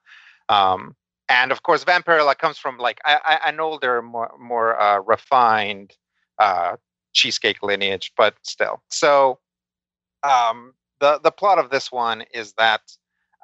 Um, 0.49 0.95
and 1.29 1.53
of 1.53 1.63
course, 1.63 1.85
Vampirella 1.85 2.37
comes 2.37 2.59
from 2.59 2.79
like 2.79 3.01
I, 3.05 3.19
I, 3.25 3.49
an 3.49 3.61
older, 3.61 4.03
more 4.03 4.33
more 4.39 4.81
uh, 4.81 5.01
refined 5.01 5.93
uh, 6.39 6.77
cheesecake 7.13 7.63
lineage, 7.63 8.13
but 8.17 8.35
still. 8.43 8.83
So 8.89 9.39
um, 10.23 10.75
the 11.01 11.19
the 11.23 11.31
plot 11.31 11.59
of 11.59 11.71
this 11.71 11.91
one 11.91 12.25
is 12.33 12.53
that 12.55 12.83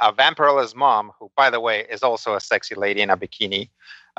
uh, 0.00 0.12
Vampirella's 0.12 0.74
mom, 0.74 1.12
who 1.18 1.30
by 1.37 1.50
the 1.50 1.61
way 1.61 1.87
is 1.90 2.02
also 2.02 2.35
a 2.35 2.40
sexy 2.40 2.74
lady 2.74 3.00
in 3.00 3.11
a 3.11 3.16
bikini, 3.16 3.70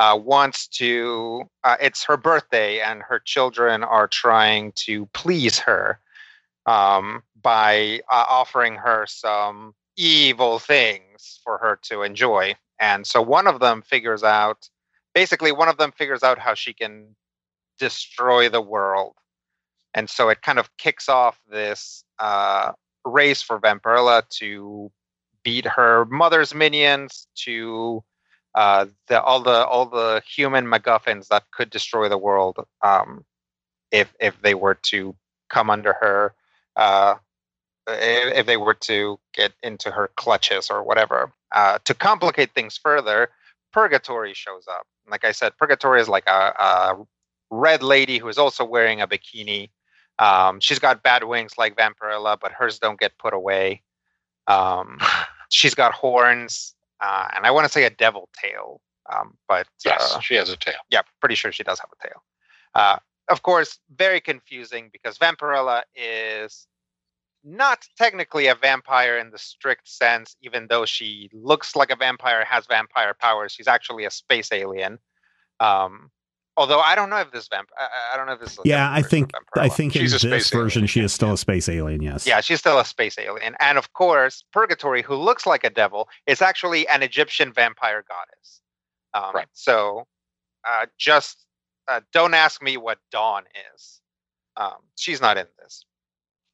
uh, 0.02 0.18
wants 0.18 0.68
to. 0.68 1.44
Uh, 1.64 1.78
it's 1.80 2.04
her 2.04 2.18
birthday, 2.18 2.80
and 2.80 3.04
her 3.04 3.20
children 3.20 3.84
are 3.84 4.08
trying 4.08 4.72
to 4.72 5.06
please 5.14 5.60
her 5.60 6.00
um, 6.66 7.22
by 7.40 8.02
uh, 8.12 8.26
offering 8.28 8.76
her 8.76 9.06
some 9.06 9.76
evil 9.96 10.58
things 10.58 11.40
for 11.44 11.60
her 11.60 11.78
to 11.84 12.02
enjoy. 12.02 12.56
And 12.80 13.06
so 13.06 13.22
one 13.22 13.46
of 13.46 13.60
them 13.60 13.84
figures 13.84 14.24
out, 14.24 14.68
basically, 15.14 15.52
one 15.52 15.70
of 15.70 15.78
them 15.78 15.92
figures 15.92 16.24
out 16.24 16.40
how 16.40 16.56
she 16.56 16.74
can 16.74 17.16
destroy 17.78 18.50
the 18.50 18.62
world. 18.62 19.14
And 19.94 20.10
so 20.10 20.30
it 20.30 20.42
kind 20.42 20.58
of 20.58 20.76
kicks 20.78 21.10
off 21.10 21.40
this 21.48 22.04
uh, 22.18 22.72
race 23.06 23.44
for 23.44 23.60
Vampirella 23.60 24.28
to 24.40 24.92
beat 25.44 25.68
her 25.68 26.06
mother's 26.06 26.56
minions, 26.56 27.28
to 27.46 28.04
uh, 28.56 28.86
the 29.08 29.22
all 29.22 29.42
the 29.42 29.66
all 29.66 29.86
the 29.86 30.22
human 30.28 30.66
MacGuffins 30.66 31.28
that 31.30 31.44
could 31.52 31.70
destroy 31.70 32.10
the 32.10 32.18
world 32.18 32.66
um, 32.84 33.26
if 33.92 34.14
if 34.20 34.40
they 34.42 34.54
were 34.54 34.76
to 34.76 35.16
come 35.50 35.70
under 35.70 35.94
her, 35.94 36.34
uh, 36.76 37.16
if, 37.88 38.38
if 38.38 38.46
they 38.46 38.58
were 38.58 38.74
to 38.74 39.20
get 39.34 39.54
into 39.64 39.92
her 39.92 40.10
clutches 40.16 40.70
or 40.70 40.84
whatever. 40.84 41.32
Uh, 41.54 41.78
to 41.84 41.94
complicate 41.94 42.54
things 42.54 42.78
further, 42.78 43.30
Purgatori 43.76 44.34
shows 44.34 44.66
up. 44.70 44.88
Like 45.10 45.26
I 45.26 45.32
said, 45.32 45.54
Purgatori 45.62 46.00
is 46.00 46.08
like 46.08 46.28
a, 46.28 46.54
a 46.58 47.06
red 47.50 47.84
lady 47.84 48.18
who 48.18 48.28
is 48.30 48.38
also 48.38 48.64
wearing 48.64 49.02
a 49.02 49.08
bikini. 49.08 49.70
Um, 50.20 50.60
she's 50.60 50.80
got 50.80 51.04
bad 51.04 51.24
wings 51.24 51.54
like 51.58 51.76
Vampirella, 51.76 52.38
but 52.40 52.52
hers 52.52 52.80
don't 52.80 53.00
get 53.00 53.18
put 53.18 53.34
away. 53.34 53.82
Um, 54.48 55.00
she's 55.50 55.76
got 55.76 55.94
horns, 55.94 56.76
uh, 57.02 57.28
and 57.36 57.46
I 57.46 57.52
want 57.52 57.66
to 57.66 57.72
say 57.72 57.84
a 57.84 57.90
devil 57.90 58.30
tail. 58.42 58.82
Um, 59.14 59.38
but 59.48 59.68
Yes, 59.84 60.14
uh, 60.16 60.20
she 60.20 60.36
has 60.36 60.50
a 60.50 60.56
tail. 60.58 60.76
yeah, 60.90 61.02
pretty 61.20 61.36
sure 61.36 61.52
she 61.52 61.64
does 61.64 61.80
have 61.80 61.90
a 62.00 62.08
tail. 62.08 62.24
Uh, 62.76 62.98
of 63.30 63.42
course, 63.42 63.80
very 63.96 64.22
confusing 64.22 64.90
because 64.92 65.18
Vampirella 65.18 65.82
is 65.96 66.68
not 67.44 67.84
technically 67.98 68.48
a 68.48 68.56
vampire 68.56 69.18
in 69.18 69.32
the 69.32 69.38
strict 69.38 69.90
sense, 69.90 70.36
even 70.42 70.68
though 70.70 70.86
she 70.86 71.30
looks 71.34 71.76
like 71.76 71.90
a 71.90 71.96
vampire, 71.96 72.46
has 72.46 72.68
vampire 72.68 73.16
powers. 73.20 73.52
She's 73.52 73.68
actually 73.68 74.06
a 74.06 74.12
space 74.12 74.52
alien. 74.52 75.00
Um, 75.60 76.12
although 76.62 76.80
I 76.80 76.94
don't 76.96 77.10
know 77.10 77.18
if 77.18 77.32
this 77.32 77.48
vamp, 77.48 77.70
I, 77.78 78.14
I 78.14 78.18
don't 78.18 78.28
know 78.28 78.34
if 78.34 78.40
this. 78.40 78.54
Is 78.54 78.60
a 78.60 78.62
Yeah, 78.68 78.92
I 78.92 79.02
think 79.02 79.32
I 79.36 79.68
Vampirella. 79.68 79.74
think 79.74 79.96
in 79.96 80.02
She's 80.02 80.12
a 80.14 80.28
this 80.28 80.46
space 80.46 80.50
version 80.60 80.80
alien, 80.82 80.88
she 80.88 81.02
is 81.02 81.12
still 81.14 81.34
a 81.34 81.38
space 81.38 81.68
alien. 81.68 82.02
Yes. 82.02 82.26
Yeah, 82.26 82.40
she's 82.42 82.60
still 82.60 82.80
a 82.80 82.86
space 82.86 83.18
alien. 83.18 83.56
And 83.60 83.78
of 83.78 83.94
course, 83.94 84.44
Purgatori, 84.56 85.04
who 85.04 85.16
looks 85.16 85.46
like 85.46 85.64
a 85.64 85.70
devil, 85.70 86.08
is 86.28 86.42
actually 86.42 86.88
an 86.88 87.02
Egyptian 87.04 87.52
vampire 87.52 88.04
goddess. 88.08 88.62
Um, 89.14 89.32
Right. 89.36 89.48
So 89.54 90.06
uh, 90.70 90.86
just 90.98 91.46
uh, 91.88 92.02
don't 92.14 92.34
ask 92.34 92.62
me 92.62 92.78
what 92.78 93.00
Dawn 93.12 93.44
is. 93.76 94.00
Um, 94.58 94.78
she's 94.98 95.20
not 95.22 95.38
in 95.38 95.48
this. 95.62 95.86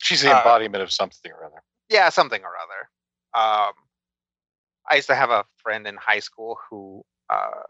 She's 0.01 0.21
the 0.21 0.33
Uh, 0.33 0.37
embodiment 0.37 0.81
of 0.83 0.91
something 0.91 1.31
or 1.31 1.43
other. 1.45 1.61
Yeah, 1.89 2.09
something 2.09 2.41
or 2.43 2.53
other. 2.65 2.81
Um, 3.33 3.73
I 4.89 4.95
used 4.95 5.08
to 5.08 5.15
have 5.15 5.29
a 5.31 5.43
friend 5.58 5.85
in 5.85 5.95
high 5.97 6.19
school 6.19 6.58
who 6.69 7.03
uh, 7.29 7.63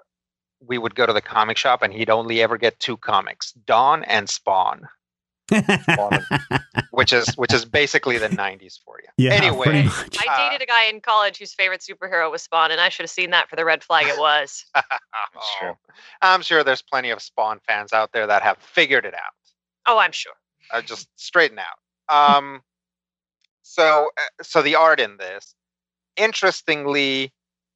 we 0.66 0.78
would 0.78 0.96
go 0.96 1.06
to 1.06 1.14
the 1.14 1.22
comic 1.22 1.58
shop 1.58 1.82
and 1.82 1.94
he'd 1.94 2.10
only 2.10 2.42
ever 2.42 2.58
get 2.58 2.80
two 2.80 2.98
comics 2.98 3.52
Dawn 3.66 4.04
and 4.04 4.30
Spawn. 4.30 4.88
Spawn 5.52 6.26
which 6.92 7.14
is 7.14 7.28
which 7.36 7.54
is 7.54 7.64
basically 7.64 8.18
the 8.18 8.28
90s 8.28 8.80
for 8.84 9.00
you. 9.02 9.08
Yeah, 9.18 9.34
anyway, 9.34 9.66
pretty. 9.66 9.90
I 10.28 10.50
dated 10.50 10.64
a 10.64 10.66
guy 10.66 10.86
in 10.86 11.00
college 11.00 11.38
whose 11.38 11.54
favorite 11.54 11.82
superhero 11.82 12.30
was 12.32 12.42
Spawn, 12.42 12.72
and 12.72 12.82
I 12.82 12.90
should 12.90 13.04
have 13.04 13.12
seen 13.12 13.30
that 13.32 13.50
for 13.50 13.56
the 13.56 13.64
red 13.64 13.84
flag 13.84 14.08
it 14.08 14.20
was. 14.20 14.66
true. 15.60 15.70
oh, 15.70 15.76
I'm 16.22 16.42
sure 16.42 16.64
there's 16.64 16.82
plenty 16.82 17.12
of 17.12 17.22
Spawn 17.22 17.60
fans 17.68 17.94
out 17.94 18.12
there 18.12 18.28
that 18.28 18.42
have 18.42 18.58
figured 18.58 19.06
it 19.06 19.14
out. 19.14 19.34
Oh, 19.86 19.98
I'm 19.98 20.12
sure. 20.12 20.34
uh, 20.72 20.82
just 20.82 21.08
straighten 21.16 21.60
out. 21.60 22.36
Um, 22.38 22.62
so 23.62 24.10
uh, 24.18 24.44
so 24.44 24.62
the 24.62 24.76
art 24.76 25.00
in 25.00 25.18
this, 25.18 25.56
interestingly, 26.18 27.32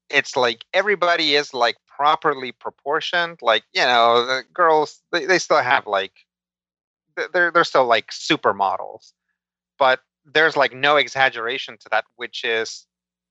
it's 0.10 0.36
like 0.36 0.66
everybody 0.74 1.36
is 1.36 1.54
like 1.54 1.78
properly 2.02 2.52
proportioned. 2.52 3.38
Like 3.44 3.64
you 3.74 3.84
know, 3.84 4.26
the 4.26 4.44
girls 4.52 5.02
they, 5.12 5.26
they 5.28 5.38
still 5.38 5.62
have 5.62 5.86
like 5.86 6.14
they're 7.32 7.52
they're 7.52 7.64
still 7.64 7.86
like 7.86 8.08
supermodels, 8.10 9.14
but 9.78 10.00
there's 10.26 10.58
like 10.58 10.74
no 10.74 10.98
exaggeration 10.98 11.78
to 11.80 11.90
that, 11.92 12.06
which 12.16 12.44
is 12.44 12.88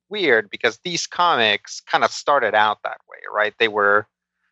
weird 0.08 0.50
because 0.50 0.78
these 0.84 1.04
comics 1.08 1.80
kind 1.80 2.04
of 2.04 2.12
started 2.12 2.54
out 2.54 2.78
that 2.84 3.00
way, 3.10 3.18
right? 3.32 3.54
They 3.58 3.66
were 3.66 4.06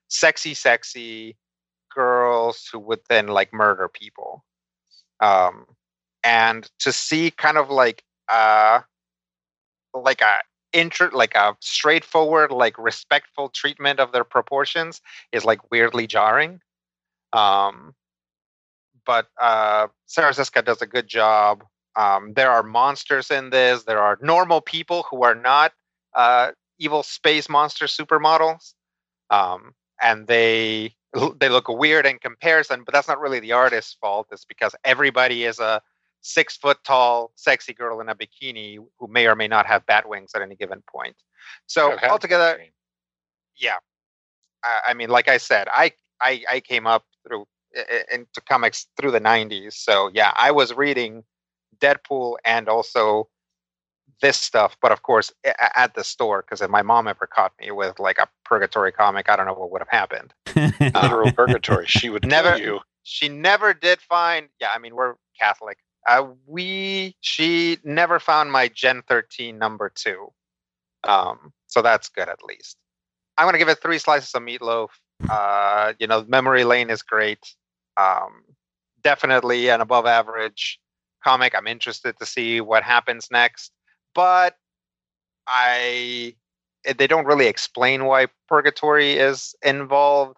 sexy, 0.09 0.55
sexy 0.55 1.37
girls 1.95 2.69
who 2.73 2.81
would 2.81 3.01
then 3.09 3.29
like 3.29 3.53
murder 3.53 3.89
people 3.89 4.45
um 5.21 5.65
and 6.23 6.71
to 6.79 6.93
see 6.93 7.31
kind 7.31 7.57
of 7.57 7.71
like 7.71 8.05
uh 8.29 8.81
like 9.95 10.21
a 10.21 10.35
intro 10.73 11.11
like 11.13 11.35
a 11.35 11.57
straightforward 11.61 12.51
like 12.51 12.77
respectful 12.79 13.49
treatment 13.49 14.01
of 14.01 14.13
their 14.13 14.25
proportions 14.25 15.01
is 15.33 15.45
like 15.45 15.71
weirdly 15.71 16.07
jarring. 16.07 16.61
Um 17.33 17.95
but 19.07 19.27
uh 19.41 19.89
sarah 20.07 20.35
does 20.35 20.83
a 20.83 20.87
good 20.87 21.09
job. 21.09 21.65
Um 21.97 22.33
there 22.35 22.51
are 22.51 22.63
monsters 22.63 23.31
in 23.31 23.51
this. 23.51 23.85
There 23.85 24.01
are 24.01 24.19
normal 24.21 24.61
people 24.61 25.07
who 25.11 25.23
are 25.25 25.35
not 25.35 25.73
uh 26.15 26.53
evil 26.79 27.03
space 27.03 27.49
monster 27.49 27.87
supermodels. 27.87 28.75
Um 29.31 29.75
and 30.01 30.27
they 30.27 30.95
they 31.41 31.49
look 31.49 31.69
weird 31.69 32.07
in 32.07 32.19
comparison, 32.19 32.83
but 32.85 32.93
that's 32.93 33.09
not 33.09 33.21
really 33.21 33.41
the 33.41 33.53
artist's 33.53 33.97
fault. 34.01 34.29
It's 34.31 34.45
because 34.45 34.75
everybody 34.85 35.45
is 35.45 35.59
a 35.59 35.83
six 36.21 36.57
foot 36.57 36.79
tall, 36.85 37.33
sexy 37.37 37.73
girl 37.73 38.01
in 38.01 38.09
a 38.09 38.15
bikini 38.15 38.79
who 38.99 39.07
may 39.09 39.27
or 39.27 39.35
may 39.35 39.49
not 39.49 39.67
have 39.67 39.85
bat 39.87 40.09
wings 40.09 40.33
at 40.35 40.43
any 40.43 40.57
given 40.57 40.83
point. 40.91 41.17
So 41.67 41.93
oh, 41.93 41.97
Could 41.97 42.09
altogether, 42.09 42.61
yeah. 43.57 43.77
I, 44.65 44.81
I 44.89 44.95
mean, 44.95 45.09
like 45.09 45.29
I 45.29 45.39
said, 45.39 45.69
I 45.71 45.93
I, 46.21 46.43
I 46.51 46.61
came 46.61 46.87
up 46.87 47.05
through 47.27 47.47
into 48.13 48.41
comics 48.49 48.87
through 48.97 49.13
the 49.13 49.21
'90s. 49.21 49.75
So 49.75 50.11
yeah, 50.13 50.33
I 50.35 50.51
was 50.51 50.75
reading 50.75 51.25
Deadpool 51.81 52.37
and 52.45 52.69
also 52.69 53.29
this 54.21 54.37
stuff, 54.37 54.77
but 54.83 54.91
of 54.91 55.03
course 55.03 55.33
at 55.77 55.95
the 55.95 56.03
store 56.03 56.43
because 56.43 56.61
if 56.61 56.69
my 56.69 56.83
mom 56.83 57.07
ever 57.07 57.27
caught 57.27 57.53
me 57.61 57.71
with 57.71 58.01
like 58.01 58.19
a 58.19 58.27
purgatory 58.45 58.91
comic, 58.91 59.29
I 59.29 59.37
don't 59.37 59.47
know 59.47 59.55
what 59.55 59.71
would 59.71 59.81
have 59.81 59.89
happened. 59.89 60.35
literal 60.81 61.31
purgatory. 61.37 61.87
She 61.87 62.11
would 62.11 62.27
Never- 62.27 62.81
she 63.09 63.27
never 63.29 63.73
did 63.73 64.01
find 64.03 64.49
yeah 64.61 64.69
i 64.75 64.79
mean 64.79 64.95
we're 64.95 65.15
catholic 65.41 65.79
uh, 66.09 66.27
we 66.47 67.17
she 67.21 67.79
never 67.85 68.19
found 68.21 68.53
my 68.53 68.69
gen 68.69 69.03
13 69.09 69.59
number 69.59 69.91
two. 69.95 70.33
Um 71.05 71.53
so 71.67 71.83
that's 71.83 72.09
good 72.09 72.29
at 72.29 72.43
least. 72.45 72.77
I'm 73.37 73.47
gonna 73.47 73.59
give 73.59 73.69
it 73.69 73.81
three 73.83 73.99
slices 73.99 74.35
of 74.35 74.43
meatloaf. 74.43 74.89
Uh 75.29 75.93
you 75.99 76.07
know 76.07 76.25
memory 76.29 76.65
lane 76.65 76.91
is 76.91 77.03
great. 77.03 77.45
Um 77.97 78.45
definitely 79.03 79.69
an 79.71 79.81
above 79.81 80.07
average 80.07 80.81
comic. 81.25 81.55
I'm 81.55 81.67
interested 81.69 82.17
to 82.19 82.27
see 82.27 82.61
what 82.61 82.83
happens 82.83 83.29
next 83.31 83.73
but 84.15 84.57
i 85.47 86.35
eh, 86.85 86.93
they 86.99 87.07
don't 87.07 87.27
really 87.27 87.47
explain 87.47 88.05
why 88.05 88.27
purgatory 88.49 89.13
is 89.15 89.55
involved. 89.63 90.37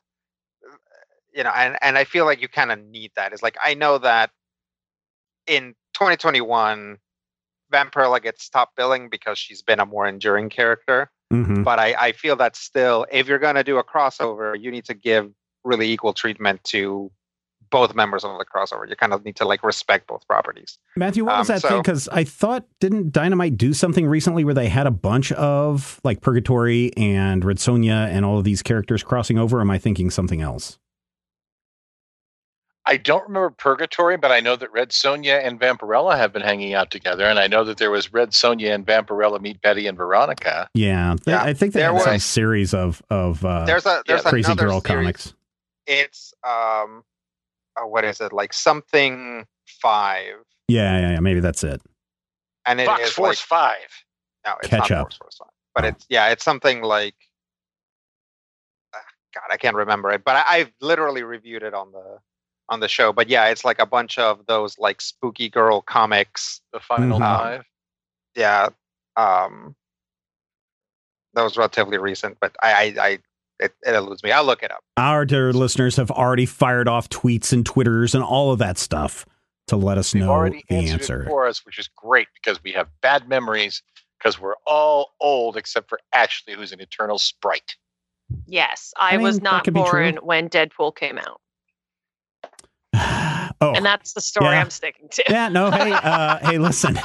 You 1.34 1.44
know, 1.44 1.50
and 1.56 1.78
and 1.80 1.96
I 1.96 2.04
feel 2.04 2.24
like 2.26 2.42
you 2.42 2.48
kind 2.48 2.72
of 2.72 2.80
need 2.80 3.12
that. 3.16 3.32
It's 3.32 3.42
like 3.42 3.56
I 3.64 3.74
know 3.74 3.98
that 3.98 4.30
in 5.46 5.74
2021, 5.94 6.98
Vampirella 7.72 8.22
gets 8.22 8.48
top 8.48 8.70
billing 8.76 9.08
because 9.08 9.38
she's 9.38 9.62
been 9.62 9.80
a 9.80 9.86
more 9.86 10.06
enduring 10.06 10.48
character. 10.50 11.10
Mhm. 11.32 11.62
But 11.62 11.78
I 11.78 11.94
I 11.98 12.12
feel 12.12 12.36
that 12.36 12.56
still, 12.56 13.06
if 13.12 13.28
you're 13.28 13.38
gonna 13.38 13.62
do 13.64 13.78
a 13.78 13.84
crossover, 13.84 14.60
you 14.60 14.70
need 14.70 14.84
to 14.86 14.94
give 14.94 15.30
really 15.64 15.90
equal 15.90 16.12
treatment 16.12 16.64
to 16.64 17.10
both 17.70 17.94
members 17.94 18.24
of 18.24 18.36
the 18.36 18.44
crossover. 18.44 18.88
You 18.88 18.96
kind 18.96 19.12
of 19.12 19.24
need 19.24 19.36
to 19.36 19.44
like 19.44 19.62
respect 19.62 20.08
both 20.08 20.26
properties. 20.26 20.78
Matthew, 20.96 21.24
what 21.24 21.38
was 21.38 21.50
Um, 21.50 21.54
that 21.56 21.68
thing? 21.68 21.78
Because 21.78 22.08
I 22.08 22.24
thought 22.24 22.64
didn't 22.80 23.12
Dynamite 23.12 23.56
do 23.56 23.72
something 23.72 24.08
recently 24.08 24.42
where 24.44 24.54
they 24.54 24.68
had 24.68 24.88
a 24.88 24.90
bunch 24.90 25.30
of 25.32 26.00
like 26.02 26.20
Purgatori 26.20 26.90
and 26.96 27.44
Red 27.44 27.58
Sonja 27.58 28.08
and 28.08 28.24
all 28.24 28.38
of 28.38 28.42
these 28.44 28.62
characters 28.62 29.04
crossing 29.04 29.38
over? 29.38 29.60
Am 29.60 29.70
I 29.70 29.78
thinking 29.78 30.10
something 30.10 30.40
else? 30.40 30.80
I 32.90 32.96
don't 32.96 33.22
remember 33.28 33.50
Purgatori, 33.50 34.20
but 34.20 34.32
I 34.32 34.40
know 34.40 34.56
that 34.56 34.72
Red 34.72 34.90
Sonja 34.90 35.40
and 35.46 35.60
Vampirella 35.60 36.16
have 36.16 36.32
been 36.32 36.42
hanging 36.42 36.74
out 36.74 36.90
together, 36.90 37.24
and 37.24 37.38
I 37.38 37.46
know 37.46 37.62
that 37.64 37.78
there 37.78 37.90
was 37.92 38.12
Red 38.12 38.30
Sonja 38.30 38.74
and 38.74 38.84
Vampirella 38.84 39.40
meet 39.40 39.62
Betty 39.62 39.86
and 39.86 39.96
Veronica. 39.96 40.68
Yeah, 40.74 41.10
th- 41.14 41.20
Yeah, 41.28 41.42
I 41.42 41.52
think 41.54 41.72
they 41.72 41.80
there 41.80 41.92
had 41.92 42.02
some 42.02 42.18
series 42.18 42.74
of 42.74 43.00
of 43.08 43.44
uh, 43.44 43.64
There's 43.64 43.86
a 43.86 44.02
there's 44.08 44.22
crazy 44.22 44.54
girl 44.56 44.80
series. 44.80 45.02
comics. 45.02 45.34
It's 45.86 46.34
um, 46.44 47.04
uh, 47.80 47.86
what 47.86 48.04
is 48.04 48.20
it 48.20 48.32
like 48.32 48.52
something 48.52 49.46
five, 49.80 50.34
Yeah, 50.66 50.98
yeah, 50.98 51.10
yeah. 51.12 51.20
Maybe 51.20 51.38
that's 51.40 51.62
it. 51.62 51.80
and 52.66 52.80
it 52.80 52.86
Fox 52.86 53.02
is 53.04 53.10
Force 53.12 53.28
like, 53.50 53.60
Five. 53.70 53.88
No, 54.46 54.54
it's 54.60 54.68
Catch 54.68 54.90
not 54.90 54.98
up. 54.98 55.06
Force 55.06 55.16
Force 55.18 55.36
Five. 55.38 55.48
But 55.76 55.84
Oh. 55.84 55.88
it's 55.88 56.06
yeah, 56.08 56.28
it's 56.30 56.42
something 56.44 56.82
like 56.82 57.14
ah, 58.94 58.98
God, 59.34 59.44
I 59.52 59.56
can't 59.56 59.76
remember 59.76 60.10
it. 60.10 60.24
But 60.24 60.36
I, 60.36 60.44
I've 60.58 60.72
literally 60.80 61.22
reviewed 61.22 61.62
it 61.62 61.72
on 61.74 61.92
the 61.92 62.18
on 62.70 62.80
the 62.80 62.88
show. 62.88 63.12
But 63.12 63.28
yeah, 63.28 63.46
it's 63.48 63.64
like 63.64 63.78
a 63.80 63.86
bunch 63.86 64.18
of 64.18 64.46
those 64.46 64.78
like 64.78 65.00
spooky 65.00 65.48
girl 65.50 65.82
comics. 65.82 66.60
The 66.72 66.80
final 66.80 67.18
Mhm. 67.18 67.22
five. 67.22 67.64
Yeah. 68.34 68.68
Um 69.16 69.74
that 71.34 71.42
was 71.42 71.56
relatively 71.56 71.98
recent, 71.98 72.38
but 72.40 72.54
I 72.62 72.72
I, 72.72 73.04
I 73.06 73.18
it, 73.58 73.74
it 73.82 73.94
eludes 73.94 74.22
me. 74.22 74.32
I'll 74.32 74.44
look 74.44 74.62
it 74.62 74.70
up. 74.72 74.82
Our 74.96 75.26
dear 75.26 75.52
listeners 75.52 75.96
have 75.96 76.10
already 76.10 76.46
fired 76.46 76.88
off 76.88 77.08
tweets 77.10 77.52
and 77.52 77.64
twitters 77.66 78.14
and 78.14 78.24
all 78.24 78.52
of 78.52 78.58
that 78.60 78.78
stuff 78.78 79.26
to 79.66 79.76
let 79.76 79.98
us 79.98 80.12
They've 80.12 80.22
know 80.22 80.30
already 80.30 80.64
the 80.68 80.76
answered 80.76 80.92
answer. 81.00 81.22
it 81.24 81.28
for 81.28 81.46
us, 81.46 81.64
which 81.66 81.78
is 81.78 81.88
great 81.94 82.28
because 82.34 82.62
we 82.64 82.72
have 82.72 82.88
bad 83.02 83.28
memories 83.28 83.82
because 84.18 84.40
we're 84.40 84.54
all 84.66 85.12
old 85.20 85.56
except 85.58 85.88
for 85.90 86.00
Ashley, 86.14 86.54
who's 86.54 86.72
an 86.72 86.80
eternal 86.80 87.18
sprite. 87.18 87.76
Yes, 88.46 88.92
I, 88.96 89.10
I 89.10 89.16
mean, 89.16 89.24
was 89.24 89.40
not 89.42 89.64
could 89.64 89.74
be 89.74 89.80
true. 89.82 90.12
born 90.12 90.16
when 90.24 90.48
Deadpool 90.48 90.96
came 90.96 91.18
out, 91.18 91.40
oh, 93.60 93.72
and 93.72 93.84
that's 93.84 94.12
the 94.12 94.20
story 94.20 94.50
yeah. 94.50 94.60
I'm 94.60 94.70
sticking 94.70 95.08
to. 95.10 95.24
yeah, 95.28 95.48
no, 95.48 95.70
hey, 95.70 95.92
uh, 96.02 96.38
hey, 96.50 96.58
listen. 96.58 96.98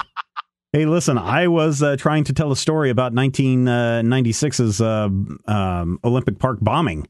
Hey, 0.73 0.85
listen, 0.85 1.17
I 1.17 1.47
was 1.47 1.81
uh, 1.81 1.95
trying 1.95 2.25
to 2.25 2.33
tell 2.33 2.51
a 2.51 2.55
story 2.57 2.89
about 2.89 3.13
1996's 3.13 4.81
uh, 4.81 5.09
um, 5.47 5.99
Olympic 6.03 6.39
Park 6.39 6.57
bombing. 6.61 7.07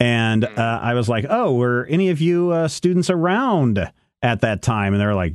And 0.00 0.44
Hmm. 0.44 0.58
uh, 0.58 0.78
I 0.80 0.94
was 0.94 1.08
like, 1.08 1.24
oh, 1.28 1.54
were 1.54 1.86
any 1.88 2.08
of 2.10 2.20
you 2.20 2.50
uh, 2.50 2.68
students 2.68 3.10
around 3.10 3.90
at 4.22 4.40
that 4.40 4.62
time? 4.62 4.92
And 4.94 5.00
they 5.00 5.06
were 5.06 5.14
like, 5.14 5.34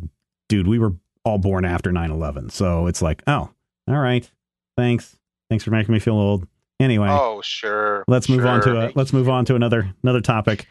dude, 0.50 0.68
we 0.68 0.80
were 0.80 0.94
all 1.24 1.38
born 1.38 1.64
after 1.66 1.92
9 1.92 2.12
11. 2.12 2.50
So 2.50 2.88
it's 2.88 3.02
like, 3.02 3.22
oh, 3.28 3.50
all 3.88 3.98
right. 3.98 4.30
Thanks. 4.78 5.16
Thanks 5.50 5.64
for 5.64 5.72
making 5.72 5.94
me 5.94 6.00
feel 6.00 6.16
old. 6.16 6.48
Anyway, 6.80 7.08
Oh 7.10 7.42
sure. 7.44 8.06
let's 8.08 8.30
move 8.30 8.46
on 8.46 8.62
to 8.62 8.70
sure. 8.70 8.76
a, 8.76 8.92
let's 8.96 9.12
move 9.12 9.28
on 9.28 9.44
to 9.46 9.56
another 9.56 9.94
another 10.02 10.22
topic. 10.22 10.66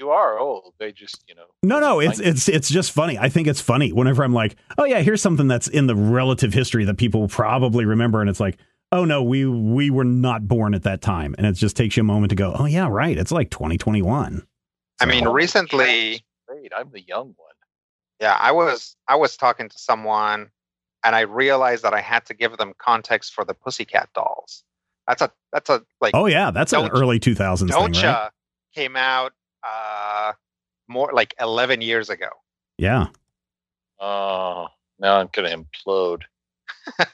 You 0.00 0.10
are 0.10 0.38
old. 0.38 0.72
They 0.78 0.92
just, 0.92 1.22
you 1.28 1.34
know. 1.34 1.44
No, 1.62 1.78
no, 1.78 2.00
it's 2.00 2.18
it's 2.18 2.48
it's 2.48 2.70
just 2.70 2.90
funny. 2.90 3.18
I 3.18 3.28
think 3.28 3.46
it's 3.46 3.60
funny 3.60 3.92
whenever 3.92 4.24
I'm 4.24 4.32
like, 4.32 4.56
oh 4.78 4.84
yeah, 4.84 5.00
here's 5.02 5.20
something 5.20 5.46
that's 5.46 5.68
in 5.68 5.86
the 5.88 5.94
relative 5.94 6.54
history 6.54 6.86
that 6.86 6.96
people 6.96 7.28
probably 7.28 7.84
remember, 7.84 8.22
and 8.22 8.30
it's 8.30 8.40
like, 8.40 8.56
oh 8.92 9.04
no, 9.04 9.22
we 9.22 9.44
we 9.46 9.90
were 9.90 10.04
not 10.04 10.48
born 10.48 10.72
at 10.72 10.84
that 10.84 11.02
time, 11.02 11.34
and 11.36 11.46
it 11.46 11.52
just 11.52 11.76
takes 11.76 11.98
you 11.98 12.00
a 12.00 12.04
moment 12.04 12.30
to 12.30 12.34
go, 12.36 12.56
oh 12.58 12.64
yeah, 12.64 12.88
right, 12.88 13.18
it's 13.18 13.30
like 13.30 13.50
2021. 13.50 14.42
I 15.00 15.04
mean, 15.04 15.26
Oh, 15.26 15.32
recently 15.32 16.24
Great. 16.48 16.72
I'm 16.74 16.90
the 16.92 17.02
young 17.02 17.34
one. 17.36 17.54
Yeah, 18.22 18.36
I 18.40 18.52
was 18.52 18.96
I 19.06 19.16
was 19.16 19.36
talking 19.36 19.68
to 19.68 19.78
someone 19.78 20.48
and 21.04 21.14
I 21.14 21.20
realized 21.20 21.84
that 21.84 21.92
I 21.92 22.00
had 22.00 22.24
to 22.26 22.34
give 22.34 22.56
them 22.56 22.72
context 22.78 23.34
for 23.34 23.44
the 23.44 23.52
Pussycat 23.54 24.08
dolls. 24.14 24.64
That's 25.06 25.20
a 25.20 25.30
that's 25.52 25.68
a 25.68 25.82
like 26.00 26.12
Oh 26.14 26.24
yeah, 26.24 26.50
that's 26.50 26.72
an 26.72 26.80
Don't- 26.88 26.90
early 26.98 27.20
2000s 27.20 27.70
thing, 27.70 28.02
right? 28.02 28.30
Came 28.74 28.96
out 28.96 29.32
uh 29.64 30.32
more 30.88 31.10
like 31.14 31.34
11 31.40 31.80
years 31.82 32.10
ago. 32.10 32.28
Yeah, 32.78 33.06
Oh, 34.00 34.66
now 34.98 35.20
I'm 35.20 35.28
going 35.32 35.48
to 35.50 35.56
implode. 35.86 36.22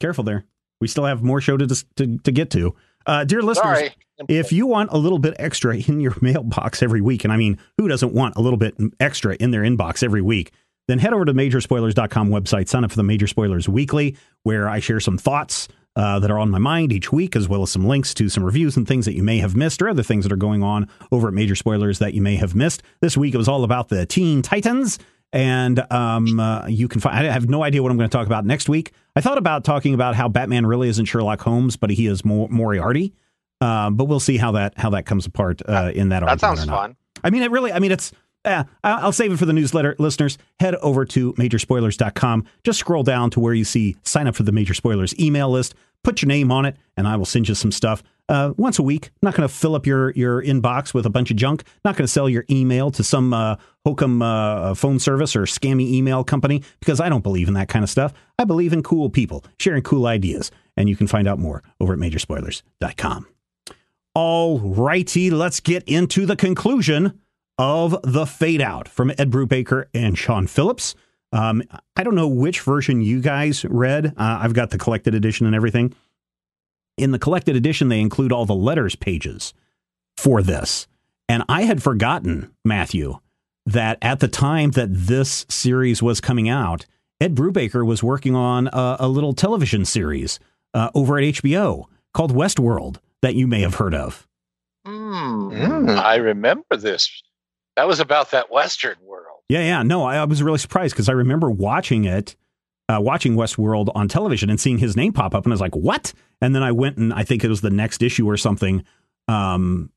careful 0.00 0.24
there. 0.24 0.44
We 0.80 0.88
still 0.88 1.04
have 1.04 1.22
more 1.22 1.40
show 1.40 1.56
to 1.56 1.66
dis- 1.66 1.84
to, 1.96 2.18
to 2.18 2.32
get 2.32 2.50
to. 2.50 2.74
Uh, 3.06 3.24
dear 3.24 3.40
listeners, 3.40 3.78
Sorry. 3.78 3.94
if 4.28 4.50
you 4.52 4.66
want 4.66 4.90
a 4.92 4.98
little 4.98 5.18
bit 5.20 5.34
extra 5.38 5.76
in 5.88 6.00
your 6.00 6.14
mailbox 6.20 6.82
every 6.82 7.00
week, 7.00 7.24
and 7.24 7.32
I 7.32 7.36
mean, 7.36 7.58
who 7.78 7.88
doesn't 7.88 8.12
want 8.12 8.36
a 8.36 8.40
little 8.40 8.56
bit 8.58 8.74
extra 9.00 9.36
in 9.36 9.52
their 9.52 9.62
inbox 9.62 10.02
every 10.02 10.22
week? 10.22 10.52
Then 10.88 10.98
head 10.98 11.12
over 11.12 11.24
to 11.24 11.32
majorspoilers.com 11.32 12.28
website, 12.28 12.68
sign 12.68 12.84
up 12.84 12.90
for 12.90 12.96
the 12.96 13.02
Major 13.02 13.26
Spoilers 13.26 13.68
Weekly, 13.68 14.16
where 14.44 14.68
I 14.68 14.78
share 14.80 15.00
some 15.00 15.18
thoughts 15.18 15.66
uh, 15.96 16.18
that 16.20 16.30
are 16.30 16.38
on 16.38 16.50
my 16.50 16.58
mind 16.58 16.92
each 16.92 17.10
week, 17.10 17.34
as 17.34 17.48
well 17.48 17.62
as 17.62 17.70
some 17.70 17.86
links 17.86 18.14
to 18.14 18.28
some 18.28 18.44
reviews 18.44 18.76
and 18.76 18.86
things 18.86 19.06
that 19.06 19.16
you 19.16 19.22
may 19.22 19.38
have 19.38 19.56
missed 19.56 19.82
or 19.82 19.88
other 19.88 20.02
things 20.02 20.24
that 20.24 20.32
are 20.32 20.36
going 20.36 20.62
on 20.62 20.88
over 21.10 21.26
at 21.26 21.34
Major 21.34 21.56
Spoilers 21.56 21.98
that 21.98 22.14
you 22.14 22.22
may 22.22 22.36
have 22.36 22.54
missed. 22.54 22.82
This 23.00 23.16
week 23.16 23.34
it 23.34 23.38
was 23.38 23.48
all 23.48 23.64
about 23.64 23.88
the 23.88 24.06
Teen 24.06 24.42
Titans. 24.42 24.98
And 25.32 25.80
um, 25.92 26.38
uh, 26.38 26.66
you 26.68 26.86
can 26.86 27.00
find, 27.00 27.26
I 27.26 27.32
have 27.32 27.48
no 27.48 27.64
idea 27.64 27.82
what 27.82 27.90
I'm 27.90 27.98
going 27.98 28.08
to 28.08 28.16
talk 28.16 28.26
about 28.26 28.46
next 28.46 28.68
week. 28.68 28.92
I 29.16 29.20
thought 29.20 29.38
about 29.38 29.64
talking 29.64 29.92
about 29.92 30.14
how 30.14 30.28
Batman 30.28 30.64
really 30.64 30.88
isn't 30.88 31.06
Sherlock 31.06 31.40
Holmes, 31.40 31.76
but 31.76 31.90
he 31.90 32.06
is 32.06 32.24
Mo- 32.24 32.48
Moriarty. 32.48 33.12
Um, 33.60 33.96
but 33.96 34.04
we'll 34.04 34.20
see 34.20 34.36
how 34.36 34.52
that 34.52 34.74
how 34.76 34.90
that 34.90 35.04
comes 35.04 35.26
apart 35.26 35.62
uh, 35.66 35.90
in 35.94 36.10
that. 36.10 36.20
That 36.20 36.40
sounds 36.40 36.64
fun. 36.64 36.96
I 37.24 37.30
mean, 37.30 37.42
it 37.42 37.50
really. 37.50 37.72
I 37.72 37.80
mean, 37.80 37.90
it's. 37.90 38.12
I- 38.46 38.64
I'll 38.84 39.12
save 39.12 39.32
it 39.32 39.38
for 39.38 39.46
the 39.46 39.52
newsletter 39.52 39.96
listeners. 39.98 40.38
Head 40.60 40.74
over 40.76 41.04
to 41.06 41.32
majorspoilers.com. 41.34 42.44
Just 42.64 42.78
scroll 42.78 43.02
down 43.02 43.30
to 43.30 43.40
where 43.40 43.54
you 43.54 43.64
see 43.64 43.96
sign 44.04 44.26
up 44.26 44.36
for 44.36 44.42
the 44.44 44.52
Major 44.52 44.74
Spoilers 44.74 45.18
email 45.18 45.50
list. 45.50 45.74
Put 46.04 46.22
your 46.22 46.28
name 46.28 46.52
on 46.52 46.64
it, 46.66 46.76
and 46.96 47.08
I 47.08 47.16
will 47.16 47.24
send 47.24 47.48
you 47.48 47.54
some 47.56 47.72
stuff 47.72 48.02
uh, 48.28 48.52
once 48.56 48.78
a 48.78 48.82
week. 48.82 49.10
Not 49.22 49.34
going 49.34 49.48
to 49.48 49.52
fill 49.52 49.74
up 49.74 49.86
your 49.86 50.10
your 50.12 50.40
inbox 50.40 50.94
with 50.94 51.04
a 51.04 51.10
bunch 51.10 51.32
of 51.32 51.36
junk. 51.36 51.64
Not 51.84 51.96
going 51.96 52.04
to 52.06 52.12
sell 52.12 52.28
your 52.28 52.44
email 52.48 52.92
to 52.92 53.02
some 53.02 53.34
uh, 53.34 53.56
hokum 53.84 54.22
uh, 54.22 54.74
phone 54.74 55.00
service 55.00 55.34
or 55.34 55.42
scammy 55.42 55.90
email 55.92 56.22
company 56.22 56.62
because 56.78 57.00
I 57.00 57.08
don't 57.08 57.24
believe 57.24 57.48
in 57.48 57.54
that 57.54 57.68
kind 57.68 57.82
of 57.82 57.90
stuff. 57.90 58.12
I 58.38 58.44
believe 58.44 58.72
in 58.72 58.84
cool 58.84 59.10
people 59.10 59.44
sharing 59.58 59.82
cool 59.82 60.06
ideas, 60.06 60.52
and 60.76 60.88
you 60.88 60.94
can 60.94 61.08
find 61.08 61.26
out 61.26 61.40
more 61.40 61.64
over 61.80 61.92
at 61.94 61.98
majorspoilers.com. 61.98 63.26
All 64.14 64.60
righty, 64.60 65.30
let's 65.30 65.60
get 65.60 65.82
into 65.88 66.24
the 66.24 66.36
conclusion 66.36 67.20
of 67.58 67.96
The 68.02 68.26
Fade 68.26 68.60
Out 68.60 68.88
from 68.88 69.10
Ed 69.10 69.30
Brubaker 69.30 69.86
and 69.94 70.16
Sean 70.16 70.46
Phillips. 70.46 70.94
Um, 71.32 71.62
I 71.96 72.02
don't 72.02 72.14
know 72.14 72.28
which 72.28 72.60
version 72.60 73.02
you 73.02 73.20
guys 73.20 73.64
read. 73.64 74.06
Uh, 74.06 74.38
I've 74.40 74.54
got 74.54 74.70
the 74.70 74.78
collected 74.78 75.14
edition 75.14 75.46
and 75.46 75.54
everything. 75.54 75.94
In 76.96 77.12
the 77.12 77.18
collected 77.18 77.56
edition, 77.56 77.88
they 77.88 78.00
include 78.00 78.32
all 78.32 78.46
the 78.46 78.54
letters 78.54 78.94
pages 78.94 79.52
for 80.16 80.42
this. 80.42 80.86
And 81.28 81.42
I 81.48 81.62
had 81.62 81.82
forgotten, 81.82 82.52
Matthew, 82.64 83.18
that 83.66 83.98
at 84.00 84.20
the 84.20 84.28
time 84.28 84.70
that 84.72 84.88
this 84.90 85.44
series 85.48 86.02
was 86.02 86.20
coming 86.20 86.48
out, 86.48 86.86
Ed 87.20 87.34
Brubaker 87.34 87.84
was 87.84 88.02
working 88.02 88.34
on 88.34 88.68
a, 88.72 88.96
a 89.00 89.08
little 89.08 89.32
television 89.32 89.84
series 89.84 90.38
uh, 90.74 90.90
over 90.94 91.18
at 91.18 91.24
HBO 91.24 91.84
called 92.14 92.32
Westworld 92.32 92.98
that 93.22 93.34
you 93.34 93.46
may 93.46 93.60
have 93.60 93.74
heard 93.74 93.94
of. 93.94 94.26
Hmm. 94.84 95.50
Mm. 95.50 95.98
I 95.98 96.16
remember 96.16 96.76
this. 96.76 97.22
That 97.76 97.86
was 97.86 98.00
about 98.00 98.30
that 98.32 98.50
Western 98.50 98.96
world. 99.04 99.40
Yeah, 99.48 99.60
yeah. 99.60 99.82
No, 99.82 100.02
I, 100.04 100.16
I 100.16 100.24
was 100.24 100.42
really 100.42 100.58
surprised 100.58 100.94
because 100.94 101.08
I 101.08 101.12
remember 101.12 101.50
watching 101.50 102.04
it, 102.04 102.34
uh, 102.88 102.98
watching 103.00 103.36
Westworld 103.36 103.90
on 103.94 104.08
television 104.08 104.50
and 104.50 104.58
seeing 104.58 104.78
his 104.78 104.96
name 104.96 105.12
pop 105.12 105.34
up, 105.34 105.44
and 105.44 105.52
I 105.52 105.54
was 105.54 105.60
like, 105.60 105.76
"What?" 105.76 106.12
And 106.40 106.54
then 106.54 106.62
I 106.62 106.72
went 106.72 106.96
and 106.96 107.12
I 107.12 107.22
think 107.22 107.44
it 107.44 107.48
was 107.48 107.60
the 107.60 107.70
next 107.70 108.02
issue 108.02 108.28
or 108.28 108.36
something 108.36 108.82
um, 109.28 109.90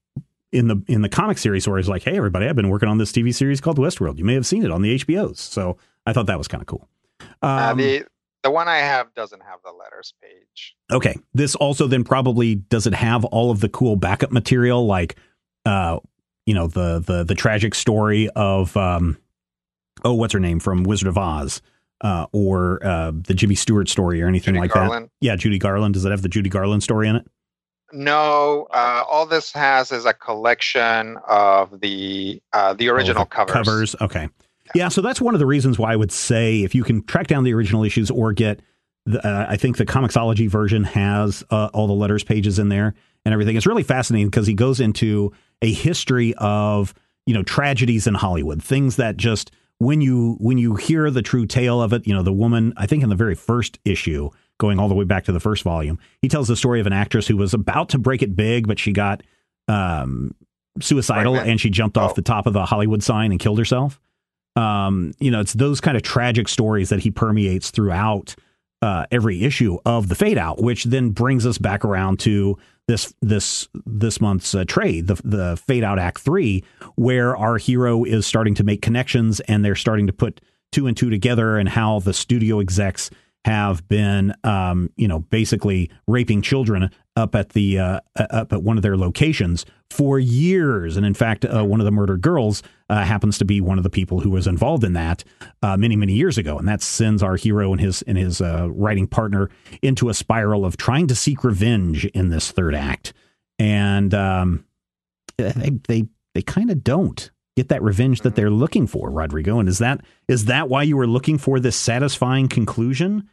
in 0.51 0.67
the 0.67 0.82
in 0.88 1.01
the 1.01 1.09
comic 1.09 1.38
series 1.38 1.67
where 1.67 1.77
he's 1.77 1.89
like, 1.89 2.03
"Hey, 2.03 2.17
everybody, 2.17 2.47
I've 2.47 2.55
been 2.55 2.69
working 2.69 2.89
on 2.89 2.97
this 2.97 3.11
TV 3.11 3.34
series 3.34 3.61
called 3.61 3.77
Westworld. 3.77 4.17
You 4.17 4.25
may 4.25 4.34
have 4.34 4.45
seen 4.45 4.63
it 4.63 4.71
on 4.71 4.82
the 4.82 4.95
HBOs." 4.99 5.38
So 5.38 5.77
I 6.05 6.13
thought 6.13 6.25
that 6.27 6.38
was 6.38 6.47
kind 6.47 6.61
of 6.61 6.67
cool. 6.67 6.88
Uh, 7.41 7.69
Um, 7.71 7.77
the 7.77 8.05
the 8.43 8.51
one 8.51 8.67
I 8.67 8.77
have 8.77 9.13
doesn't 9.15 9.41
have 9.43 9.59
the 9.63 9.71
letters 9.71 10.13
page. 10.21 10.75
Okay. 10.91 11.17
This 11.34 11.55
also 11.55 11.88
then 11.88 12.03
probably 12.03 12.55
does 12.55 12.88
it 12.88 12.93
have 12.93 13.25
all 13.25 13.51
of 13.51 13.59
the 13.59 13.69
cool 13.69 13.95
backup 13.95 14.32
material 14.32 14.86
like 14.86 15.15
uh 15.65 15.99
you 16.50 16.56
know 16.56 16.66
the 16.66 16.97
the 17.06 17.24
the 17.24 17.36
tragic 17.36 17.76
story 17.76 18.28
of 18.36 18.76
um 18.76 19.20
oh 20.04 20.16
what's 20.16 20.34
her 20.34 20.39
name 20.39 20.60
from 20.60 20.82
Wizard 20.84 21.08
of 21.08 21.16
Oz 21.16 21.62
uh 22.02 22.26
or 22.32 22.84
uh 22.84 23.12
the 23.14 23.36
Jimmy 23.36 23.54
Stewart 23.54 23.88
story 23.88 24.20
or 24.20 24.28
anything 24.28 24.56
Judy 24.56 24.62
like 24.62 24.72
Garland. 24.72 25.06
that. 25.06 25.12
Yeah, 25.22 25.36
Judy 25.36 25.60
Garland. 25.60 25.93
Does 25.93 26.06
it 26.06 26.10
have 26.10 26.24
the 26.24 26.28
Judy 26.30 26.50
Garland 26.50 26.82
story 26.82 27.08
in 27.08 27.18
it? 27.18 27.28
No, 27.93 28.68
uh, 28.72 29.04
all 29.08 29.28
this 29.28 29.52
has 29.54 29.91
is 29.91 30.06
a 30.06 30.14
collection 30.14 31.18
of 31.28 31.80
the 31.82 32.41
uh, 32.52 32.74
the 32.74 32.89
original 32.89 33.22
Oh, 33.22 33.26
the 33.26 33.30
covers. 33.30 33.54
Covers. 33.54 33.95
Okay. 34.02 34.30
Yeah, 34.74 34.89
so 34.89 35.02
that's 35.02 35.22
one 35.22 35.36
of 35.36 35.39
the 35.39 35.45
reasons 35.47 35.78
why 35.78 35.93
I 35.93 35.95
would 35.95 36.12
say 36.12 36.64
if 36.64 36.74
you 36.74 36.84
can 36.84 37.04
track 37.04 37.28
down 37.28 37.43
the 37.43 37.54
original 37.54 37.84
issues 37.84 38.12
or 38.12 38.34
get, 38.34 38.60
the, 39.06 39.24
uh, 39.28 39.47
I 39.50 39.58
think 39.58 39.78
the 39.78 39.86
Comixology 39.86 40.47
version 40.47 40.84
has 40.84 41.43
uh, 41.50 41.70
all 41.74 41.88
the 41.88 41.93
letters 41.93 42.24
pages 42.24 42.60
in 42.60 42.70
there 42.70 42.93
and 43.26 43.34
everything. 43.34 43.56
It's 43.56 43.66
really 43.66 43.84
fascinating 43.84 44.30
because 44.30 44.45
he 44.45 44.54
goes 44.54 44.80
into 44.80 45.32
a 45.62 45.72
history 45.72 46.34
of 46.38 46.93
you 47.26 47.34
know 47.34 47.43
tragedies 47.43 48.07
in 48.07 48.14
Hollywood, 48.16 48.64
things 48.64 48.95
that 48.97 49.18
just 49.18 49.51
when 49.78 50.01
you 50.01 50.36
when 50.39 50.57
you 50.57 50.76
hear 50.76 51.10
the 51.12 51.22
true 51.22 51.45
tale 51.45 51.82
of 51.82 51.93
it, 51.93 52.05
you 52.07 52.14
know 52.14 52.24
the 52.24 52.34
woman. 52.34 52.74
I 52.78 52.86
think 52.86 53.03
in 53.03 53.10
the 53.10 53.16
very 53.16 53.36
first 53.36 53.80
issue, 53.86 54.30
going 54.57 54.80
all 54.80 54.88
the 54.89 54.95
way 54.95 55.05
back 55.05 55.26
to 55.26 55.32
the 55.32 55.39
first 55.39 55.64
volume, 55.64 55.99
he 56.22 56.28
tells 56.28 56.47
the 56.47 56.55
story 56.55 56.80
of 56.80 56.88
an 56.88 56.93
actress 56.93 57.28
who 57.28 57.38
was 57.38 57.53
about 57.53 57.89
to 57.89 57.97
break 57.99 58.22
it 58.22 58.36
big, 58.36 58.68
but 58.68 58.80
she 58.80 58.91
got 58.91 59.22
um, 59.68 60.34
suicidal 60.82 61.34
Pregnant. 61.34 61.51
and 61.51 61.62
she 61.62 61.70
jumped 61.70 61.97
off 61.97 62.12
Oh. 62.12 62.14
the 62.16 62.22
top 62.22 62.45
of 62.47 62.53
the 62.53 62.66
Hollywood 62.66 63.03
sign 63.03 63.32
and 63.32 63.39
killed 63.39 63.57
herself. 63.60 63.99
Um, 64.55 65.14
you 65.20 65.30
know, 65.32 65.39
it's 65.39 65.53
those 65.53 65.80
kind 65.80 65.95
of 65.95 66.03
tragic 66.03 66.47
stories 66.47 66.89
that 66.89 66.99
he 67.01 67.12
permeates 67.12 67.70
throughout 67.72 68.36
uh, 68.82 69.05
every 69.11 69.43
issue 69.43 69.77
of 69.86 70.07
the 70.07 70.15
Fade 70.15 70.38
Out, 70.38 70.61
which 70.61 70.86
then 70.86 71.09
brings 71.09 71.45
us 71.45 71.57
back 71.57 71.84
around 71.84 72.19
to 72.21 72.57
this 72.88 73.13
this 73.21 73.67
this 73.86 74.19
month's 74.19 74.55
uh, 74.55 74.65
trade, 74.65 75.07
the 75.07 75.15
the 75.23 75.57
Fade 75.57 75.84
Out 75.84 75.99
Act 75.99 76.19
Three, 76.19 76.63
where 76.95 77.36
our 77.38 77.57
hero 77.57 78.03
is 78.03 78.25
starting 78.25 78.55
to 78.55 78.63
make 78.63 78.82
connections 78.82 79.39
and 79.41 79.63
they're 79.63 79.75
starting 79.75 80.07
to 80.07 80.13
put 80.13 80.41
two 80.71 80.88
and 80.88 80.95
two 80.95 81.09
together, 81.09 81.57
and 81.57 81.69
how 81.69 81.99
the 81.99 82.13
studio 82.13 82.59
execs 82.59 83.09
have 83.45 83.88
been, 83.88 84.34
um, 84.43 84.89
you 84.97 85.07
know, 85.07 85.19
basically 85.19 85.89
raping 86.07 86.41
children 86.41 86.89
up 87.20 87.36
at 87.36 87.49
the 87.49 87.78
uh, 87.78 87.99
up 88.15 88.53
at 88.53 88.63
one 88.63 88.78
of 88.78 88.84
their 88.84 88.97
locations 88.97 89.65
for 89.91 90.17
years. 90.20 90.95
And 90.97 91.05
in 91.05 91.13
fact, 91.13 91.45
uh, 91.45 91.63
one 91.65 91.80
of 91.80 91.86
the 91.86 91.91
murdered 91.91 92.22
girls 92.22 92.63
uh, 92.89 93.03
happens 93.03 93.38
to 93.39 93.45
be 93.45 93.59
one 93.61 93.78
of 93.78 93.84
the 93.84 93.89
people 93.89 94.22
who 94.22 94.30
was 94.30 94.47
involved 94.47 94.84
in 94.84 94.93
that 94.93 95.24
uh, 95.61 95.78
many 95.78 95.95
many 95.95 96.13
years 96.13 96.38
ago, 96.38 96.57
and 96.57 96.67
that 96.67 96.82
sends 96.82 97.22
our 97.22 97.36
hero 97.36 97.72
and 97.72 97.82
his 97.82 98.01
and 98.03 98.17
his 98.17 98.41
uh, 98.41 98.70
writing 98.72 99.07
partner 99.07 99.49
into 99.82 100.09
a 100.09 100.13
spiral 100.13 100.65
of 100.65 100.78
trying 100.78 101.07
to 101.07 101.15
seek 101.15 101.43
revenge 101.43 102.05
in 102.05 102.30
this 102.30 102.51
third 102.51 102.74
act. 102.74 103.13
And 103.59 104.13
um, 104.13 104.65
they 105.38 105.72
they 105.88 106.07
they 106.34 106.41
kind 106.41 106.72
of 106.72 106.84
don't 106.84 107.30
get 107.57 107.67
that 107.67 107.84
revenge 107.84 108.22
that 108.22 108.36
they're 108.36 108.49
looking 108.49 108.88
for, 108.88 109.11
Rodrigo. 109.11 109.59
And 109.59 109.67
is 109.67 109.80
that 109.80 110.01
is 110.28 110.45
that 110.45 110.70
why 110.70 110.84
you 110.84 110.95
were 110.95 111.07
looking 111.07 111.38
for 111.38 111.59
this 111.59 111.76
satisfying 111.76 112.47
conclusion 112.47 113.30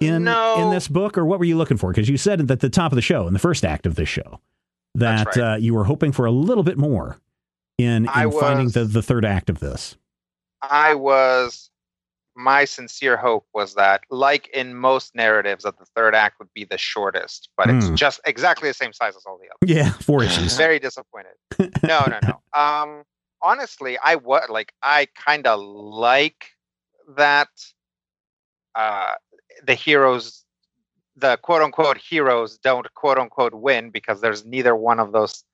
in 0.00 0.24
No. 0.24 0.56
in 0.62 0.70
this 0.70 0.88
book, 0.88 1.16
or 1.18 1.24
what 1.24 1.38
were 1.38 1.44
you 1.44 1.56
looking 1.56 1.76
for? 1.76 1.90
Because 1.90 2.08
you 2.08 2.16
said 2.16 2.50
at 2.50 2.60
the 2.60 2.70
top 2.70 2.92
of 2.92 2.96
the 2.96 3.02
show, 3.02 3.26
in 3.26 3.32
the 3.32 3.38
first 3.38 3.64
act 3.64 3.86
of 3.86 3.94
this 3.94 4.08
show, 4.08 4.40
that 4.94 5.36
right. 5.36 5.38
uh, 5.38 5.56
you 5.56 5.74
were 5.74 5.84
hoping 5.84 6.12
for 6.12 6.24
a 6.26 6.30
little 6.30 6.64
bit 6.64 6.76
more 6.78 7.18
in, 7.78 8.08
in 8.16 8.32
finding 8.32 8.68
the, 8.70 8.84
the 8.84 9.02
third 9.02 9.24
act 9.24 9.48
of 9.50 9.60
this. 9.60 9.96
I 10.62 10.94
was 10.94 11.70
my 12.36 12.64
sincere 12.64 13.16
hope 13.16 13.44
was 13.52 13.74
that, 13.74 14.02
like 14.10 14.48
in 14.48 14.74
most 14.74 15.14
narratives, 15.14 15.64
that 15.64 15.78
the 15.78 15.84
third 15.96 16.14
act 16.14 16.38
would 16.38 16.48
be 16.54 16.64
the 16.64 16.78
shortest, 16.78 17.50
but 17.56 17.68
Hmm. 17.68 17.78
it's 17.78 17.90
just 17.90 18.20
exactly 18.24 18.68
the 18.68 18.74
same 18.74 18.92
size 18.92 19.14
as 19.16 19.24
all 19.26 19.38
the 19.38 19.46
others. 19.46 19.76
Yeah, 19.76 19.90
four 20.02 20.22
issues. 20.24 20.56
Very 20.56 20.78
disappointed. 20.78 21.32
No, 21.82 22.04
no, 22.08 22.18
no. 22.22 22.40
Um, 22.58 23.02
honestly, 23.42 23.98
I 24.02 24.16
was 24.16 24.48
like, 24.48 24.72
I 24.82 25.06
kind 25.14 25.46
of 25.46 25.60
like 25.60 26.46
that. 27.16 27.48
Uh, 28.74 29.14
the 29.64 29.74
heroes, 29.74 30.44
the 31.16 31.36
quote 31.38 31.62
unquote 31.62 31.98
heroes, 31.98 32.58
don't 32.58 32.92
quote 32.94 33.18
unquote 33.18 33.54
win 33.54 33.90
because 33.90 34.20
there's 34.20 34.44
neither 34.44 34.74
one 34.74 35.00
of 35.00 35.12
those 35.12 35.44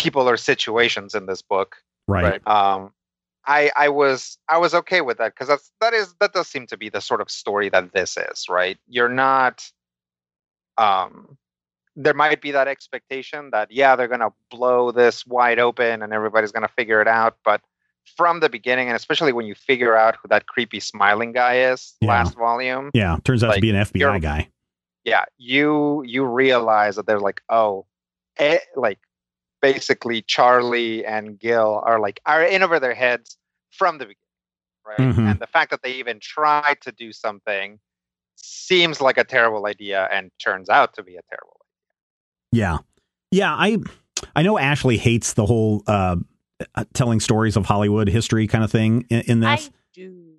people 0.00 0.28
or 0.28 0.36
situations 0.36 1.14
in 1.14 1.26
this 1.26 1.42
book 1.42 1.76
right. 2.08 2.40
Right. 2.46 2.48
um 2.48 2.92
i 3.46 3.70
i 3.76 3.88
was 3.88 4.38
i 4.48 4.56
was 4.56 4.72
okay 4.74 5.02
with 5.02 5.18
that 5.18 5.34
because 5.34 5.48
that's 5.48 5.70
that 5.80 5.92
is 5.92 6.14
that 6.20 6.32
does 6.32 6.48
seem 6.48 6.66
to 6.68 6.78
be 6.78 6.88
the 6.88 7.00
sort 7.00 7.20
of 7.20 7.30
story 7.30 7.68
that 7.68 7.92
this 7.92 8.16
is 8.16 8.46
right 8.48 8.78
you're 8.88 9.10
not 9.10 9.70
um 10.78 11.36
there 11.96 12.14
might 12.14 12.40
be 12.40 12.50
that 12.52 12.66
expectation 12.66 13.50
that 13.50 13.70
yeah 13.70 13.94
they're 13.94 14.08
gonna 14.08 14.32
blow 14.50 14.90
this 14.90 15.26
wide 15.26 15.58
open 15.58 16.02
and 16.02 16.14
everybody's 16.14 16.52
gonna 16.52 16.68
figure 16.68 17.02
it 17.02 17.08
out 17.08 17.36
but 17.44 17.60
from 18.16 18.40
the 18.40 18.48
beginning 18.48 18.88
and 18.88 18.96
especially 18.96 19.32
when 19.32 19.46
you 19.46 19.54
figure 19.54 19.96
out 19.96 20.16
who 20.20 20.28
that 20.28 20.46
creepy 20.46 20.80
smiling 20.80 21.32
guy 21.32 21.56
is 21.72 21.94
Yeah. 22.00 22.08
last 22.08 22.36
volume 22.36 22.90
Yeah, 22.94 23.16
turns 23.24 23.42
out 23.44 23.54
to 23.54 23.60
be 23.60 23.70
an 23.70 23.76
FBI 23.76 24.20
guy. 24.20 24.48
yeah 25.04 25.24
you 25.38 26.02
you 26.06 26.24
realize 26.24 26.96
that 26.96 27.06
they're 27.06 27.20
like 27.20 27.40
oh 27.48 27.86
eh, 28.38 28.58
like 28.76 28.98
basically 29.62 30.22
charlie 30.22 31.04
and 31.04 31.38
gil 31.38 31.82
are 31.84 32.00
like 32.00 32.20
are 32.26 32.42
in 32.42 32.62
over 32.62 32.78
their 32.80 32.94
heads 32.94 33.36
from 33.70 33.98
the 33.98 34.04
beginning 34.06 34.16
right 34.86 34.98
Mhm. 35.16 35.30
and 35.30 35.40
the 35.40 35.46
fact 35.46 35.70
that 35.70 35.82
they 35.82 35.92
even 35.94 36.18
tried 36.20 36.80
to 36.82 36.92
do 36.92 37.12
something 37.12 37.78
seems 38.36 39.00
like 39.00 39.18
a 39.18 39.24
terrible 39.24 39.66
idea 39.66 40.08
and 40.10 40.30
turns 40.42 40.68
out 40.70 40.94
to 40.94 41.02
be 41.02 41.16
a 41.16 41.20
terrible 41.28 41.60
idea. 42.52 42.62
Yeah. 42.62 42.78
Yeah, 43.30 43.52
I 43.54 43.78
I 44.34 44.42
know 44.42 44.58
Ashley 44.58 44.96
hates 44.96 45.34
the 45.34 45.44
whole 45.46 45.82
uh, 45.86 46.16
telling 46.94 47.20
stories 47.20 47.56
of 47.56 47.66
Hollywood 47.66 48.08
history 48.08 48.46
kind 48.46 48.64
of 48.64 48.70
thing 48.70 49.06
in, 49.10 49.20
in 49.22 49.40
this. 49.40 49.68
I 49.68 49.72
do. 49.92 50.34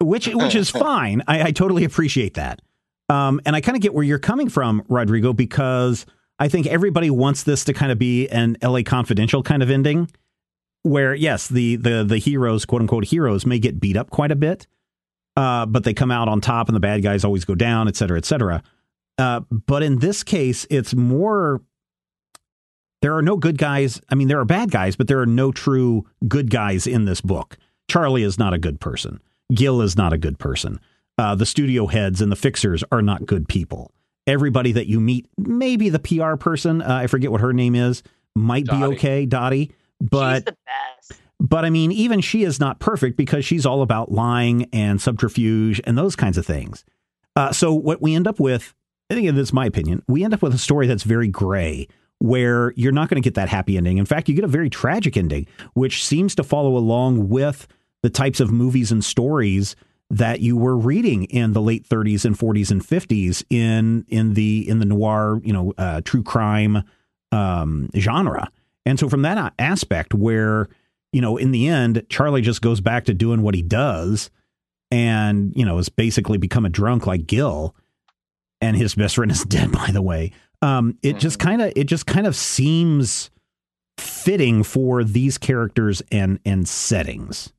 which 0.00 0.26
which 0.28 0.54
is 0.54 0.70
fine. 0.86 1.22
I, 1.26 1.44
I 1.44 1.50
totally 1.52 1.84
appreciate 1.84 2.34
that, 2.34 2.62
um, 3.08 3.40
and 3.46 3.54
I 3.56 3.60
kind 3.60 3.76
of 3.76 3.82
get 3.82 3.94
where 3.94 4.04
you're 4.04 4.18
coming 4.18 4.48
from, 4.48 4.82
Rodrigo, 4.88 5.32
because 5.32 6.06
I 6.38 6.48
think 6.48 6.66
everybody 6.66 7.10
wants 7.10 7.42
this 7.42 7.64
to 7.64 7.72
kind 7.72 7.90
of 7.92 7.98
be 7.98 8.28
an 8.28 8.56
L.A. 8.62 8.82
Confidential 8.82 9.42
kind 9.42 9.62
of 9.62 9.70
ending, 9.70 10.10
where 10.82 11.14
yes, 11.14 11.48
the 11.48 11.76
the 11.76 12.04
the 12.04 12.18
heroes, 12.18 12.64
quote 12.64 12.80
unquote 12.82 13.06
heroes, 13.06 13.44
may 13.46 13.58
get 13.58 13.80
beat 13.80 13.96
up 13.96 14.10
quite 14.10 14.30
a 14.30 14.36
bit, 14.36 14.66
uh, 15.36 15.66
but 15.66 15.84
they 15.84 15.94
come 15.94 16.10
out 16.10 16.28
on 16.28 16.40
top, 16.40 16.68
and 16.68 16.76
the 16.76 16.80
bad 16.80 17.02
guys 17.02 17.24
always 17.24 17.44
go 17.44 17.54
down, 17.54 17.88
et 17.88 17.96
cetera, 17.96 18.18
et 18.18 18.24
cetera. 18.24 18.62
Uh, 19.18 19.40
but 19.50 19.82
in 19.82 19.98
this 19.98 20.22
case, 20.22 20.66
it's 20.70 20.94
more. 20.94 21.60
There 23.00 23.16
are 23.16 23.22
no 23.22 23.36
good 23.36 23.58
guys. 23.58 24.00
I 24.08 24.14
mean, 24.14 24.28
there 24.28 24.40
are 24.40 24.44
bad 24.44 24.70
guys, 24.70 24.96
but 24.96 25.06
there 25.08 25.20
are 25.20 25.26
no 25.26 25.52
true 25.52 26.04
good 26.26 26.50
guys 26.50 26.86
in 26.86 27.04
this 27.04 27.20
book. 27.20 27.56
Charlie 27.88 28.22
is 28.24 28.38
not 28.38 28.52
a 28.52 28.58
good 28.58 28.80
person. 28.80 29.20
Gil 29.54 29.80
is 29.80 29.96
not 29.96 30.12
a 30.12 30.18
good 30.18 30.38
person. 30.38 30.80
Uh, 31.16 31.34
the 31.34 31.46
studio 31.46 31.86
heads 31.86 32.20
and 32.20 32.30
the 32.30 32.36
fixers 32.36 32.84
are 32.92 33.02
not 33.02 33.26
good 33.26 33.48
people. 33.48 33.92
Everybody 34.26 34.72
that 34.72 34.86
you 34.88 35.00
meet, 35.00 35.26
maybe 35.38 35.88
the 35.88 35.98
PR 35.98 36.36
person, 36.36 36.82
uh, 36.82 36.86
I 36.94 37.06
forget 37.06 37.30
what 37.30 37.40
her 37.40 37.52
name 37.52 37.74
is, 37.74 38.02
might 38.36 38.66
be 38.66 38.72
okay, 38.84 39.24
Dottie. 39.26 39.72
But 40.00 40.36
She's 40.36 40.44
the 40.44 40.56
best. 41.08 41.20
but 41.40 41.64
I 41.64 41.70
mean, 41.70 41.90
even 41.92 42.20
she 42.20 42.42
is 42.44 42.60
not 42.60 42.78
perfect 42.78 43.16
because 43.16 43.44
she's 43.44 43.64
all 43.64 43.82
about 43.82 44.12
lying 44.12 44.68
and 44.72 45.00
subterfuge 45.00 45.80
and 45.84 45.96
those 45.96 46.14
kinds 46.14 46.36
of 46.36 46.44
things. 46.46 46.84
Uh, 47.34 47.52
so 47.52 47.72
what 47.72 48.02
we 48.02 48.14
end 48.14 48.28
up 48.28 48.38
with, 48.38 48.74
I 49.10 49.14
think 49.14 49.28
this 49.34 49.48
is 49.48 49.52
my 49.52 49.66
opinion, 49.66 50.02
we 50.08 50.24
end 50.24 50.34
up 50.34 50.42
with 50.42 50.54
a 50.54 50.58
story 50.58 50.86
that's 50.86 51.04
very 51.04 51.28
gray, 51.28 51.88
where 52.20 52.72
you're 52.76 52.92
not 52.92 53.08
going 53.08 53.20
to 53.20 53.26
get 53.26 53.34
that 53.34 53.48
happy 53.48 53.76
ending. 53.76 53.98
In 53.98 54.06
fact, 54.06 54.28
you 54.28 54.34
get 54.34 54.44
a 54.44 54.48
very 54.48 54.70
tragic 54.70 55.16
ending, 55.16 55.46
which 55.74 56.04
seems 56.04 56.34
to 56.34 56.42
follow 56.42 56.76
along 56.76 57.28
with 57.28 57.66
the 58.02 58.10
types 58.10 58.40
of 58.40 58.50
movies 58.50 58.90
and 58.90 59.04
stories 59.04 59.76
that 60.10 60.40
you 60.40 60.56
were 60.56 60.76
reading 60.76 61.24
in 61.24 61.52
the 61.52 61.60
late 61.60 61.86
30s 61.86 62.24
and 62.24 62.36
40s 62.36 62.70
and 62.70 62.82
50s 62.82 63.44
in 63.50 64.04
in 64.08 64.34
the 64.34 64.68
in 64.68 64.78
the 64.78 64.86
noir, 64.86 65.40
you 65.44 65.52
know, 65.52 65.74
uh, 65.76 66.00
true 66.04 66.22
crime 66.22 66.82
um, 67.30 67.90
genre. 67.96 68.50
And 68.86 68.98
so 68.98 69.08
from 69.08 69.22
that 69.22 69.52
aspect, 69.58 70.14
where 70.14 70.68
you 71.12 71.20
know, 71.20 71.36
in 71.36 71.52
the 71.52 71.68
end, 71.68 72.04
Charlie 72.08 72.42
just 72.42 72.62
goes 72.62 72.80
back 72.80 73.06
to 73.06 73.14
doing 73.14 73.42
what 73.42 73.54
he 73.54 73.62
does, 73.62 74.30
and 74.90 75.52
you 75.56 75.64
know, 75.64 75.76
has 75.76 75.88
basically 75.88 76.38
become 76.38 76.64
a 76.64 76.70
drunk 76.70 77.06
like 77.06 77.26
Gil, 77.26 77.74
and 78.60 78.76
his 78.76 78.94
best 78.94 79.16
friend 79.16 79.30
is 79.30 79.44
dead, 79.44 79.72
by 79.72 79.90
the 79.92 80.02
way. 80.02 80.32
Um, 80.60 80.98
it 81.02 81.18
just 81.18 81.38
kind 81.38 81.62
of 81.62 81.72
it 81.76 81.84
just 81.84 82.06
kind 82.06 82.26
of 82.26 82.34
seems 82.34 83.30
fitting 83.96 84.62
for 84.62 85.04
these 85.04 85.38
characters 85.38 86.02
and 86.10 86.40
and 86.44 86.68
settings. 86.68 87.52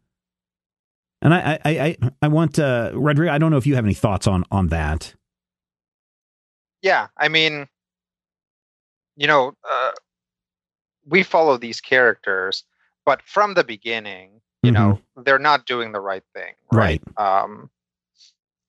And 1.22 1.34
I 1.34 1.60
I 1.64 1.80
I, 1.80 1.98
I 2.22 2.28
want 2.28 2.60
uh, 2.60 2.92
Rodrigo. 2.94 3.32
I 3.32 3.38
don't 3.38 3.52
know 3.52 3.58
if 3.58 3.68
you 3.68 3.76
have 3.76 3.86
any 3.86 3.94
thoughts 3.94 4.28
on 4.28 4.44
on 4.52 4.68
that. 4.68 5.14
Yeah, 6.82 7.08
I 7.18 7.28
mean, 7.28 7.68
you 9.18 9.28
know, 9.28 9.54
uh, 9.70 9.92
we 11.06 11.24
follow 11.24 11.58
these 11.58 11.82
characters, 11.82 12.64
but 13.06 13.22
from 13.24 13.54
the 13.54 13.66
beginning, 13.66 14.40
you 14.64 14.72
know, 14.72 15.00
they're 15.18 15.40
not 15.40 15.66
doing 15.66 15.92
the 15.92 16.00
right 16.00 16.24
thing, 16.34 16.54
right? 16.72 17.02
Um, 17.18 17.70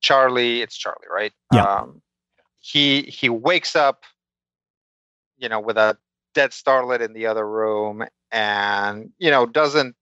Charlie, 0.00 0.62
it's 0.62 0.76
Charlie, 0.76 1.06
right? 1.12 1.32
Yeah. 1.52 1.64
Um, 1.64 2.02
he 2.60 3.02
he 3.02 3.28
wakes 3.28 3.76
up, 3.76 4.04
you 5.40 5.48
know, 5.48 5.58
with 5.58 5.76
a 5.76 5.96
dead 6.34 6.50
starlet 6.50 7.00
in 7.00 7.12
the 7.12 7.26
other 7.26 7.48
room, 7.48 8.04
and 8.30 9.10
you 9.18 9.30
know 9.32 9.46
doesn't 9.46 9.96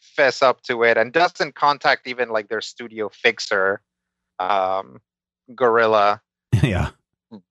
fess 0.00 0.42
up 0.42 0.62
to 0.62 0.82
it, 0.82 0.96
and 0.96 1.12
doesn't 1.12 1.54
contact 1.54 2.08
even 2.08 2.30
like 2.30 2.48
their 2.48 2.60
studio 2.60 3.08
fixer, 3.08 3.80
um, 4.40 5.00
Gorilla 5.54 6.20
yeah. 6.62 6.90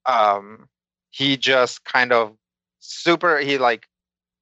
um 0.06 0.68
he 1.10 1.38
just 1.38 1.84
kind 1.84 2.12
of 2.12 2.36
super 2.80 3.40
he 3.40 3.58
like 3.58 3.88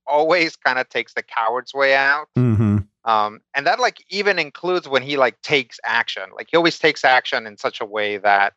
always 0.07 0.55
kind 0.55 0.77
of 0.79 0.87
takes 0.89 1.13
the 1.13 1.23
coward's 1.23 1.73
way 1.73 1.95
out 1.95 2.27
Mm-hmm. 2.37 2.79
um 3.05 3.41
and 3.55 3.65
that 3.65 3.79
like 3.79 4.03
even 4.09 4.39
includes 4.39 4.87
when 4.87 5.01
he 5.03 5.17
like 5.17 5.41
takes 5.41 5.79
action 5.83 6.23
like 6.35 6.49
he 6.51 6.57
always 6.57 6.77
takes 6.77 7.03
action 7.03 7.47
in 7.47 7.57
such 7.57 7.81
a 7.81 7.85
way 7.85 8.17
that 8.17 8.53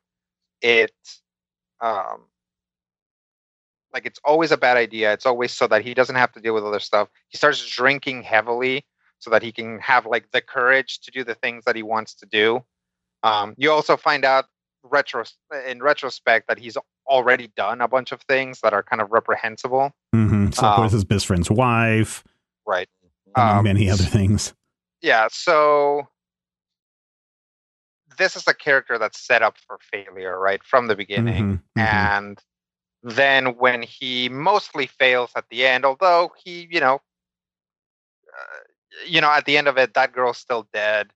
it 0.60 0.92
um 1.80 2.24
like 3.92 4.04
it's 4.06 4.20
always 4.24 4.52
a 4.52 4.56
bad 4.56 4.76
idea. 4.76 5.12
It's 5.12 5.26
always 5.26 5.52
so 5.52 5.66
that 5.68 5.82
he 5.82 5.94
doesn't 5.94 6.16
have 6.16 6.32
to 6.32 6.40
deal 6.40 6.54
with 6.54 6.64
other 6.64 6.80
stuff. 6.80 7.08
He 7.28 7.36
starts 7.38 7.66
drinking 7.66 8.22
heavily 8.22 8.84
so 9.18 9.30
that 9.30 9.42
he 9.42 9.50
can 9.52 9.78
have 9.80 10.06
like 10.06 10.30
the 10.30 10.40
courage 10.40 11.00
to 11.00 11.10
do 11.10 11.24
the 11.24 11.34
things 11.34 11.64
that 11.64 11.74
he 11.76 11.82
wants 11.82 12.14
to 12.16 12.26
do. 12.26 12.60
Um 13.22 13.54
you 13.56 13.70
also 13.72 13.96
find 13.96 14.24
out 14.24 14.44
retro 14.84 15.24
in 15.66 15.82
retrospect 15.82 16.46
that 16.48 16.58
he's 16.58 16.76
already 17.06 17.48
done 17.56 17.80
a 17.80 17.88
bunch 17.88 18.12
of 18.12 18.20
things 18.22 18.60
that 18.60 18.72
are 18.72 18.82
kind 18.82 19.02
of 19.02 19.10
reprehensible. 19.10 19.90
Mm-hmm. 20.14 20.50
So 20.52 20.70
with 20.70 20.78
Um, 20.78 20.90
his 20.90 21.04
best 21.04 21.26
friend's 21.26 21.50
wife, 21.50 22.22
right. 22.66 22.88
Among 23.34 23.58
Um, 23.58 23.64
many 23.64 23.90
other 23.90 24.04
things. 24.04 24.54
yeah 25.02 25.28
so 25.30 26.06
this 28.16 28.34
is 28.36 28.46
a 28.48 28.54
character 28.54 28.98
that's 28.98 29.18
set 29.20 29.42
up 29.42 29.56
for 29.66 29.78
failure 29.80 30.38
right 30.38 30.62
from 30.64 30.86
the 30.88 30.96
beginning. 30.96 31.60
Mhm, 31.76 31.82
mhm. 31.82 31.82
and 31.82 32.42
then 33.10 33.56
when 33.56 33.82
he 33.82 34.28
mostly 34.28 34.86
fails 34.86 35.30
at 35.36 35.44
the 35.50 35.66
end 35.66 35.84
although 35.84 36.32
he 36.42 36.68
you 36.70 36.80
know 36.80 37.00
uh, 38.38 38.58
you 39.06 39.20
know 39.20 39.30
at 39.30 39.44
the 39.44 39.56
end 39.56 39.68
of 39.68 39.76
it 39.78 39.94
that 39.94 40.12
girl's 40.12 40.38
still 40.38 40.66
dead 40.72 41.10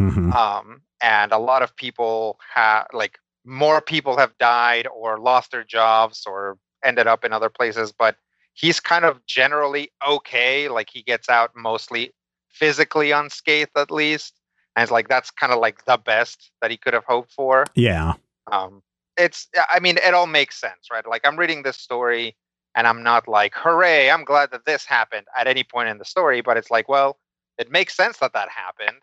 Mhm. 0.00 0.34
um 0.34 0.82
and 1.00 1.32
a 1.32 1.38
lot 1.38 1.62
of 1.62 1.76
people 1.76 2.38
have 2.54 2.86
like 2.92 3.18
more 3.44 3.80
people 3.80 4.16
have 4.16 4.36
died 4.38 4.86
or 4.88 5.18
lost 5.18 5.50
their 5.52 5.64
jobs 5.64 6.24
or 6.26 6.58
ended 6.84 7.06
up 7.06 7.24
in 7.24 7.32
other 7.32 7.50
places 7.50 7.92
but 7.92 8.16
he's 8.54 8.80
kind 8.80 9.04
of 9.04 9.24
generally 9.26 9.90
okay 10.06 10.68
like 10.68 10.88
he 10.92 11.02
gets 11.02 11.28
out 11.28 11.50
mostly 11.56 12.12
physically 12.50 13.10
unscathed 13.10 13.70
at 13.76 13.90
least 13.90 14.40
and 14.76 14.82
it's 14.82 14.92
like 14.92 15.08
that's 15.08 15.30
kind 15.30 15.52
of 15.52 15.58
like 15.60 15.84
the 15.84 15.98
best 15.98 16.50
that 16.60 16.70
he 16.70 16.76
could 16.76 16.94
have 16.94 17.04
hoped 17.04 17.32
for 17.32 17.64
Yeah. 17.74 18.14
um 18.50 18.82
it's 19.16 19.48
i 19.70 19.78
mean 19.80 19.96
it 19.98 20.14
all 20.14 20.26
makes 20.26 20.58
sense 20.60 20.88
right 20.90 21.06
like 21.08 21.22
i'm 21.24 21.36
reading 21.38 21.62
this 21.62 21.76
story 21.76 22.36
and 22.74 22.86
i'm 22.86 23.02
not 23.02 23.28
like 23.28 23.52
hooray 23.54 24.10
i'm 24.10 24.24
glad 24.24 24.50
that 24.50 24.64
this 24.66 24.84
happened 24.84 25.26
at 25.38 25.46
any 25.46 25.62
point 25.64 25.88
in 25.88 25.98
the 25.98 26.04
story 26.04 26.40
but 26.40 26.56
it's 26.56 26.70
like 26.70 26.88
well 26.88 27.18
it 27.58 27.70
makes 27.70 27.96
sense 27.96 28.18
that 28.18 28.32
that 28.32 28.48
happened 28.48 29.00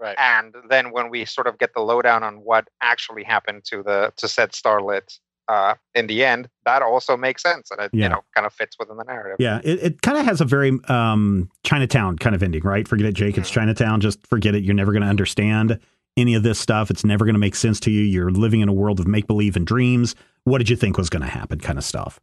Right. 0.00 0.16
and 0.18 0.52
then 0.68 0.90
when 0.90 1.10
we 1.10 1.24
sort 1.24 1.46
of 1.46 1.58
get 1.58 1.74
the 1.74 1.80
lowdown 1.80 2.24
on 2.24 2.38
what 2.38 2.66
actually 2.80 3.22
happened 3.22 3.62
to 3.66 3.84
the 3.84 4.12
to 4.16 4.26
said 4.26 4.50
starlet 4.50 5.20
uh 5.46 5.74
in 5.94 6.08
the 6.08 6.24
end 6.24 6.48
that 6.64 6.82
also 6.82 7.16
makes 7.16 7.40
sense 7.40 7.70
and 7.70 7.78
it 7.80 7.90
Yeah. 7.92 8.04
you 8.04 8.08
know 8.08 8.24
kind 8.34 8.44
of 8.44 8.52
fits 8.52 8.76
within 8.80 8.96
the 8.96 9.04
narrative 9.04 9.36
Yeah, 9.38 9.60
it, 9.62 9.80
it 9.80 10.02
kind 10.02 10.18
of 10.18 10.24
has 10.24 10.40
a 10.40 10.44
very 10.44 10.72
um, 10.88 11.48
Chinatown 11.62 12.18
kind 12.18 12.34
of 12.34 12.42
ending, 12.42 12.62
right? 12.64 12.88
Forget 12.88 13.06
it, 13.06 13.12
Jake. 13.14 13.38
It's 13.38 13.50
Chinatown. 13.50 14.00
Just 14.00 14.26
forget 14.26 14.56
it. 14.56 14.64
You're 14.64 14.74
never 14.74 14.90
going 14.92 15.02
to 15.02 15.08
understand 15.08 15.78
any 16.16 16.34
of 16.34 16.42
this 16.42 16.58
stuff. 16.58 16.90
It's 16.90 17.04
never 17.04 17.24
going 17.24 17.34
to 17.34 17.40
make 17.40 17.54
sense 17.54 17.80
to 17.80 17.90
you. 17.90 18.02
You're 18.02 18.30
living 18.30 18.60
in 18.60 18.68
a 18.68 18.72
world 18.72 19.00
of 19.00 19.06
make 19.06 19.26
believe 19.26 19.56
and 19.56 19.66
dreams. 19.66 20.14
What 20.44 20.58
did 20.58 20.68
you 20.68 20.76
think 20.76 20.98
was 20.98 21.10
going 21.10 21.22
to 21.22 21.28
happen? 21.28 21.60
Kind 21.60 21.78
of 21.78 21.84
stuff. 21.84 22.20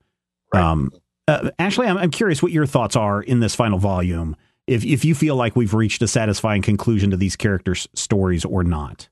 Right. 0.54 0.64
Um, 0.64 0.92
uh, 1.28 1.52
Ashley, 1.60 1.88
I'm, 1.88 1.98
I'm 1.98 2.12
curious 2.12 2.42
what 2.42 2.52
your 2.52 2.66
thoughts 2.66 2.96
are 2.96 3.22
in 3.22 3.40
this 3.40 3.56
final 3.56 3.80
volume. 3.80 4.36
If 4.68 4.86
if 4.86 5.04
you 5.04 5.16
feel 5.16 5.36
like 5.36 5.56
we've 5.56 5.74
reached 5.74 6.02
a 6.02 6.08
satisfying 6.08 6.62
conclusion 6.62 7.10
to 7.12 7.18
these 7.18 7.36
characters' 7.36 7.88
stories 7.94 8.46
or 8.46 8.64
not. 8.64 9.10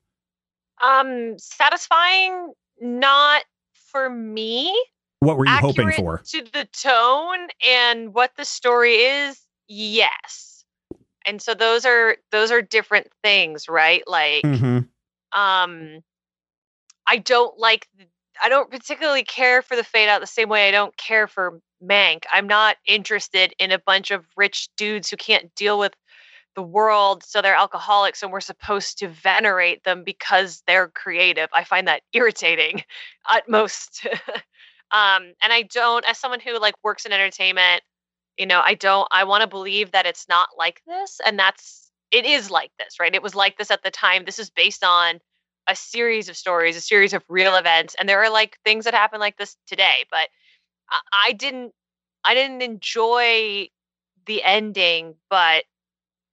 Um, 0.84 1.38
satisfying, 1.40 2.54
not 2.80 3.44
for 3.74 4.10
me. 4.10 4.72
What 5.20 5.38
were 5.38 5.46
you 5.48 5.52
hoping 5.52 5.92
for? 5.94 6.22
To 6.30 6.44
the 6.54 6.68
tone 6.80 7.48
and 7.68 8.14
what 8.14 8.36
the 8.38 8.46
story 8.46 8.94
is, 8.94 9.40
yes. 9.68 10.57
And 11.28 11.42
so 11.42 11.54
those 11.56 11.86
are 11.86 12.18
those 12.32 12.52
are 12.52 12.62
different 12.64 13.10
things, 13.24 13.70
right? 13.70 14.04
Like 14.08 14.46
Mm-hmm. 14.46 14.80
um 15.40 16.02
I 17.08 17.18
don't 17.18 17.58
like 17.60 17.88
I 18.44 18.50
don't 18.50 18.72
particularly 18.72 19.24
care 19.24 19.62
for 19.62 19.76
the 19.76 19.84
fade 19.84 20.10
out 20.10 20.22
the 20.22 20.28
same 20.28 20.50
way 20.50 20.68
I 20.68 20.72
don't 20.72 20.96
care 20.98 21.28
for 21.28 21.60
Mank. 21.84 22.24
I'm 22.34 22.48
not 22.48 22.78
interested 22.88 23.54
in 23.60 23.72
a 23.72 23.80
bunch 23.80 24.12
of 24.12 24.26
rich 24.38 24.70
dudes 24.78 25.10
who 25.10 25.18
can't 25.18 25.54
deal 25.56 25.80
with 25.80 25.94
the 26.56 26.64
world, 26.64 27.24
so 27.24 27.42
they're 27.42 27.56
alcoholics 27.56 28.24
and 28.24 28.32
we're 28.32 28.42
supposed 28.42 28.98
to 29.00 29.08
venerate 29.10 29.84
them 29.84 30.04
because 30.04 30.64
they're 30.68 30.90
creative. 30.90 31.50
I 31.54 31.64
find 31.64 31.88
that 31.88 32.04
irritating 32.14 32.84
at 33.32 33.48
most. 33.50 34.08
um 34.92 35.34
and 35.44 35.54
I 35.54 35.64
don't 35.64 36.06
as 36.10 36.18
someone 36.18 36.40
who 36.40 36.60
like 36.60 36.76
works 36.84 37.06
in 37.06 37.14
entertainment, 37.14 37.84
you 38.38 38.46
know, 38.46 38.62
I 38.64 38.76
don't 38.76 39.08
I 39.12 39.24
want 39.24 39.42
to 39.42 39.48
believe 39.48 39.92
that 39.92 40.06
it's 40.06 40.28
not 40.30 40.50
like 40.58 40.82
this 40.88 41.20
and 41.26 41.38
that's 41.38 41.92
it 42.12 42.26
is 42.26 42.50
like 42.50 42.72
this, 42.80 43.00
right? 43.00 43.14
It 43.14 43.24
was 43.24 43.36
like 43.36 43.58
this 43.58 43.72
at 43.72 43.84
the 43.84 43.92
time. 43.92 44.26
This 44.26 44.40
is 44.40 44.50
based 44.50 44.84
on 44.84 45.20
a 45.68 45.76
series 45.76 46.30
of 46.30 46.38
stories, 46.38 46.78
a 46.78 46.82
series 46.82 47.14
of 47.14 47.24
real 47.28 47.56
events, 47.56 47.96
and 48.00 48.08
there 48.08 48.24
are 48.24 48.30
like 48.30 48.58
things 48.64 48.86
that 48.86 48.94
happen 48.94 49.20
like 49.20 49.38
this 49.38 49.58
today. 49.68 50.06
But 50.10 50.30
I, 50.90 51.00
I 51.28 51.34
didn't 51.34 51.74
I 52.24 52.34
didn't 52.34 52.62
enjoy 52.62 53.70
the 54.26 54.44
ending, 54.44 55.16
but 55.30 55.64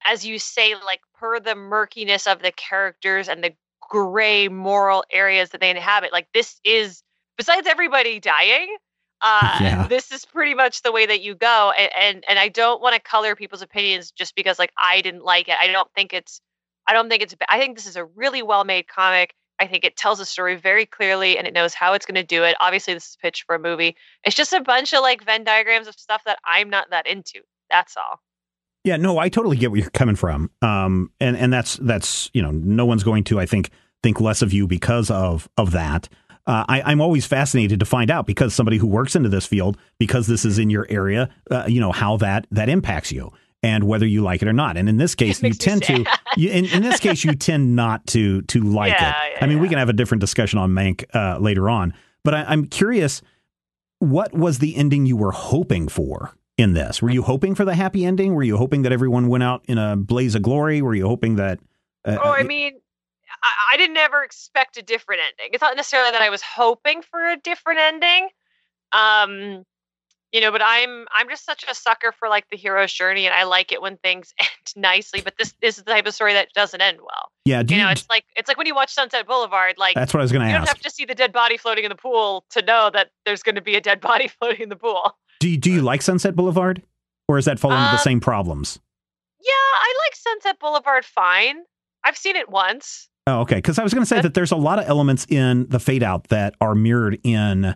as 0.04 0.24
you 0.24 0.38
say, 0.38 0.74
like 0.74 1.00
per 1.18 1.40
the 1.40 1.54
murkiness 1.54 2.26
of 2.26 2.42
the 2.42 2.52
characters 2.52 3.28
and 3.28 3.42
the 3.42 3.54
gray 3.80 4.48
moral 4.48 5.04
areas 5.10 5.50
that 5.50 5.60
they 5.60 5.70
inhabit, 5.70 6.12
like 6.12 6.28
this 6.34 6.60
is 6.64 7.02
besides 7.36 7.66
everybody 7.66 8.20
dying, 8.20 8.76
uh, 9.24 9.58
Yeah. 9.60 9.86
this 9.88 10.12
is 10.12 10.24
pretty 10.24 10.54
much 10.54 10.82
the 10.82 10.92
way 10.92 11.06
that 11.06 11.22
you 11.22 11.34
go. 11.34 11.72
And 11.76 11.90
and, 11.98 12.24
and 12.28 12.38
I 12.38 12.48
don't 12.48 12.80
want 12.80 12.94
to 12.94 13.00
color 13.00 13.34
people's 13.34 13.62
opinions 13.62 14.10
just 14.12 14.36
because 14.36 14.58
like 14.58 14.72
I 14.78 15.00
didn't 15.00 15.24
like 15.24 15.48
it. 15.48 15.56
I 15.60 15.66
don't 15.68 15.88
think 15.94 16.12
it's 16.12 16.40
I 16.86 16.92
don't 16.92 17.08
think 17.08 17.22
it's 17.22 17.34
I 17.48 17.58
think 17.58 17.76
this 17.76 17.86
is 17.86 17.96
a 17.96 18.04
really 18.04 18.42
well 18.42 18.64
made 18.64 18.86
comic. 18.86 19.34
I 19.60 19.66
think 19.66 19.84
it 19.84 19.96
tells 19.96 20.18
a 20.20 20.24
story 20.26 20.56
very 20.56 20.84
clearly 20.84 21.38
and 21.38 21.46
it 21.46 21.54
knows 21.54 21.74
how 21.74 21.92
it's 21.94 22.04
going 22.06 22.16
to 22.16 22.24
do 22.24 22.42
it. 22.42 22.56
Obviously, 22.60 22.92
this 22.92 23.10
is 23.10 23.16
pitched 23.22 23.44
for 23.46 23.54
a 23.54 23.58
movie. 23.58 23.96
It's 24.24 24.34
just 24.36 24.52
a 24.52 24.60
bunch 24.60 24.92
of 24.92 25.00
like 25.00 25.24
Venn 25.24 25.44
diagrams 25.44 25.86
of 25.86 25.94
stuff 25.94 26.22
that 26.26 26.38
I'm 26.44 26.68
not 26.68 26.90
that 26.90 27.06
into. 27.06 27.40
That's 27.70 27.96
all. 27.96 28.20
Yeah, 28.82 28.96
no, 28.96 29.16
I 29.18 29.28
totally 29.30 29.56
get 29.56 29.70
where 29.70 29.80
you're 29.80 29.90
coming 29.90 30.16
from. 30.16 30.50
Um, 30.60 31.10
and 31.20 31.36
and 31.36 31.52
that's 31.52 31.76
that's 31.76 32.30
you 32.34 32.42
know, 32.42 32.50
no 32.50 32.84
one's 32.84 33.04
going 33.04 33.24
to, 33.24 33.40
I 33.40 33.46
think, 33.46 33.70
think 34.02 34.20
less 34.20 34.42
of 34.42 34.52
you 34.52 34.66
because 34.66 35.10
of 35.10 35.48
of 35.56 35.70
that. 35.70 36.08
Uh, 36.46 36.64
I, 36.68 36.82
I'm 36.82 37.00
always 37.00 37.24
fascinated 37.26 37.80
to 37.80 37.86
find 37.86 38.10
out 38.10 38.26
because 38.26 38.54
somebody 38.54 38.76
who 38.76 38.86
works 38.86 39.16
into 39.16 39.28
this 39.30 39.46
field, 39.46 39.78
because 39.98 40.26
this 40.26 40.44
is 40.44 40.58
in 40.58 40.68
your 40.70 40.86
area, 40.90 41.30
uh, 41.50 41.64
you 41.66 41.80
know 41.80 41.92
how 41.92 42.16
that 42.18 42.46
that 42.50 42.68
impacts 42.68 43.10
you 43.10 43.32
and 43.62 43.84
whether 43.84 44.04
you 44.04 44.22
like 44.22 44.42
it 44.42 44.48
or 44.48 44.52
not. 44.52 44.76
And 44.76 44.88
in 44.88 44.98
this 44.98 45.14
case, 45.22 45.42
you 45.42 45.54
tend 45.54 45.82
to. 45.84 46.04
You, 46.36 46.50
in, 46.50 46.66
in 46.66 46.82
this 46.82 47.00
case, 47.00 47.24
you 47.24 47.34
tend 47.34 47.74
not 47.76 48.06
to 48.08 48.42
to 48.42 48.60
like 48.60 48.92
Yeah, 48.92 49.08
it. 49.08 49.32
yeah, 49.32 49.38
I 49.40 49.46
mean, 49.46 49.58
we 49.60 49.68
can 49.70 49.78
have 49.78 49.88
a 49.88 49.94
different 49.94 50.20
discussion 50.20 50.58
on 50.58 50.70
Mank 50.72 51.04
uh, 51.14 51.38
later 51.38 51.70
on, 51.70 51.94
but 52.24 52.34
I, 52.34 52.44
I'm 52.44 52.66
curious. 52.66 53.22
What 54.00 54.34
was 54.34 54.58
the 54.58 54.76
ending 54.76 55.06
you 55.06 55.16
were 55.16 55.32
hoping 55.32 55.88
for 55.88 56.34
in 56.58 56.74
this? 56.74 57.00
Were 57.00 57.08
you 57.10 57.22
hoping 57.22 57.54
for 57.54 57.64
the 57.64 57.74
happy 57.74 58.04
ending? 58.04 58.34
Were 58.34 58.42
you 58.42 58.58
hoping 58.58 58.82
that 58.82 58.92
everyone 58.92 59.28
went 59.28 59.44
out 59.44 59.64
in 59.66 59.78
a 59.78 59.96
blaze 59.96 60.34
of 60.34 60.42
glory? 60.42 60.82
Were 60.82 60.94
you 60.94 61.06
hoping 61.06 61.36
that? 61.36 61.58
Uh, 62.04 62.18
Oh, 62.22 62.30
I 62.32 62.42
mean, 62.42 62.72
I, 63.44 63.74
I 63.74 63.76
didn't 63.76 63.98
ever 63.98 64.22
expect 64.24 64.76
a 64.78 64.82
different 64.82 65.20
ending. 65.22 65.50
It's 65.52 65.60
not 65.62 65.76
necessarily 65.76 66.10
that 66.12 66.22
I 66.22 66.30
was 66.30 66.42
hoping 66.42 67.02
for 67.02 67.20
a 67.30 67.36
different 67.36 67.78
ending. 67.80 68.28
Um, 68.92 69.64
you 70.32 70.40
know, 70.40 70.50
but 70.50 70.62
I'm 70.64 71.06
I'm 71.14 71.28
just 71.28 71.44
such 71.44 71.64
a 71.70 71.74
sucker 71.74 72.10
for 72.10 72.28
like 72.28 72.46
the 72.50 72.56
hero's 72.56 72.92
journey, 72.92 73.24
and 73.26 73.34
I 73.34 73.44
like 73.44 73.70
it 73.70 73.80
when 73.80 73.96
things 73.98 74.34
end 74.40 74.48
nicely. 74.74 75.20
But 75.20 75.34
this, 75.38 75.54
this 75.62 75.78
is 75.78 75.84
the 75.84 75.92
type 75.92 76.06
of 76.06 76.14
story 76.14 76.32
that 76.32 76.48
doesn't 76.54 76.80
end 76.80 76.98
well. 77.00 77.30
yeah. 77.44 77.62
Do 77.62 77.74
You 77.74 77.80
you, 77.80 77.86
know, 77.86 77.92
it's 77.92 78.06
like 78.10 78.24
it's 78.34 78.48
like 78.48 78.56
when 78.56 78.66
you 78.66 78.74
watch 78.74 78.92
Sunset 78.92 79.26
Boulevard. 79.28 79.76
Like 79.78 79.94
that's 79.94 80.12
what 80.12 80.20
I 80.20 80.24
was 80.24 80.32
going 80.32 80.40
to 80.42 80.46
ask. 80.46 80.52
you 80.52 80.58
don't 80.58 80.66
have 80.68 80.80
to 80.80 80.90
see 80.90 81.04
the 81.04 81.14
dead 81.14 81.32
body 81.32 81.56
floating 81.56 81.84
in 81.84 81.88
the 81.90 81.94
pool 81.96 82.44
to 82.50 82.62
know 82.62 82.90
that 82.92 83.10
there's 83.24 83.42
going 83.44 83.54
to 83.54 83.60
be 83.60 83.76
a 83.76 83.80
dead 83.80 84.00
body 84.10 84.26
floating 84.28 84.62
in 84.62 84.68
the 84.70 84.76
pool. 84.76 85.16
Do 85.40 85.48
you, 85.48 85.56
do 85.56 85.70
you 85.70 85.82
like 85.82 86.02
Sunset 86.02 86.34
Boulevard, 86.34 86.82
or 87.28 87.38
is 87.38 87.44
that 87.44 87.58
fall 87.60 87.70
into 87.72 87.82
the 87.84 87.90
Um, 87.92 87.98
same 87.98 88.20
problems? 88.20 88.80
Yeah, 89.40 89.50
I 89.52 89.94
like 90.06 90.16
Sunset 90.16 90.58
Boulevard 90.58 91.04
fine. 91.04 91.58
I've 92.02 92.16
seen 92.16 92.34
it 92.34 92.48
once. 92.48 93.08
Oh, 93.26 93.40
okay. 93.40 93.56
Because 93.56 93.78
I 93.78 93.82
was 93.82 93.94
going 93.94 94.02
to 94.02 94.06
say 94.08 94.20
that 94.20 94.34
there's 94.34 94.52
a 94.52 94.56
lot 94.56 94.78
of 94.78 94.86
elements 94.88 95.26
in 95.28 95.66
the 95.68 95.80
Fade 95.80 96.02
Out 96.02 96.28
that 96.28 96.54
are 96.60 96.74
mirrored 96.74 97.18
in 97.24 97.74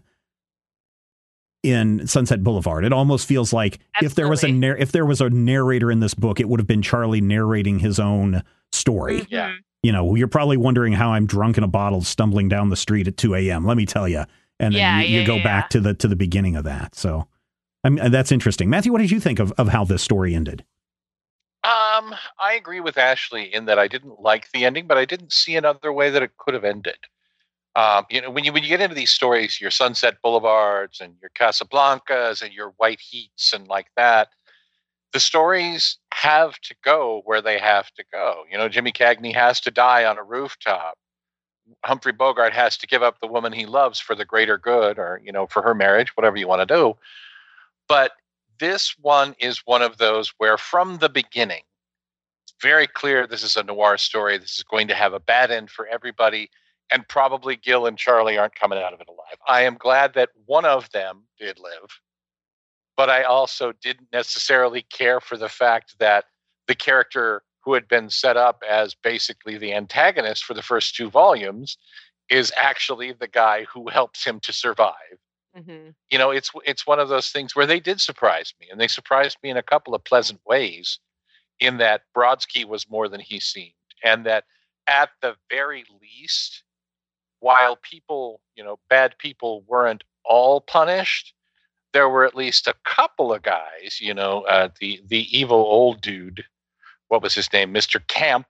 in 1.65 2.07
Sunset 2.07 2.43
Boulevard. 2.45 2.85
It 2.85 2.93
almost 2.93 3.27
feels 3.27 3.53
like 3.53 3.79
if 4.01 4.15
there 4.15 4.29
was 4.29 4.43
a 4.45 4.47
Absolutely. 4.47 4.69
nar- 4.69 4.77
if 4.77 4.93
there 4.93 5.05
was 5.07 5.21
a 5.21 5.29
narrator 5.31 5.91
in 5.91 6.01
this 6.01 6.15
book, 6.15 6.39
it 6.39 6.49
would 6.49 6.61
have 6.61 6.67
been 6.67 6.83
Charlie 6.83 7.21
narrating 7.21 7.79
his 7.81 7.99
own 7.99 8.43
story. 8.73 9.27
Yeah. 9.29 9.51
Mhm. 9.51 9.57
You 9.83 9.93
know, 9.93 10.15
you're 10.15 10.29
probably 10.29 10.57
wondering 10.57 10.93
how 10.93 11.13
I'm 11.13 11.27
drunk 11.27 11.57
in 11.59 11.65
a 11.65 11.69
bottle, 11.69 12.03
stumbling 12.03 12.49
down 12.49 12.69
the 12.69 12.77
street 12.77 13.09
at 13.09 13.17
2 13.17 13.35
a.m. 13.35 13.65
Let 13.65 13.77
me 13.77 13.87
tell 13.87 14.09
you. 14.09 14.25
And 14.61 14.75
then 14.75 14.81
Yeah, 14.81 15.01
you, 15.01 15.15
you 15.15 15.21
yeah, 15.21 15.27
go 15.27 15.37
yeah. 15.37 15.43
back 15.45 15.71
to 15.71 15.81
the 15.81 15.95
to 15.95 16.09
the 16.09 16.17
beginning 16.17 16.57
of 16.57 16.65
that. 16.65 16.95
So, 16.95 17.27
I 17.85 17.89
mean, 17.91 18.11
that's 18.11 18.33
interesting. 18.33 18.69
Matthew, 18.71 18.93
what 18.93 18.99
did 18.99 19.11
you 19.11 19.21
think 19.21 19.39
of 19.39 19.53
of 19.53 19.69
how 19.69 19.85
this 19.85 20.03
story 20.03 20.35
ended? 20.35 20.65
Um, 21.65 22.15
I 22.41 22.55
agree 22.55 22.81
with 22.81 22.97
Ashley 22.97 23.53
in 23.53 23.65
that 23.65 23.79
I 23.79 23.89
didn't 23.89 24.21
like 24.21 24.51
the 24.53 24.65
ending, 24.65 24.87
but 24.87 24.97
I 24.97 25.05
didn't 25.05 25.33
see 25.33 25.57
another 25.57 25.93
way 25.93 26.09
that 26.11 26.23
it 26.23 26.37
could 26.37 26.55
have 26.55 26.65
ended. 26.65 26.99
Um, 27.75 28.07
you 28.11 28.21
know, 28.21 28.31
when 28.31 28.45
you 28.45 28.53
when 28.53 28.63
you 28.63 28.69
get 28.69 28.81
into 28.81 28.95
these 28.95 29.11
stories, 29.11 29.61
your 29.61 29.71
Sunset 29.71 30.17
Boulevards 30.23 31.01
and 31.01 31.15
your 31.21 31.31
Casablancas 31.31 32.43
and 32.43 32.53
your 32.53 32.75
White 32.77 33.01
Heats 33.01 33.53
and 33.53 33.69
like 33.69 33.89
that, 33.97 34.29
the 35.13 35.21
stories 35.21 35.99
have 36.13 36.59
to 36.61 36.75
go 36.83 37.23
where 37.25 37.43
they 37.43 37.59
have 37.59 37.91
to 37.95 38.05
go. 38.13 38.45
You 38.51 38.59
know, 38.59 38.69
Jimmy 38.69 38.93
Cagney 38.93 39.35
has 39.35 39.61
to 39.61 39.71
die 39.71 40.05
on 40.05 40.19
a 40.19 40.25
rooftop. 40.25 40.99
Humphrey 41.85 42.13
Bogart 42.13 42.53
has 42.53 42.77
to 42.79 42.87
give 42.87 43.03
up 43.03 43.21
the 43.21 43.27
woman 43.27 43.53
he 43.53 43.67
loves 43.67 44.01
for 44.01 44.15
the 44.15 44.25
greater 44.25 44.59
good, 44.59 44.99
or 44.99 45.21
you 45.25 45.33
know, 45.33 45.47
for 45.47 45.63
her 45.63 45.75
marriage, 45.75 46.17
whatever 46.17 46.37
you 46.37 46.49
want 46.49 46.67
to 46.67 46.75
do. 46.75 46.97
But 47.89 48.13
this 48.61 48.95
one 49.01 49.35
is 49.39 49.63
one 49.65 49.83
of 49.83 49.99
those 49.99 50.33
where 50.39 50.59
from 50.59 50.99
the 50.99 51.09
beginning 51.09 51.63
it's 52.45 52.55
very 52.61 52.87
clear 52.87 53.27
this 53.27 53.43
is 53.43 53.57
a 53.57 53.63
noir 53.63 53.97
story 53.97 54.39
this 54.39 54.57
is 54.57 54.65
going 54.65 54.89
to 54.89 54.95
have 54.95 55.13
a 55.13 55.21
bad 55.21 55.51
end 55.51 55.71
for 55.71 55.87
everybody 55.87 56.51
and 56.91 57.07
probably 57.09 57.57
gil 57.57 57.87
and 57.87 57.99
charlie 57.99 58.39
aren't 58.39 58.55
coming 58.55 58.79
out 58.79 58.93
of 58.93 59.01
it 59.01 59.09
alive. 59.09 59.39
I 59.47 59.63
am 59.63 59.77
glad 59.77 60.15
that 60.15 60.31
one 60.47 60.65
of 60.65 60.91
them 60.91 61.25
did 61.39 61.59
live 61.59 62.01
but 62.97 63.11
i 63.11 63.23
also 63.23 63.73
didn't 63.83 64.09
necessarily 64.13 64.83
care 64.83 65.21
for 65.21 65.37
the 65.37 65.49
fact 65.49 65.95
that 65.99 66.25
the 66.67 66.75
character 66.75 67.43
who 67.65 67.75
had 67.75 67.89
been 67.89 68.09
set 68.09 68.37
up 68.37 68.63
as 68.69 68.95
basically 68.95 69.59
the 69.59 69.75
antagonist 69.75 70.45
for 70.45 70.55
the 70.55 70.63
first 70.63 70.95
two 70.95 71.11
volumes 71.11 71.77
is 72.31 72.53
actually 72.57 73.13
the 73.13 73.29
guy 73.29 73.65
who 73.65 73.89
helps 73.89 74.25
him 74.25 74.41
to 74.41 74.53
survive 74.53 75.19
Mhm. 75.59 75.95
you 76.11 76.19
know 76.19 76.31
it's 76.31 76.51
it's 76.65 76.87
one 76.87 77.01
of 77.01 77.09
those 77.09 77.31
things 77.31 77.57
where 77.57 77.67
they 77.67 77.81
did 77.81 78.01
surprise 78.01 78.55
me 78.61 78.69
and 78.71 78.81
they 78.81 78.89
surprised 78.89 79.39
me 79.43 79.51
in 79.51 79.57
a 79.57 79.63
couple 79.63 79.95
of 79.95 80.05
pleasant 80.05 80.41
ways 80.47 80.99
in 81.59 81.79
that 81.79 82.03
brodsky 82.17 82.65
was 82.65 82.89
more 82.89 83.09
than 83.09 83.21
he 83.21 83.41
seemed 83.41 83.73
and 84.05 84.25
that 84.27 84.45
at 84.87 85.11
the 85.23 85.35
very 85.51 85.85
least 86.01 86.63
while 87.41 87.77
people 87.77 88.41
you 88.55 88.63
know 88.65 88.79
bad 88.89 89.17
people 89.19 89.63
weren't 89.67 90.05
all 90.25 90.61
punished 90.61 91.35
there 91.93 92.09
were 92.09 92.25
at 92.25 92.35
least 92.37 92.67
a 92.67 92.75
couple 92.85 93.33
of 93.33 93.43
guys 93.43 93.99
you 94.01 94.15
know 94.15 94.43
uh, 94.43 94.69
the 94.81 95.01
the 95.07 95.27
evil 95.37 95.59
old 95.59 96.01
dude 96.01 96.45
what 97.09 97.23
was 97.23 97.35
his 97.35 97.53
name 97.53 97.73
mr 97.75 98.07
camp 98.09 98.47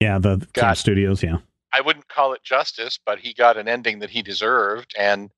Yeah, 0.00 0.18
the 0.18 0.44
Camp 0.52 0.76
Studios. 0.76 1.22
Yeah. 1.22 1.38
I 1.72 1.80
wouldn't 1.80 2.08
call 2.08 2.32
it 2.32 2.42
justice, 2.42 2.98
but 3.06 3.20
he 3.20 3.32
got 3.32 3.56
an 3.56 3.68
ending 3.68 4.00
that 4.00 4.10
he 4.10 4.20
deserved. 4.20 4.92
And 4.98 5.30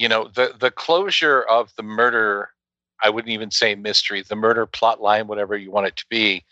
you 0.00 0.08
know, 0.08 0.28
the 0.34 0.54
the 0.58 0.70
closure 0.70 1.42
of 1.42 1.72
the 1.76 1.82
murder, 1.82 2.48
I 3.02 3.10
wouldn't 3.10 3.32
even 3.32 3.50
say 3.50 3.74
mystery, 3.74 4.22
the 4.26 4.34
murder 4.34 4.64
plot 4.64 5.02
line, 5.02 5.26
whatever 5.26 5.58
you 5.58 5.70
want 5.70 5.88
it 5.88 5.96
to 5.96 6.06
be, 6.08 6.42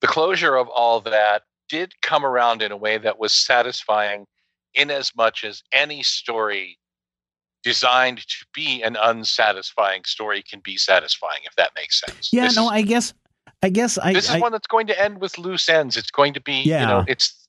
the 0.00 0.08
closure 0.08 0.56
of 0.56 0.66
all 0.68 1.00
that 1.02 1.42
did 1.68 1.92
come 2.02 2.24
around 2.26 2.60
in 2.60 2.72
a 2.72 2.76
way 2.76 2.98
that 2.98 3.16
was 3.20 3.32
satisfying 3.32 4.26
in 4.74 4.90
as 4.90 5.14
much 5.16 5.44
as 5.44 5.62
any 5.72 6.02
story 6.02 6.76
designed 7.62 8.18
to 8.26 8.44
be 8.52 8.82
an 8.82 8.96
unsatisfying 8.96 10.02
story 10.04 10.42
can 10.42 10.60
be 10.64 10.76
satisfying, 10.76 11.40
if 11.44 11.54
that 11.54 11.70
makes 11.76 12.00
sense. 12.00 12.30
Yeah. 12.32 12.46
This 12.46 12.56
no, 12.56 12.64
is- 12.64 12.72
I 12.72 12.82
guess. 12.82 13.14
I 13.62 13.68
guess 13.70 13.96
I. 13.98 14.12
this 14.12 14.24
is 14.28 14.34
I- 14.36 14.40
one 14.40 14.50
that's 14.52 14.66
going 14.66 14.88
to 14.88 15.00
end 15.00 15.20
with 15.20 15.38
loose 15.38 15.68
ends. 15.68 15.96
It's 15.96 16.10
going 16.10 16.34
to 16.34 16.40
be, 16.40 16.62
you 16.62 16.72
Yeah. 16.72 16.86
know, 16.86 17.04
it's 17.06 17.47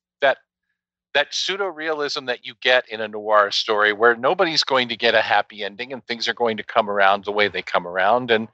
that 1.19 1.33
pseudo 1.33 1.65
realism 1.65 2.27
that 2.27 2.45
you 2.45 2.53
get 2.61 2.87
in 2.87 3.01
a 3.01 3.07
noir 3.09 3.51
story 3.51 3.91
where 3.91 4.15
nobody's 4.15 4.63
going 4.63 4.87
to 4.87 4.95
get 4.95 5.13
a 5.13 5.21
happy 5.21 5.65
ending 5.65 5.91
and 5.91 6.05
things 6.05 6.29
are 6.29 6.33
going 6.33 6.55
to 6.55 6.63
come 6.63 6.89
around 6.89 7.25
the 7.25 7.31
way 7.31 7.49
they 7.49 7.61
come 7.61 7.85
around. 7.85 8.31
And, 8.31 8.47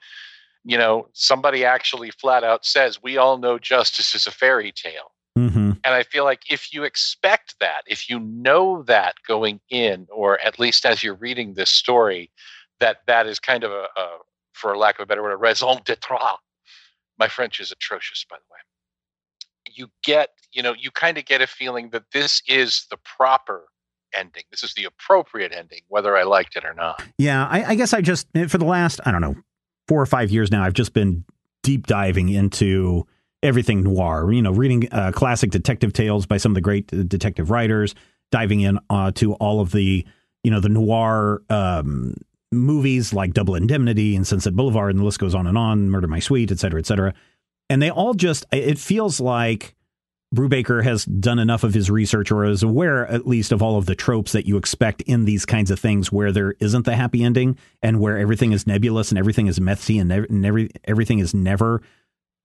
you 0.63 0.75
know, 0.75 1.07
somebody 1.13 1.63
actually 1.63 2.09
flat 2.09 2.43
out 2.43 2.65
says, 2.65 3.03
we 3.03 3.17
all 3.17 3.37
know 3.37 3.59
justice 3.59 4.15
is 4.15 4.25
a 4.25 4.31
fairy 4.31 4.71
tale. 4.71 5.11
Mhm. 5.37 5.79
And 5.83 5.93
I 5.93 6.01
feel 6.01 6.23
like 6.23 6.41
if 6.49 6.73
you 6.73 6.83
expect 6.85 7.53
that, 7.59 7.83
if 7.85 8.09
you 8.09 8.19
know 8.19 8.81
that 8.87 9.13
going 9.27 9.59
in, 9.69 10.07
or 10.09 10.39
at 10.39 10.57
least 10.57 10.87
as 10.87 11.03
you're 11.03 11.13
reading 11.13 11.53
this 11.53 11.69
story, 11.69 12.31
that 12.79 13.01
that 13.05 13.27
is 13.27 13.37
kind 13.37 13.63
of 13.63 13.71
a, 13.71 13.87
a 13.95 14.17
for 14.53 14.75
lack 14.75 14.95
of 14.97 15.03
a 15.03 15.05
better 15.05 15.21
word, 15.21 15.33
a 15.33 15.37
raison 15.37 15.81
d'etre. 15.85 16.17
My 17.19 17.27
French 17.27 17.59
is 17.59 17.71
atrocious, 17.71 18.25
by 18.27 18.37
the 18.37 18.51
way. 18.51 18.59
You 19.67 19.87
get, 20.03 20.29
you 20.51 20.61
know, 20.61 20.73
you 20.77 20.91
kind 20.91 21.17
of 21.17 21.25
get 21.25 21.41
a 21.41 21.47
feeling 21.47 21.89
that 21.89 22.11
this 22.11 22.41
is 22.47 22.85
the 22.89 22.97
proper 22.97 23.65
ending. 24.13 24.43
This 24.51 24.63
is 24.63 24.73
the 24.73 24.85
appropriate 24.85 25.51
ending, 25.53 25.81
whether 25.87 26.15
I 26.17 26.23
liked 26.23 26.55
it 26.55 26.63
or 26.63 26.73
not. 26.73 27.03
Yeah, 27.17 27.45
I, 27.45 27.63
I 27.71 27.75
guess 27.75 27.93
I 27.93 28.01
just 28.01 28.27
for 28.47 28.57
the 28.57 28.65
last 28.65 28.99
I 29.05 29.11
don't 29.11 29.21
know 29.21 29.35
four 29.87 30.01
or 30.01 30.05
five 30.05 30.31
years 30.31 30.51
now, 30.51 30.63
I've 30.63 30.73
just 30.73 30.93
been 30.93 31.23
deep 31.63 31.87
diving 31.87 32.29
into 32.29 33.05
everything 33.43 33.83
noir. 33.83 34.31
You 34.31 34.41
know, 34.41 34.51
reading 34.51 34.87
uh, 34.91 35.11
classic 35.13 35.51
detective 35.51 35.93
tales 35.93 36.25
by 36.25 36.37
some 36.37 36.51
of 36.51 36.55
the 36.55 36.61
great 36.61 36.93
uh, 36.93 37.03
detective 37.03 37.49
writers, 37.49 37.95
diving 38.31 38.61
in 38.61 38.79
uh, 38.89 39.11
to 39.15 39.33
all 39.35 39.59
of 39.59 39.71
the 39.71 40.05
you 40.43 40.51
know 40.51 40.59
the 40.59 40.69
noir 40.69 41.41
um, 41.49 42.15
movies 42.51 43.13
like 43.13 43.33
Double 43.33 43.55
Indemnity 43.55 44.15
and 44.15 44.25
Sunset 44.25 44.55
Boulevard, 44.55 44.91
and 44.91 44.99
the 44.99 45.05
list 45.05 45.19
goes 45.19 45.35
on 45.35 45.47
and 45.47 45.57
on. 45.57 45.89
Murder 45.89 46.07
My 46.07 46.19
Sweet, 46.19 46.51
et 46.51 46.59
cetera, 46.59 46.79
et 46.79 46.85
cetera. 46.85 47.13
And 47.69 47.81
they 47.81 47.89
all 47.89 48.13
just 48.13 48.45
it 48.51 48.77
feels 48.77 49.19
like 49.19 49.75
Brubaker 50.33 50.83
has 50.83 51.05
done 51.05 51.39
enough 51.39 51.63
of 51.63 51.73
his 51.73 51.89
research 51.89 52.31
or 52.31 52.45
is 52.45 52.61
aware 52.61 53.07
at 53.07 53.27
least 53.27 53.51
of 53.51 53.61
all 53.61 53.77
of 53.77 53.85
the 53.85 53.95
tropes 53.95 54.33
that 54.33 54.45
you 54.45 54.57
expect 54.57 55.01
in 55.03 55.25
these 55.25 55.45
kinds 55.45 55.71
of 55.71 55.79
things 55.79 56.11
where 56.11 56.31
there 56.31 56.55
isn't 56.59 56.85
the 56.85 56.95
happy 56.95 57.23
ending 57.23 57.57
and 57.81 57.99
where 57.99 58.17
everything 58.17 58.51
is 58.51 58.67
nebulous 58.67 59.11
and 59.11 59.17
everything 59.17 59.47
is 59.47 59.61
messy 59.61 59.97
and, 59.97 60.09
nev- 60.09 60.25
and 60.29 60.45
every, 60.45 60.69
everything 60.83 61.19
is 61.19 61.33
never 61.33 61.81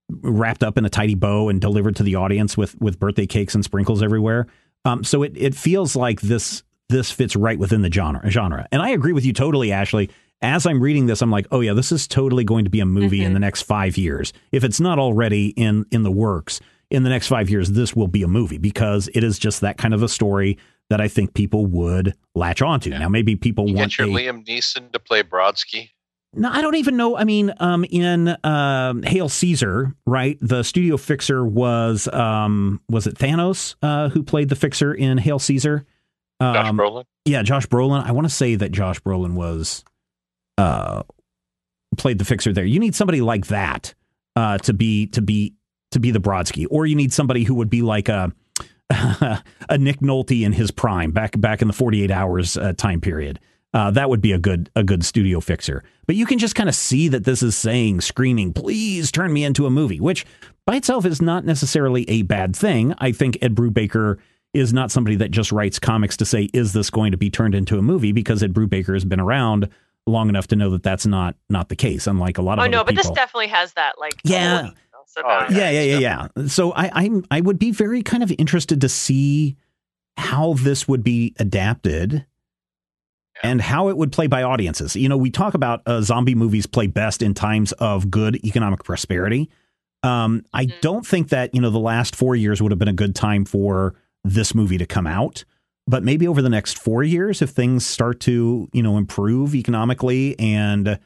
wrapped 0.09 0.63
up 0.63 0.77
in 0.77 0.85
a 0.85 0.89
tidy 0.89 1.15
bow 1.15 1.49
and 1.49 1.61
delivered 1.61 1.95
to 1.97 2.03
the 2.03 2.15
audience 2.15 2.57
with 2.57 2.79
with 2.81 2.99
birthday 2.99 3.25
cakes 3.25 3.55
and 3.55 3.63
sprinkles 3.63 4.03
everywhere. 4.03 4.47
Um, 4.85 5.03
so 5.03 5.23
it 5.23 5.33
it 5.35 5.55
feels 5.55 5.95
like 5.95 6.21
this 6.21 6.63
this 6.89 7.11
fits 7.11 7.35
right 7.35 7.57
within 7.57 7.81
the 7.81 7.91
genre 7.91 8.29
genre. 8.29 8.67
And 8.71 8.81
I 8.81 8.89
agree 8.89 9.13
with 9.13 9.25
you 9.25 9.33
totally, 9.33 9.71
Ashley. 9.71 10.09
As 10.41 10.65
I'm 10.65 10.81
reading 10.81 11.05
this, 11.05 11.21
I'm 11.21 11.31
like, 11.31 11.47
oh 11.51 11.59
yeah, 11.59 11.73
this 11.73 11.91
is 11.91 12.07
totally 12.07 12.43
going 12.43 12.65
to 12.65 12.71
be 12.71 12.79
a 12.79 12.85
movie 12.85 13.19
mm-hmm. 13.19 13.27
in 13.27 13.33
the 13.33 13.39
next 13.39 13.61
five 13.63 13.97
years. 13.97 14.33
If 14.51 14.63
it's 14.63 14.79
not 14.79 14.99
already 14.99 15.49
in 15.49 15.85
in 15.91 16.03
the 16.03 16.11
works, 16.11 16.59
in 16.89 17.03
the 17.03 17.09
next 17.09 17.27
five 17.27 17.49
years, 17.49 17.71
this 17.71 17.95
will 17.95 18.07
be 18.07 18.23
a 18.23 18.27
movie 18.27 18.57
because 18.57 19.09
it 19.13 19.23
is 19.23 19.39
just 19.39 19.61
that 19.61 19.77
kind 19.77 19.93
of 19.93 20.03
a 20.03 20.09
story 20.09 20.57
that 20.89 20.99
I 20.99 21.07
think 21.07 21.33
people 21.33 21.65
would 21.67 22.15
latch 22.35 22.61
onto. 22.61 22.89
Yeah. 22.89 22.99
Now, 22.99 23.09
maybe 23.09 23.35
people 23.35 23.69
you 23.69 23.75
want 23.75 23.91
get 23.91 23.97
your 23.99 24.07
a, 24.07 24.11
Liam 24.11 24.45
Neeson 24.45 24.91
to 24.91 24.99
play 24.99 25.23
Brodsky. 25.23 25.89
No, 26.33 26.49
I 26.49 26.61
don't 26.61 26.75
even 26.75 26.97
know. 26.97 27.17
I 27.17 27.23
mean, 27.23 27.53
um, 27.59 27.85
in 27.89 28.35
um, 28.43 29.03
Hail 29.03 29.27
Caesar, 29.27 29.93
right? 30.05 30.37
The 30.41 30.63
studio 30.63 30.97
fixer 30.97 31.45
was 31.45 32.07
um, 32.07 32.81
was 32.89 33.07
it 33.07 33.15
Thanos 33.15 33.75
uh, 33.81 34.09
who 34.09 34.23
played 34.23 34.49
the 34.49 34.55
fixer 34.55 34.93
in 34.93 35.17
Hail 35.17 35.39
Caesar? 35.39 35.85
Um, 36.39 36.53
Josh 36.53 36.71
Brolin. 36.71 37.03
Yeah, 37.25 37.43
Josh 37.43 37.67
Brolin. 37.67 38.05
I 38.05 38.11
want 38.11 38.25
to 38.25 38.33
say 38.33 38.55
that 38.55 38.71
Josh 38.71 39.01
Brolin 39.01 39.33
was 39.33 39.83
uh, 40.61 41.03
played 41.97 42.17
the 42.17 42.25
fixer 42.25 42.53
there. 42.53 42.65
You 42.65 42.79
need 42.79 42.95
somebody 42.95 43.21
like 43.21 43.47
that 43.47 43.93
uh, 44.35 44.57
to 44.59 44.73
be 44.73 45.07
to 45.07 45.21
be 45.21 45.55
to 45.91 45.99
be 45.99 46.11
the 46.11 46.21
Brodsky, 46.21 46.65
or 46.69 46.85
you 46.85 46.95
need 46.95 47.11
somebody 47.13 47.43
who 47.43 47.55
would 47.55 47.69
be 47.69 47.81
like 47.81 48.09
a 48.09 48.31
a 48.89 49.77
Nick 49.77 49.99
Nolte 49.99 50.43
in 50.43 50.53
his 50.53 50.71
prime 50.71 51.11
back 51.11 51.39
back 51.39 51.61
in 51.61 51.67
the 51.67 51.73
48 51.73 52.11
hours 52.11 52.57
uh, 52.57 52.73
time 52.73 53.01
period 53.01 53.39
uh, 53.73 53.91
that 53.91 54.09
would 54.09 54.21
be 54.21 54.31
a 54.31 54.39
good 54.39 54.69
a 54.75 54.83
good 54.83 55.05
studio 55.05 55.39
fixer. 55.39 55.83
But 56.05 56.15
you 56.15 56.25
can 56.25 56.39
just 56.39 56.55
kind 56.55 56.69
of 56.69 56.75
see 56.75 57.07
that 57.07 57.23
this 57.23 57.41
is 57.41 57.55
saying, 57.55 58.01
screaming, 58.01 58.53
"Please 58.53 59.11
turn 59.11 59.31
me 59.31 59.43
into 59.43 59.65
a 59.65 59.69
movie," 59.69 59.99
which 59.99 60.25
by 60.65 60.75
itself 60.75 61.05
is 61.05 61.21
not 61.21 61.45
necessarily 61.45 62.09
a 62.09 62.23
bad 62.23 62.55
thing. 62.55 62.93
I 62.97 63.11
think 63.11 63.37
Ed 63.41 63.55
Brubaker 63.55 64.17
is 64.53 64.73
not 64.73 64.91
somebody 64.91 65.15
that 65.17 65.31
just 65.31 65.51
writes 65.51 65.79
comics 65.79 66.17
to 66.17 66.25
say, 66.25 66.49
"Is 66.53 66.73
this 66.73 66.89
going 66.89 67.11
to 67.11 67.17
be 67.17 67.29
turned 67.29 67.55
into 67.55 67.77
a 67.77 67.81
movie?" 67.81 68.11
Because 68.11 68.43
Ed 68.43 68.53
Brubaker 68.53 68.93
has 68.93 69.05
been 69.05 69.21
around 69.21 69.69
long 70.07 70.29
enough 70.29 70.47
to 70.47 70.55
know 70.55 70.69
that 70.71 70.83
that's 70.83 71.05
not 71.05 71.35
not 71.49 71.69
the 71.69 71.75
case. 71.75 72.07
Unlike 72.07 72.37
a 72.37 72.41
lot 72.41 72.59
of 72.59 72.65
oh 72.65 72.67
no, 72.67 72.83
but 72.83 72.95
people. 72.95 73.03
this 73.03 73.11
definitely 73.11 73.47
has 73.47 73.73
that 73.73 73.99
like 73.99 74.15
yeah. 74.23 74.69
Oh, 75.25 75.45
yeah, 75.49 75.69
yeah, 75.69 75.81
yeah, 75.81 75.97
yeah. 75.97 76.47
So 76.47 76.71
I, 76.71 76.89
I'm 76.93 77.25
I 77.29 77.41
would 77.41 77.59
be 77.59 77.71
very 77.71 78.01
kind 78.01 78.23
of 78.23 78.31
interested 78.37 78.79
to 78.79 78.87
see 78.87 79.57
how 80.15 80.53
this 80.53 80.87
would 80.87 81.03
be 81.03 81.35
adapted 81.37 82.25
and 83.43 83.61
how 83.61 83.89
it 83.89 83.97
would 83.97 84.11
play 84.11 84.27
by 84.27 84.43
audiences. 84.43 84.95
You 84.95 85.09
know, 85.09 85.17
we 85.17 85.29
talk 85.29 85.53
about 85.53 85.81
uh, 85.85 86.01
zombie 86.01 86.35
movies 86.35 86.65
play 86.65 86.87
best 86.87 87.21
in 87.21 87.33
times 87.33 87.71
of 87.73 88.09
good 88.09 88.35
economic 88.45 88.83
prosperity. 88.83 89.49
Um, 90.03 90.45
I 90.53 90.65
mm-hmm. 90.65 90.79
don't 90.81 91.05
think 91.05 91.29
that, 91.29 91.53
you 91.53 91.61
know, 91.61 91.69
the 91.69 91.79
last 91.79 92.15
four 92.15 92.35
years 92.35 92.61
would 92.61 92.71
have 92.71 92.79
been 92.79 92.87
a 92.87 92.93
good 92.93 93.15
time 93.15 93.45
for 93.45 93.95
this 94.23 94.55
movie 94.55 94.77
to 94.77 94.85
come 94.85 95.07
out. 95.07 95.43
But 95.91 96.03
maybe 96.03 96.25
over 96.25 96.41
the 96.41 96.49
next 96.49 96.79
four 96.79 97.03
years, 97.03 97.41
if 97.41 97.49
things 97.49 97.85
start 97.85 98.21
to, 98.21 98.69
you 98.71 98.81
know, 98.81 98.95
improve 98.95 99.53
economically 99.53 100.39
and 100.39 100.97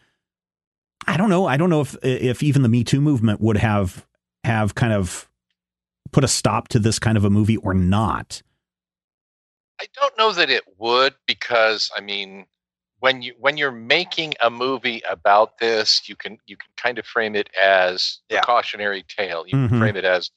I 1.07 1.17
don't 1.17 1.31
know, 1.31 1.47
I 1.47 1.57
don't 1.57 1.71
know 1.71 1.81
if 1.81 1.97
if 2.03 2.43
even 2.43 2.61
the 2.61 2.69
Me 2.69 2.83
Too 2.83 3.01
movement 3.01 3.41
would 3.41 3.57
have 3.57 4.05
have 4.43 4.75
kind 4.75 4.93
of 4.93 5.27
put 6.11 6.23
a 6.23 6.27
stop 6.27 6.67
to 6.67 6.77
this 6.77 6.99
kind 6.99 7.17
of 7.17 7.25
a 7.25 7.31
movie 7.31 7.57
or 7.57 7.73
not. 7.73 8.43
I 9.81 9.87
don't 9.95 10.15
know 10.19 10.31
that 10.33 10.51
it 10.51 10.63
would 10.77 11.15
because 11.25 11.89
I 11.97 12.01
mean 12.01 12.45
when 12.99 13.23
you 13.23 13.33
when 13.39 13.57
you're 13.57 13.71
making 13.71 14.35
a 14.43 14.51
movie 14.51 15.01
about 15.09 15.57
this, 15.57 16.07
you 16.07 16.15
can 16.15 16.37
you 16.45 16.57
can 16.57 16.69
kind 16.77 16.99
of 16.99 17.07
frame 17.07 17.35
it 17.35 17.49
as 17.59 18.19
yeah. 18.29 18.37
a 18.37 18.41
cautionary 18.43 19.03
tale. 19.07 19.45
You 19.47 19.55
mm-hmm. 19.55 19.67
can 19.67 19.79
frame 19.79 19.95
it 19.95 20.05
as 20.05 20.29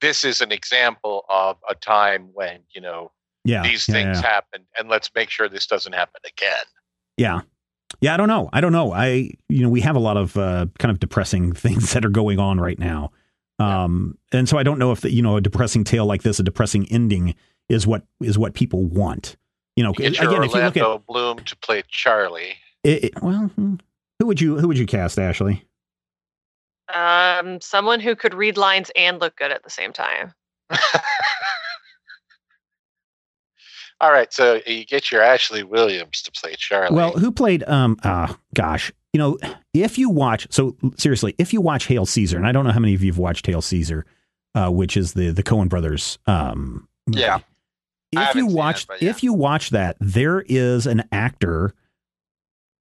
this 0.00 0.22
is 0.22 0.40
an 0.40 0.52
example 0.52 1.24
of 1.28 1.56
a 1.68 1.74
time 1.74 2.30
when 2.34 2.60
you 2.70 2.80
know 2.80 3.10
yeah, 3.46 3.62
these 3.62 3.86
things 3.86 4.20
yeah. 4.20 4.22
happened, 4.22 4.64
and 4.78 4.88
let's 4.88 5.10
make 5.14 5.30
sure 5.30 5.48
this 5.48 5.66
doesn't 5.66 5.94
happen 5.94 6.20
again. 6.26 6.64
Yeah, 7.16 7.40
yeah. 8.00 8.14
I 8.14 8.16
don't 8.16 8.28
know. 8.28 8.50
I 8.52 8.60
don't 8.60 8.72
know. 8.72 8.92
I 8.92 9.30
you 9.48 9.62
know 9.62 9.68
we 9.68 9.80
have 9.80 9.96
a 9.96 10.00
lot 10.00 10.16
of 10.16 10.36
uh, 10.36 10.66
kind 10.78 10.90
of 10.90 11.00
depressing 11.00 11.52
things 11.54 11.92
that 11.92 12.04
are 12.04 12.10
going 12.10 12.38
on 12.38 12.60
right 12.60 12.78
now, 12.78 13.12
um, 13.58 14.18
and 14.32 14.48
so 14.48 14.58
I 14.58 14.62
don't 14.62 14.78
know 14.78 14.92
if 14.92 15.00
the, 15.00 15.10
you 15.10 15.22
know 15.22 15.36
a 15.36 15.40
depressing 15.40 15.84
tale 15.84 16.06
like 16.06 16.22
this, 16.22 16.38
a 16.38 16.42
depressing 16.42 16.86
ending 16.90 17.34
is 17.68 17.86
what 17.86 18.02
is 18.20 18.38
what 18.38 18.54
people 18.54 18.84
want. 18.84 19.36
You 19.76 19.84
know, 19.84 19.92
you 19.98 20.06
again, 20.06 20.42
if 20.42 20.54
you 20.54 20.60
look 20.60 20.76
at 20.76 21.06
Bloom 21.06 21.38
to 21.40 21.56
play 21.56 21.82
Charlie, 21.88 22.54
it, 22.82 23.04
it, 23.04 23.22
well, 23.22 23.50
hmm, 23.54 23.74
who 24.18 24.26
would 24.26 24.40
you 24.40 24.58
who 24.58 24.68
would 24.68 24.78
you 24.78 24.86
cast, 24.86 25.18
Ashley? 25.18 25.64
Um, 26.92 27.60
someone 27.60 28.00
who 28.00 28.14
could 28.14 28.32
read 28.32 28.56
lines 28.56 28.90
and 28.94 29.20
look 29.20 29.36
good 29.36 29.50
at 29.50 29.64
the 29.64 29.70
same 29.70 29.92
time. 29.92 30.32
All 34.00 34.12
right, 34.12 34.30
so 34.32 34.60
you 34.66 34.84
get 34.84 35.10
your 35.10 35.22
Ashley 35.22 35.62
Williams 35.62 36.20
to 36.22 36.30
play 36.30 36.54
Charlie. 36.58 36.94
Well, 36.94 37.12
who 37.12 37.32
played? 37.32 37.64
Um, 37.64 37.96
uh, 38.02 38.34
gosh, 38.54 38.92
you 39.14 39.18
know, 39.18 39.38
if 39.72 39.96
you 39.96 40.10
watch, 40.10 40.46
so 40.50 40.76
seriously, 40.98 41.34
if 41.38 41.54
you 41.54 41.62
watch 41.62 41.86
Hail 41.86 42.04
Caesar, 42.04 42.36
and 42.36 42.46
I 42.46 42.52
don't 42.52 42.66
know 42.66 42.72
how 42.72 42.80
many 42.80 42.94
of 42.94 43.02
you 43.02 43.10
have 43.10 43.18
watched 43.18 43.46
Hail 43.46 43.62
Caesar, 43.62 44.04
uh, 44.54 44.68
which 44.70 44.96
is 44.98 45.14
the 45.14 45.30
the 45.30 45.42
Coen 45.42 45.70
brothers. 45.70 46.18
Um, 46.26 46.86
movie. 47.06 47.20
yeah, 47.20 47.38
if 48.12 48.34
you 48.34 48.46
watch 48.46 48.84
it, 48.84 49.02
yeah. 49.02 49.10
if 49.10 49.22
you 49.22 49.32
watch 49.32 49.70
that, 49.70 49.96
there 50.00 50.44
is 50.46 50.86
an 50.86 51.04
actor 51.10 51.74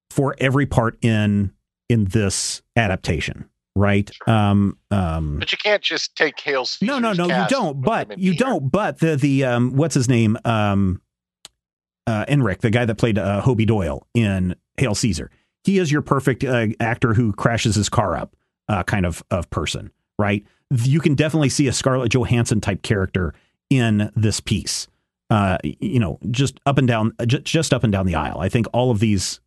for 0.09 0.36
every 0.39 0.66
part 0.66 0.97
in 1.01 1.53
in 1.88 2.05
this 2.05 2.61
adaptation, 2.76 3.49
right? 3.76 4.11
Sure. 4.13 4.36
Um, 4.36 4.78
um, 4.91 5.39
but 5.39 5.51
you 5.51 5.57
can't 5.57 5.82
just 5.82 6.16
take 6.16 6.39
Hail 6.39 6.66
Caesar's 6.66 6.88
No, 6.88 6.99
no, 6.99 7.13
no, 7.13 7.26
you 7.26 7.47
don't. 7.47 7.82
But 7.82 8.20
you 8.20 8.36
don't. 8.36 8.70
But 8.70 8.99
the 8.99 9.16
the 9.16 9.45
um, 9.45 9.76
what's 9.76 9.95
his 9.95 10.09
name? 10.09 10.38
Um, 10.43 11.01
uh, 12.08 12.26
Enric, 12.26 12.60
the 12.60 12.70
guy 12.70 12.86
that 12.86 12.95
played 12.95 13.18
uh, 13.18 13.41
Hobie 13.41 13.68
Doyle 13.68 14.06
in 14.14 14.56
Hail 14.78 14.95
Caesar, 14.95 15.32
he 15.64 15.80
is 15.80 15.91
your 15.91 16.01
perfect 16.01 16.43
uh, 16.43 16.68
actor 16.80 17.14
who 17.14 17.34
crashes 17.34 17.76
his 17.76 17.89
car 17.89 18.16
up, 18.16 18.36
uh, 18.68 18.84
kind 18.84 19.06
of 19.06 19.24
of 19.32 19.49
person, 19.49 19.91
right? 20.20 20.45
You 20.72 20.99
can 20.99 21.16
definitely 21.16 21.49
see 21.49 21.68
a 21.68 21.74
Scarlett 21.74 22.12
Johansson 22.14 22.62
type 22.62 22.82
character 22.82 23.34
in 23.70 24.12
this 24.16 24.39
piece 24.39 24.88
uh, 25.30 25.58
you 25.64 25.99
know, 25.99 26.20
just 26.32 26.60
up 26.66 26.78
and 26.78 26.88
down, 26.88 27.14
just 27.26 27.74
up 27.74 27.84
and 27.84 27.91
down 27.91 28.06
the 28.06 28.16
aisle. 28.16 28.39
I 28.39 28.49
think 28.49 28.68
all 28.74 28.91
of 28.91 28.99
these, 28.99 29.39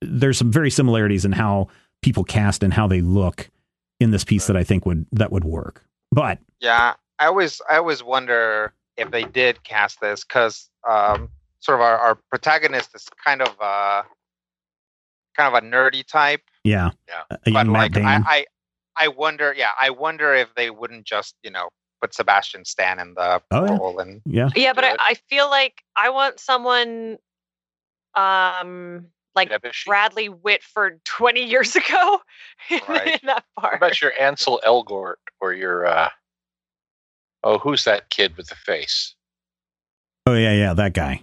there's 0.00 0.38
some 0.38 0.52
very 0.52 0.70
similarities 0.70 1.24
in 1.24 1.32
how 1.32 1.68
people 2.02 2.24
cast 2.24 2.62
and 2.62 2.72
how 2.72 2.86
they 2.86 3.00
look 3.00 3.50
in 4.00 4.10
this 4.10 4.24
piece 4.24 4.46
that 4.46 4.56
I 4.56 4.64
think 4.64 4.84
would 4.84 5.06
that 5.12 5.32
would 5.32 5.44
work. 5.44 5.84
But 6.10 6.38
yeah, 6.60 6.94
I 7.18 7.26
always 7.26 7.62
I 7.70 7.76
always 7.76 8.02
wonder 8.02 8.74
if 8.96 9.10
they 9.10 9.24
did 9.24 9.62
cast 9.62 10.00
this 10.00 10.24
because 10.24 10.68
um, 10.88 11.30
sort 11.62 11.78
of 11.78 11.82
our, 11.82 11.96
our 11.96 12.18
protagonist 12.28 12.90
is 12.94 13.06
kind 13.24 13.40
of 13.40 13.54
uh 13.60 14.02
kind 15.36 15.54
of 15.54 15.62
a 15.62 15.66
nerdy 15.66 16.06
type. 16.06 16.42
Yeah, 16.64 16.90
yeah. 17.08 17.36
but 17.52 17.66
like 17.66 17.96
I, 17.96 18.20
I 18.26 18.44
I 18.96 19.08
wonder, 19.08 19.54
yeah, 19.56 19.70
I 19.80 19.90
wonder 19.90 20.34
if 20.34 20.54
they 20.54 20.70
wouldn't 20.70 21.04
just 21.04 21.34
you 21.42 21.50
know 21.50 21.68
put 22.00 22.14
Sebastian 22.14 22.64
Stan 22.64 22.98
in 22.98 23.14
the 23.14 23.40
oh, 23.50 23.66
role 23.66 23.94
yeah. 23.96 24.02
and 24.02 24.20
yeah, 24.26 24.48
yeah. 24.54 24.72
But 24.72 24.84
I, 24.84 24.96
I, 24.98 25.14
feel 25.28 25.48
like 25.48 25.82
I 25.96 26.10
want 26.10 26.40
someone, 26.40 27.16
um, 28.14 29.06
like 29.34 29.50
Bradley 29.86 30.28
Whitford 30.28 31.00
twenty 31.04 31.44
years 31.44 31.74
ago 31.76 32.20
right. 32.88 33.20
in 33.22 33.26
that 33.26 33.44
part. 33.58 33.72
What 33.72 33.88
about 33.88 34.00
your 34.00 34.12
Ansel 34.20 34.60
Elgort 34.66 35.14
or 35.40 35.54
your 35.54 35.86
uh, 35.86 36.08
oh, 37.44 37.58
who's 37.58 37.84
that 37.84 38.10
kid 38.10 38.36
with 38.36 38.48
the 38.48 38.56
face? 38.56 39.14
Oh 40.26 40.34
yeah, 40.34 40.52
yeah, 40.52 40.74
that 40.74 40.92
guy. 40.92 41.22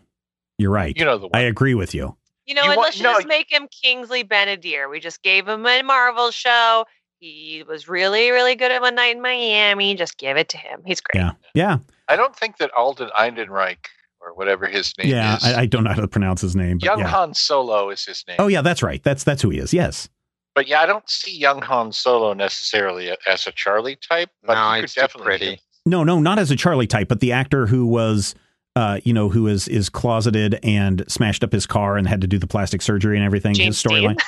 You're 0.60 0.72
right. 0.72 0.96
You 0.96 1.06
know 1.06 1.18
the 1.18 1.28
one. 1.28 1.32
I 1.34 1.42
agree 1.42 1.74
with 1.74 1.96
you. 1.96 2.16
You 2.46 2.56
know, 2.56 2.64
you 2.64 2.72
and 2.72 2.78
want, 2.78 2.88
let's 2.88 3.00
just 3.00 3.28
make 3.28 3.52
him 3.52 3.68
Kingsley 3.68 4.24
Ben-Adir. 4.24 4.90
We 4.90 5.00
just 5.00 5.22
gave 5.22 5.48
him 5.48 5.66
a 5.66 5.82
Marvel 5.84 6.32
show. 6.32 6.86
He 7.20 7.64
was 7.68 7.88
really, 7.88 8.32
really 8.32 8.56
good 8.56 8.72
at 8.72 8.82
One 8.82 8.96
Night 8.96 9.16
in 9.16 9.22
Miami. 9.22 9.96
Just 9.96 10.18
give 10.18 10.38
it 10.38 10.50
to 10.50 10.58
him. 10.58 10.82
He's 10.86 11.02
great. 11.02 11.22
Yeah. 11.22 11.32
Yeah. 11.54 11.78
I 12.08 12.16
don't 12.16 12.36
think 12.36 12.58
that 12.58 12.72
Alden 12.76 13.10
Ehrenreich 13.18 13.86
or 14.22 14.34
whatever 14.34 14.68
his 14.68 14.94
name 14.98 15.10
yeah, 15.10 15.38
is. 15.38 15.46
Yeah, 15.46 15.58
I, 15.58 15.62
I, 15.62 15.66
don't 15.66 15.84
know 15.84 15.92
how 15.92 16.02
to 16.02 16.08
pronounce 16.08 16.42
his 16.42 16.56
name. 16.56 16.80
Young 16.82 17.00
yeah. 17.00 17.08
Han 17.08 17.34
Solo 17.34 17.90
is 17.90 18.04
his 18.06 18.24
name. 18.28 18.38
Oh 18.40 18.48
yeah, 18.48 18.62
that's 18.62 18.82
right. 18.82 19.04
That's 19.04 19.24
that's 19.24 19.42
who 19.42 19.50
he 19.50 19.60
is. 19.60 19.74
Yes. 19.74 20.10
But 20.56 20.68
yeah, 20.68 20.82
I 20.82 20.86
don't 20.86 21.08
see 21.10 21.38
young 21.38 21.62
Han 21.62 21.92
Solo 21.92 22.34
necessarily 22.34 23.16
as 23.28 23.48
a 23.48 23.52
Charlie 23.52 23.98
type. 23.98 24.30
But 24.44 24.56
no, 24.56 24.84
it's 24.84 24.96
definitely 24.96 25.26
pretty. 25.26 25.62
No, 25.86 26.04
no, 26.04 26.20
not 26.20 26.40
as 26.40 26.52
a 26.52 26.56
Charlie 26.56 26.88
type, 26.88 27.08
but 27.08 27.20
the 27.20 27.32
actor 27.32 27.66
who 27.66 27.86
was, 27.86 28.36
uh, 28.76 29.00
you 29.04 29.14
know, 29.14 29.30
who 29.30 29.48
is 29.48 29.68
is 29.68 29.90
closeted 29.90 30.60
and 30.64 31.04
smashed 31.08 31.44
up 31.44 31.52
his 31.52 31.66
car 31.66 31.98
and 31.98 32.08
had 32.08 32.22
to 32.22 32.28
do 32.28 32.38
the 32.38 32.48
plastic 32.48 32.82
surgery 32.82 33.18
and 33.18 33.26
everything. 33.26 33.54
James 33.54 33.82
his 33.82 33.92
storyline, 33.92 34.20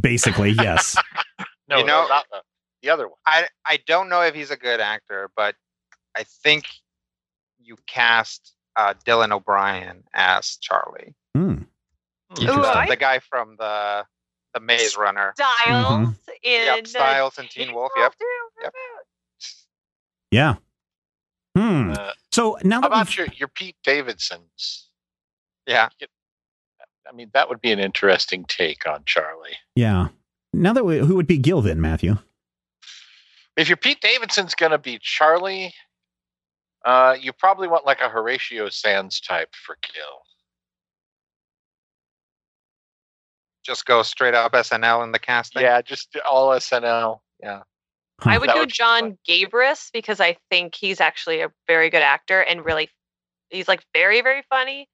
basically, 0.00 0.50
yes. 0.58 0.96
no, 1.68 1.78
you 1.78 1.84
know, 1.84 2.06
not 2.08 2.26
the, 2.30 2.42
the 2.82 2.90
other 2.90 3.08
one. 3.08 3.16
I 3.26 3.46
I 3.64 3.78
don't 3.86 4.08
know 4.08 4.22
if 4.22 4.34
he's 4.34 4.50
a 4.50 4.56
good 4.56 4.80
actor, 4.80 5.30
but 5.36 5.54
I 6.16 6.24
think 6.42 6.64
you 7.58 7.76
cast 7.86 8.54
uh, 8.76 8.94
Dylan 9.06 9.32
O'Brien 9.32 10.04
as 10.12 10.56
Charlie. 10.60 11.14
Hmm. 11.34 11.62
You 12.38 12.50
Ooh, 12.50 12.56
the- 12.56 12.96
guy 12.98 13.20
from 13.20 13.56
the 13.58 14.04
the 14.54 14.60
Maze 14.60 14.96
Runner. 14.96 15.34
Stiles 15.36 16.14
in 16.42 16.62
Yep, 16.62 16.86
Stiles 16.86 17.38
and 17.38 17.50
Teen 17.50 17.74
Wolf. 17.74 17.92
Yep. 17.96 18.14
Yep. 18.62 18.74
Yeah. 20.30 20.54
Hmm. 21.56 21.92
Uh, 21.96 22.10
So 22.32 22.58
now 22.64 22.80
how 22.80 22.88
that 22.88 23.02
about 23.02 23.16
your 23.16 23.26
your 23.36 23.48
Pete 23.48 23.76
Davidsons? 23.84 24.88
Yeah. 25.66 25.88
I 27.08 27.12
mean, 27.14 27.30
that 27.34 27.48
would 27.48 27.60
be 27.60 27.70
an 27.70 27.78
interesting 27.78 28.44
take 28.46 28.88
on 28.88 29.02
Charlie. 29.04 29.56
yeah, 29.74 30.08
now 30.54 30.72
that 30.72 30.84
we, 30.84 30.98
who 30.98 31.16
would 31.16 31.26
be 31.26 31.36
Gil 31.38 31.60
then, 31.60 31.80
Matthew? 31.80 32.16
If 33.56 33.68
your 33.68 33.76
Pete 33.76 34.00
Davidson's 34.00 34.54
going 34.54 34.72
to 34.72 34.78
be 34.78 34.98
Charlie, 35.00 35.74
uh, 36.84 37.16
you 37.20 37.32
probably 37.32 37.68
want 37.68 37.84
like 37.84 38.00
a 38.00 38.08
Horatio 38.08 38.68
Sanz 38.70 39.20
type 39.20 39.54
for 39.54 39.76
Gil. 39.82 40.22
Just 43.62 43.86
go 43.86 44.02
straight 44.02 44.34
up 44.34 44.52
SNL 44.52 45.04
in 45.04 45.12
the 45.12 45.18
casting. 45.18 45.62
Yeah, 45.62 45.80
just 45.82 46.16
all 46.28 46.48
SNL. 46.50 47.20
Yeah. 47.42 47.62
I 48.20 48.38
would 48.38 48.48
That 48.48 48.54
go 48.54 48.60
would 48.60 48.68
Jon 48.70 49.18
Gabrus 49.28 49.90
because 49.92 50.20
I 50.20 50.36
think 50.50 50.74
he's 50.74 51.00
actually 51.00 51.40
a 51.40 51.50
very 51.66 51.90
good 51.90 52.02
actor 52.02 52.40
and 52.40 52.64
really, 52.64 52.88
he's 53.50 53.68
like 53.68 53.84
very, 53.94 54.20
very 54.22 54.42
funny. 54.48 54.88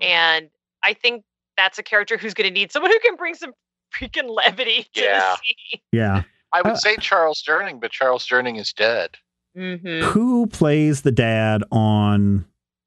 Mm-hmm. 0.00 0.10
And 0.12 0.50
I 0.82 0.92
think 0.92 1.24
that's 1.56 1.78
a 1.78 1.82
character 1.82 2.16
who's 2.18 2.34
going 2.34 2.48
to 2.48 2.52
need 2.54 2.70
someone 2.70 2.90
who 2.90 2.98
can 3.00 3.16
bring 3.16 3.34
some 3.34 3.52
freaking 3.94 4.28
levity 4.28 4.86
to 4.94 5.00
Yeah. 5.02 5.18
the 5.20 5.36
scene. 5.36 5.80
Yeah. 5.92 6.22
I 6.52 6.62
would 6.62 6.72
Uh, 6.72 6.76
say 6.76 6.96
Charles 6.96 7.42
Durning, 7.42 7.80
but 7.80 7.90
Charles 7.90 8.26
Durning 8.26 8.58
is 8.58 8.72
dead. 8.72 9.16
Mm-hmm. 9.56 10.08
Who 10.10 10.46
plays 10.46 11.00
the 11.02 11.10
dad 11.12 11.64
on 11.72 12.44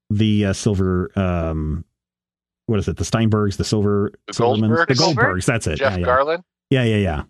the 0.08 0.46
uh, 0.46 0.52
Silver? 0.52 1.10
Um, 1.16 1.84
what 2.66 2.78
is 2.78 2.86
it? 2.86 2.96
The 2.96 3.04
Steinbergs, 3.04 3.56
the 3.56 3.64
Silver, 3.64 4.12
The 4.28 4.32
Silvermans? 4.34 4.86
the 4.86 4.94
Goldbergs? 4.94 5.14
Goldbergs. 5.16 5.44
That's 5.46 5.66
it. 5.66 5.76
Jeff 5.76 5.94
yeah, 5.94 5.98
yeah. 5.98 6.06
Garlin. 6.06 6.42
yeah, 6.70 6.84
yeah, 6.84 6.96
yeah. 6.96 7.22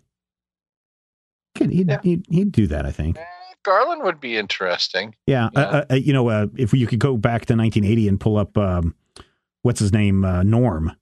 He'd, 1.61 1.71
he'd, 1.71 1.89
Yeah. 1.89 1.99
he'd, 2.03 2.25
he'd 2.29 2.51
do 2.51 2.67
that, 2.67 2.85
I 2.85 2.91
think. 2.91 3.17
Eh, 3.17 3.23
Garlin 3.65 4.03
would 4.03 4.19
be 4.19 4.37
interesting. 4.37 5.15
Yeah, 5.27 5.49
Yeah. 5.53 5.61
Uh, 5.61 5.85
uh, 5.91 5.95
you 5.95 6.13
know, 6.13 6.29
uh, 6.29 6.47
if 6.57 6.73
you 6.73 6.87
could 6.87 6.99
go 6.99 7.17
back 7.17 7.45
to 7.47 7.55
1980 7.55 8.07
and 8.07 8.19
pull 8.19 8.37
up, 8.37 8.57
um, 8.57 8.95
what's 9.61 9.79
his 9.79 9.93
name, 9.93 10.25
uh, 10.25 10.43
Norm. 10.43 10.95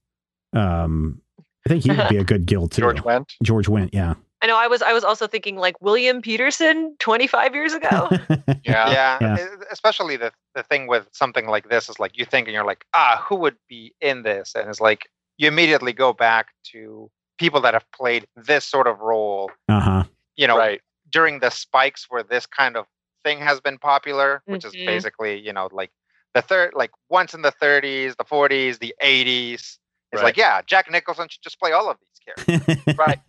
Um, 0.54 1.22
I 1.66 1.70
think 1.70 1.84
he 1.84 1.92
would 1.92 2.10
be 2.10 2.18
a 2.18 2.24
good 2.24 2.46
Gil 2.48 2.68
too. 2.68 2.82
George 2.82 3.02
Wendt. 3.04 3.34
George 3.44 3.68
Wendt, 3.68 3.90
yeah. 3.94 4.16
I 4.42 4.48
know 4.48 4.56
I 4.58 4.68
was 4.68 4.82
I 4.82 4.94
was 4.94 5.04
also 5.04 5.28
thinking 5.28 5.58
like 5.58 5.76
William 5.82 6.22
Petersen 6.22 6.96
25 7.00 7.54
years 7.54 7.74
ago. 7.74 8.10
Yeah. 8.64 8.90
Yeah, 8.92 9.18
Yeah. 9.22 9.38
e- 9.38 9.64
especially 9.72 10.16
the 10.18 10.32
the 10.56 10.64
thing 10.64 10.88
with 10.88 11.08
something 11.12 11.48
like 11.48 11.68
this 11.70 11.90
is 11.90 12.00
like 12.00 12.18
you 12.18 12.24
think 12.26 12.48
and 12.48 12.54
you're 12.56 12.66
like, 12.66 12.86
ah, 12.94 13.24
who 13.28 13.36
would 13.38 13.58
be 13.68 13.94
in 14.02 14.24
this? 14.24 14.54
And 14.56 14.70
it's 14.70 14.80
like 14.82 15.10
you 15.38 15.48
immediately 15.50 15.92
go 15.94 16.14
back 16.14 16.48
to 16.72 17.10
people 17.38 17.60
that 17.62 17.74
have 17.74 17.86
played 17.92 18.26
this 18.36 18.64
sort 18.66 18.88
of 18.88 19.00
role, 19.02 19.52
uh 19.68 19.80
huh. 19.80 20.04
You 20.40 20.48
know, 20.48 20.58
right. 20.58 20.82
during 21.12 21.40
the 21.40 21.50
spikes 21.50 22.06
where 22.10 22.24
this 22.24 22.46
kind 22.46 22.78
of 22.78 22.86
thing 23.24 23.40
has 23.40 23.60
been 23.60 23.78
popular, 23.78 24.42
which 24.46 24.64
Mhm. 24.64 24.68
is 24.70 24.76
basically, 24.86 25.40
you 25.40 25.54
know, 25.54 25.68
like 25.72 25.92
the 26.34 26.42
third 26.42 26.74
like 26.76 26.92
once 27.10 27.34
in 27.34 27.42
the 27.42 27.52
30s, 27.52 28.16
the 28.16 28.24
40s, 28.24 28.80
the 28.80 28.96
80s. 29.02 29.80
It's 30.12 30.22
Right. 30.22 30.30
like, 30.30 30.38
yeah, 30.38 30.62
Jack 30.66 30.90
Nicholson 30.90 31.28
should 31.30 31.44
just 31.44 31.60
play 31.60 31.72
all 31.74 31.90
of 31.90 31.98
these 32.00 32.20
characters. 32.26 32.76
Right. 32.98 33.20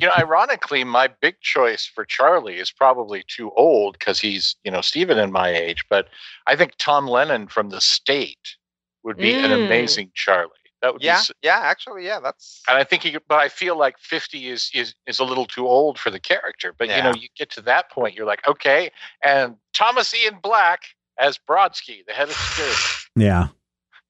You 0.00 0.08
know, 0.08 0.14
ironically, 0.14 0.84
my 0.84 1.06
big 1.20 1.36
choice 1.40 1.86
for 1.86 2.04
Charlie 2.04 2.58
is 2.58 2.70
probably 2.72 3.24
too 3.28 3.50
old 3.56 3.96
because 3.98 4.18
he's, 4.20 4.56
you 4.64 4.70
know, 4.70 4.80
Stephen 4.80 5.18
and 5.18 5.32
my 5.32 5.50
age. 5.50 5.84
But 5.88 6.08
I 6.46 6.56
think 6.56 6.72
Tom 6.78 7.06
Lennon 7.06 7.46
from 7.48 7.70
The 7.70 7.80
State 7.80 8.56
would 9.04 9.18
be 9.18 9.36
an 9.36 9.50
Mm. 9.50 9.64
amazing 9.66 10.10
Charlie. 10.14 10.50
That 10.84 10.92
would 10.92 11.02
yeah, 11.02 11.22
be, 11.26 11.34
yeah, 11.42 11.60
actually, 11.62 12.04
yeah, 12.04 12.20
that's 12.20 12.60
and 12.68 12.76
I 12.76 12.84
think 12.84 13.04
he. 13.04 13.16
But 13.26 13.38
I 13.38 13.48
feel 13.48 13.78
like 13.78 13.98
fifty 13.98 14.50
is 14.50 14.70
is 14.74 14.94
is 15.06 15.18
a 15.18 15.24
little 15.24 15.46
too 15.46 15.66
old 15.66 15.98
for 15.98 16.10
the 16.10 16.20
character. 16.20 16.74
But 16.78 16.88
you 16.90 17.02
know, 17.02 17.14
you 17.18 17.28
get 17.38 17.48
to 17.52 17.62
that 17.62 17.90
point, 17.90 18.14
you're 18.14 18.26
like, 18.26 18.46
okay. 18.46 18.90
And 19.24 19.56
Thomas 19.72 20.14
Ian 20.14 20.40
Black 20.42 20.80
as 21.18 21.38
Brodsky, 21.38 22.04
the 22.06 22.12
head 22.12 22.28
of 22.28 22.34
security. 22.34 22.76
Yeah. 23.16 23.48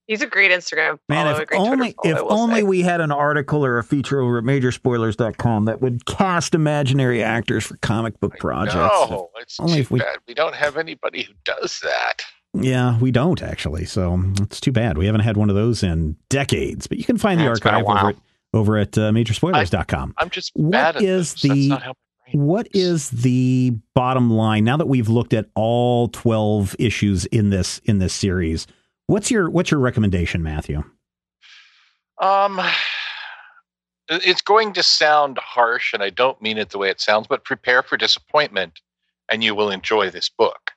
He's 0.09 0.20
a 0.20 0.27
great 0.27 0.51
Instagram 0.51 0.99
Man, 1.09 1.27
follow, 1.27 1.39
a 1.39 1.43
if 1.43 1.49
great 1.49 1.59
Twitter 1.59 1.72
only 1.72 1.95
follow, 2.03 2.14
if 2.16 2.33
only 2.33 2.61
say. 2.61 2.62
we 2.64 2.83
had 2.83 3.01
an 3.01 3.12
article 3.12 3.64
or 3.64 3.79
a 3.79 3.85
feature 3.85 4.20
over 4.20 4.39
at 4.39 4.45
majorspoilers.com 4.45 5.66
that 5.66 5.81
would 5.81 6.07
cast 6.07 6.55
imaginary 6.55 7.22
actors 7.22 7.64
for 7.64 7.77
comic 7.77 8.18
book 8.18 8.37
projects. 8.39 8.75
No, 8.75 9.31
it's 9.39 9.61
Only 9.61 9.75
too 9.75 9.81
if 9.81 9.91
we- 9.93 9.99
bad. 10.01 10.16
We 10.27 10.35
don't 10.35 10.55
have 10.55 10.77
anybody 10.77 11.22
who 11.22 11.35
does 11.45 11.81
that. 11.85 12.22
Yeah, 12.55 12.98
we 13.00 13.11
don't 13.11 13.42
actually. 13.42 13.84
So 13.84 14.22
it's 14.40 14.61
too 14.61 14.72
bad. 14.72 14.96
We 14.96 15.07
haven't 15.07 15.22
had 15.22 15.36
one 15.36 15.50
of 15.50 15.57
those 15.57 15.82
in 15.82 16.16
decades. 16.28 16.86
But 16.86 16.98
you 16.98 17.05
can 17.05 17.18
find 17.18 17.40
the 17.40 17.44
Yeah, 17.44 17.50
it's 17.50 17.61
been 17.61 17.74
a 17.74 17.78
archive 17.78 17.96
over 17.96 18.09
at 18.11 18.16
over 18.52 18.76
at 18.78 18.96
uh, 18.96 19.11
majorspoilers.com. 19.11 20.14
I'm 20.18 20.30
just 20.30 20.52
What 20.55 20.70
bad 20.70 21.02
is. 21.02 21.34
The- 21.34 21.68
not 21.68 21.82
how 21.82 21.88
my 21.88 22.32
brain 22.32 22.46
What 22.46 22.68
is 22.72 23.11
the 23.11 23.76
bottom 23.94 24.30
line 24.30 24.64
now 24.64 24.76
that 24.76 24.86
we've 24.86 25.09
looked 25.09 25.34
at 25.34 25.46
all 25.55 26.09
12 26.09 26.76
issues 26.78 27.26
in 27.26 27.50
this 27.50 27.80
in 27.84 27.98
this 27.98 28.14
series? 28.14 28.66
What's 29.07 29.30
your 29.30 29.50
what's 29.50 29.70
your 29.70 29.80
recommendation, 29.80 30.42
Matthew? 30.42 30.82
Um, 32.20 32.61
it's 34.09 34.42
going 34.42 34.72
to 34.74 34.82
sound 34.82 35.38
harsh, 35.38 35.92
and 35.92 36.02
I 36.02 36.11
don't 36.11 36.40
mean 36.40 36.59
it 36.59 36.70
the 36.70 36.78
way 36.78 36.88
it 36.88 37.00
sounds, 37.00 37.26
but 37.26 37.44
prepare 37.44 37.82
for 37.82 37.96
disappointment, 37.96 38.80
and 39.28 39.42
you 39.42 39.55
will 39.55 39.70
enjoy 39.70 40.11
this 40.11 40.28
book. 40.28 40.70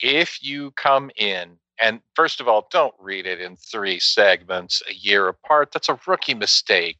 If 0.00 0.38
you 0.42 0.72
come 0.72 1.10
in, 1.16 1.58
and 1.80 2.00
first 2.14 2.40
of 2.40 2.48
all, 2.48 2.68
don't 2.70 2.94
read 2.98 3.26
it 3.26 3.40
in 3.40 3.56
three 3.56 3.98
segments 3.98 4.82
a 4.88 4.94
year 4.94 5.28
apart. 5.28 5.70
That's 5.72 5.88
a 5.88 5.98
rookie 6.06 6.34
mistake. 6.34 6.98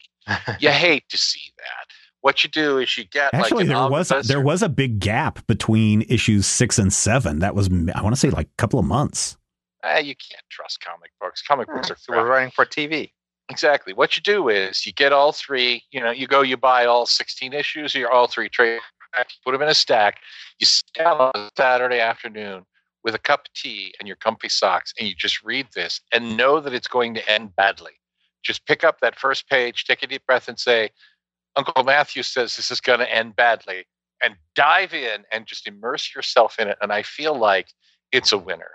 You 0.58 0.70
hate 0.70 1.08
to 1.10 1.18
see 1.18 1.52
that. 1.58 1.92
What 2.20 2.42
you 2.42 2.48
do 2.48 2.78
is 2.78 2.96
you 2.96 3.04
get 3.04 3.34
Actually, 3.34 3.64
like 3.64 3.68
there 3.68 3.90
was 3.90 4.10
omnibus 4.10 4.28
there 4.28 4.40
was 4.40 4.62
a 4.62 4.68
big 4.68 4.98
gap 4.98 5.46
between 5.46 6.02
issues 6.08 6.46
6 6.46 6.78
and 6.78 6.92
7. 6.92 7.40
That 7.40 7.54
was 7.54 7.68
I 7.94 8.02
want 8.02 8.14
to 8.14 8.20
say 8.20 8.30
like 8.30 8.46
a 8.46 8.56
couple 8.56 8.78
of 8.78 8.86
months. 8.86 9.36
Eh, 9.82 9.98
you 9.98 10.14
can't 10.14 10.42
trust 10.48 10.80
comic 10.80 11.10
books. 11.20 11.42
Comic 11.42 11.68
books 11.68 11.90
are 11.90 11.96
so 11.98 12.14
we're 12.14 12.26
writing 12.26 12.50
for 12.50 12.64
TV. 12.64 13.10
Exactly. 13.50 13.92
What 13.92 14.16
you 14.16 14.22
do 14.22 14.48
is 14.48 14.86
you 14.86 14.92
get 14.92 15.12
all 15.12 15.32
three, 15.32 15.82
you 15.90 16.00
know, 16.00 16.10
you 16.10 16.26
go, 16.26 16.40
you 16.40 16.56
buy 16.56 16.86
all 16.86 17.04
16 17.04 17.52
issues, 17.52 17.94
or 17.94 18.10
all 18.10 18.26
three 18.26 18.48
trade, 18.48 18.80
put 19.44 19.52
them 19.52 19.60
in 19.60 19.68
a 19.68 19.74
stack, 19.74 20.18
you 20.58 20.64
sit 20.64 20.90
down 20.94 21.20
on 21.20 21.32
a 21.34 21.50
Saturday 21.54 22.00
afternoon 22.00 22.64
with 23.04 23.14
a 23.14 23.18
cup 23.18 23.40
of 23.46 23.52
tea 23.52 23.94
and 23.98 24.08
your 24.08 24.16
comfy 24.16 24.48
socks, 24.48 24.92
and 24.98 25.06
you 25.06 25.14
just 25.14 25.44
read 25.44 25.68
this 25.74 26.00
and 26.12 26.36
know 26.36 26.58
that 26.60 26.72
it's 26.72 26.88
going 26.88 27.14
to 27.14 27.30
end 27.30 27.54
badly. 27.54 27.92
Just 28.42 28.66
pick 28.66 28.82
up 28.82 29.00
that 29.00 29.18
first 29.18 29.48
page, 29.48 29.84
take 29.84 30.02
a 30.02 30.06
deep 30.06 30.24
breath, 30.26 30.48
and 30.48 30.58
say, 30.58 30.90
Uncle 31.56 31.84
Matthew 31.84 32.22
says 32.22 32.56
this 32.56 32.70
is 32.70 32.80
going 32.80 32.98
to 33.00 33.14
end 33.14 33.36
badly, 33.36 33.84
and 34.22 34.34
dive 34.54 34.94
in 34.94 35.24
and 35.32 35.46
just 35.46 35.68
immerse 35.68 36.14
yourself 36.14 36.58
in 36.58 36.68
it. 36.68 36.78
And 36.80 36.92
I 36.92 37.02
feel 37.02 37.38
like 37.38 37.68
it's 38.10 38.32
a 38.32 38.38
winner. 38.38 38.70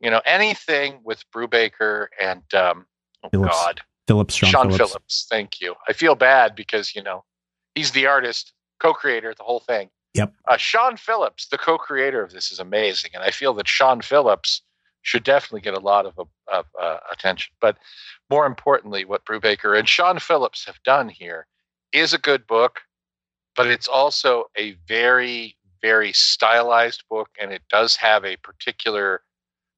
You 0.00 0.10
know, 0.10 0.20
anything 0.26 1.00
with 1.04 1.24
Brubaker 1.34 2.06
and, 2.20 2.42
um, 2.54 2.86
oh 3.22 3.28
Phillips. 3.30 3.54
God. 3.54 3.80
Phillips, 4.06 4.34
Sean, 4.34 4.50
Sean, 4.50 4.62
Phillips. 4.70 4.92
Phillips. 4.92 5.26
Thank 5.30 5.60
you. 5.60 5.74
I 5.88 5.94
feel 5.94 6.14
bad 6.14 6.54
because 6.54 6.94
you 6.94 7.02
know 7.02 7.24
he's 7.74 7.92
the 7.92 8.06
artist, 8.06 8.52
co-creator, 8.80 9.34
the 9.36 9.44
whole 9.44 9.60
thing. 9.60 9.88
Yep. 10.14 10.32
Uh, 10.48 10.56
Sean 10.56 10.96
Phillips, 10.96 11.48
the 11.48 11.58
co-creator 11.58 12.22
of 12.22 12.32
this, 12.32 12.52
is 12.52 12.60
amazing, 12.60 13.10
and 13.14 13.22
I 13.22 13.30
feel 13.30 13.52
that 13.54 13.68
Sean 13.68 14.00
Phillips 14.00 14.62
should 15.02 15.24
definitely 15.24 15.60
get 15.60 15.74
a 15.74 15.80
lot 15.80 16.06
of, 16.06 16.14
of 16.50 16.66
uh, 16.80 16.98
attention. 17.12 17.52
But 17.60 17.76
more 18.30 18.46
importantly, 18.46 19.04
what 19.04 19.24
Brubaker 19.26 19.78
and 19.78 19.88
Sean 19.88 20.18
Phillips 20.18 20.64
have 20.64 20.82
done 20.82 21.08
here 21.08 21.46
is 21.92 22.14
a 22.14 22.18
good 22.18 22.46
book, 22.46 22.80
but 23.56 23.66
it's 23.66 23.88
also 23.88 24.44
a 24.56 24.76
very, 24.88 25.56
very 25.82 26.12
stylized 26.12 27.04
book, 27.10 27.28
and 27.40 27.52
it 27.52 27.62
does 27.68 27.96
have 27.96 28.24
a 28.24 28.36
particular 28.36 29.22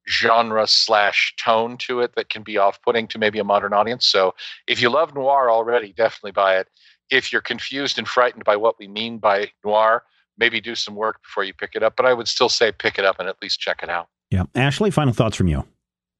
genre 0.07 0.65
slash 0.65 1.33
tone 1.37 1.77
to 1.77 1.99
it 1.99 2.15
that 2.15 2.29
can 2.29 2.41
be 2.41 2.57
off-putting 2.57 3.07
to 3.07 3.19
maybe 3.19 3.39
a 3.39 3.43
modern 3.43 3.73
audience. 3.73 4.05
So 4.05 4.33
if 4.67 4.81
you 4.81 4.89
love 4.89 5.13
noir 5.13 5.51
already, 5.51 5.91
definitely 5.91 6.31
buy 6.31 6.57
it. 6.57 6.69
If 7.09 7.33
you're 7.33 7.41
confused 7.41 7.97
and 7.97 8.07
frightened 8.07 8.45
by 8.45 8.55
what 8.55 8.79
we 8.79 8.87
mean 8.87 9.17
by 9.17 9.51
noir, 9.65 10.03
maybe 10.37 10.61
do 10.61 10.75
some 10.75 10.95
work 10.95 11.21
before 11.21 11.43
you 11.43 11.53
pick 11.53 11.71
it 11.75 11.83
up. 11.83 11.95
But 11.95 12.05
I 12.05 12.13
would 12.13 12.27
still 12.27 12.49
say 12.49 12.71
pick 12.71 12.97
it 12.99 13.05
up 13.05 13.19
and 13.19 13.27
at 13.27 13.41
least 13.41 13.59
check 13.59 13.81
it 13.83 13.89
out. 13.89 14.07
Yeah. 14.29 14.43
Ashley, 14.55 14.91
final 14.91 15.13
thoughts 15.13 15.35
from 15.35 15.47
you. 15.47 15.65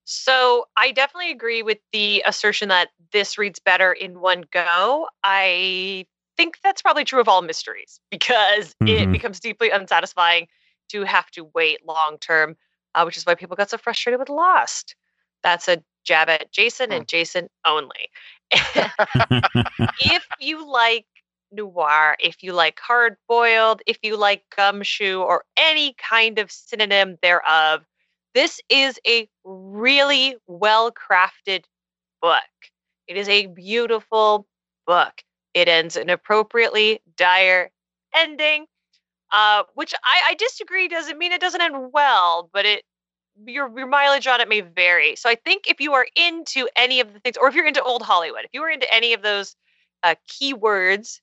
So 0.05 0.65
I 0.77 0.91
definitely 0.91 1.31
agree 1.31 1.63
with 1.63 1.79
the 1.91 2.23
assertion 2.25 2.69
that 2.69 2.89
this 3.11 3.37
reads 3.37 3.59
better 3.59 3.91
in 3.91 4.21
one 4.21 4.45
go. 4.51 5.07
I 5.23 6.05
think 6.37 6.59
that's 6.63 6.81
probably 6.81 7.03
true 7.03 7.19
of 7.19 7.27
all 7.27 7.41
mysteries 7.41 7.99
because 8.11 8.73
it 8.85 9.09
Mhm. 9.09 9.11
becomes 9.11 9.39
deeply 9.39 9.69
unsatisfying 9.69 10.47
to 10.89 11.03
have 11.03 11.29
to 11.31 11.43
wait 11.53 11.85
long 11.85 12.17
term, 12.21 12.55
uh, 12.95 13.03
which 13.03 13.17
is 13.17 13.25
why 13.25 13.35
people 13.35 13.57
got 13.57 13.69
so 13.69 13.77
frustrated 13.77 14.19
with 14.19 14.29
Lost. 14.29 14.95
That's 15.43 15.67
a 15.67 15.83
jab 16.05 16.29
at 16.29 16.53
Jason 16.53 16.93
and 16.93 17.05
Jason 17.05 17.49
only. 17.65 18.09
if 19.99 20.25
you 20.39 20.65
like 20.65 21.05
noir, 21.51 22.15
if 22.19 22.43
you 22.43 22.53
like 22.53 22.79
hard 22.79 23.17
boiled, 23.27 23.81
if 23.87 23.97
you 24.03 24.17
like 24.17 24.43
gumshoe 24.55 25.21
or 25.21 25.43
any 25.57 25.93
kind 25.97 26.39
of 26.39 26.51
synonym 26.51 27.17
thereof, 27.21 27.85
This 28.33 28.61
is 28.69 28.99
a 29.07 29.27
really 29.43 30.37
well 30.47 30.91
crafted 30.91 31.63
book. 32.21 32.43
It 33.07 33.17
is 33.17 33.27
a 33.29 33.47
beautiful 33.47 34.47
book. 34.85 35.23
It 35.53 35.67
ends 35.67 35.95
an 35.95 36.09
appropriately 36.09 37.01
dire 37.17 37.71
ending, 38.15 38.67
uh, 39.31 39.63
which 39.75 39.93
I, 40.03 40.31
I 40.31 40.35
disagree. 40.35 40.87
Doesn't 40.87 41.17
mean 41.17 41.31
it 41.31 41.41
doesn't 41.41 41.61
end 41.61 41.91
well, 41.93 42.49
but 42.53 42.65
it 42.65 42.83
your 43.45 43.71
your 43.77 43.87
mileage 43.87 44.27
on 44.27 44.41
it 44.41 44.49
may 44.49 44.61
vary. 44.61 45.15
So 45.15 45.29
I 45.29 45.35
think 45.35 45.67
if 45.67 45.81
you 45.81 45.93
are 45.93 46.07
into 46.15 46.67
any 46.75 46.99
of 46.99 47.13
the 47.13 47.19
things, 47.19 47.37
or 47.37 47.47
if 47.49 47.55
you're 47.55 47.67
into 47.67 47.83
old 47.83 48.03
Hollywood, 48.03 48.45
if 48.45 48.51
you 48.53 48.63
are 48.63 48.69
into 48.69 48.91
any 48.93 49.13
of 49.13 49.21
those 49.23 49.55
uh, 50.03 50.15
keywords, 50.29 51.21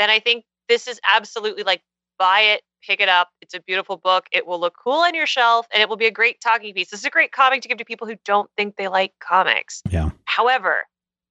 then 0.00 0.10
I 0.10 0.18
think 0.18 0.44
this 0.68 0.88
is 0.88 0.98
absolutely 1.08 1.62
like 1.62 1.82
buy 2.18 2.40
it, 2.40 2.62
pick 2.82 3.00
it 3.00 3.08
up. 3.08 3.28
It's 3.40 3.54
a 3.54 3.60
beautiful 3.60 3.96
book. 3.96 4.26
It 4.32 4.46
will 4.46 4.58
look 4.58 4.74
cool 4.82 5.00
on 5.00 5.14
your 5.14 5.26
shelf, 5.26 5.66
and 5.72 5.82
it 5.82 5.88
will 5.88 5.96
be 5.96 6.06
a 6.06 6.10
great 6.10 6.40
talking 6.40 6.72
piece. 6.72 6.90
This 6.90 7.00
is 7.00 7.06
a 7.06 7.10
great 7.10 7.32
comic 7.32 7.62
to 7.62 7.68
give 7.68 7.78
to 7.78 7.84
people 7.84 8.06
who 8.06 8.16
don't 8.24 8.50
think 8.56 8.76
they 8.76 8.88
like 8.88 9.12
comics. 9.20 9.82
Yeah. 9.90 10.10
However, 10.24 10.84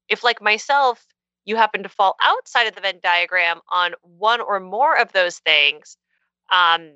if 0.08 0.24
like 0.24 0.42
myself, 0.42 1.04
you 1.46 1.56
happen 1.56 1.84
to 1.84 1.90
fall 1.90 2.16
outside 2.22 2.68
of 2.68 2.76
the 2.76 2.82
Venn 2.82 3.00
diagram 3.02 3.60
on 3.72 3.94
one 4.02 4.40
or 4.40 4.60
more 4.60 4.96
of 5.00 5.12
those 5.14 5.40
things, 5.40 5.98
um, 6.52 6.92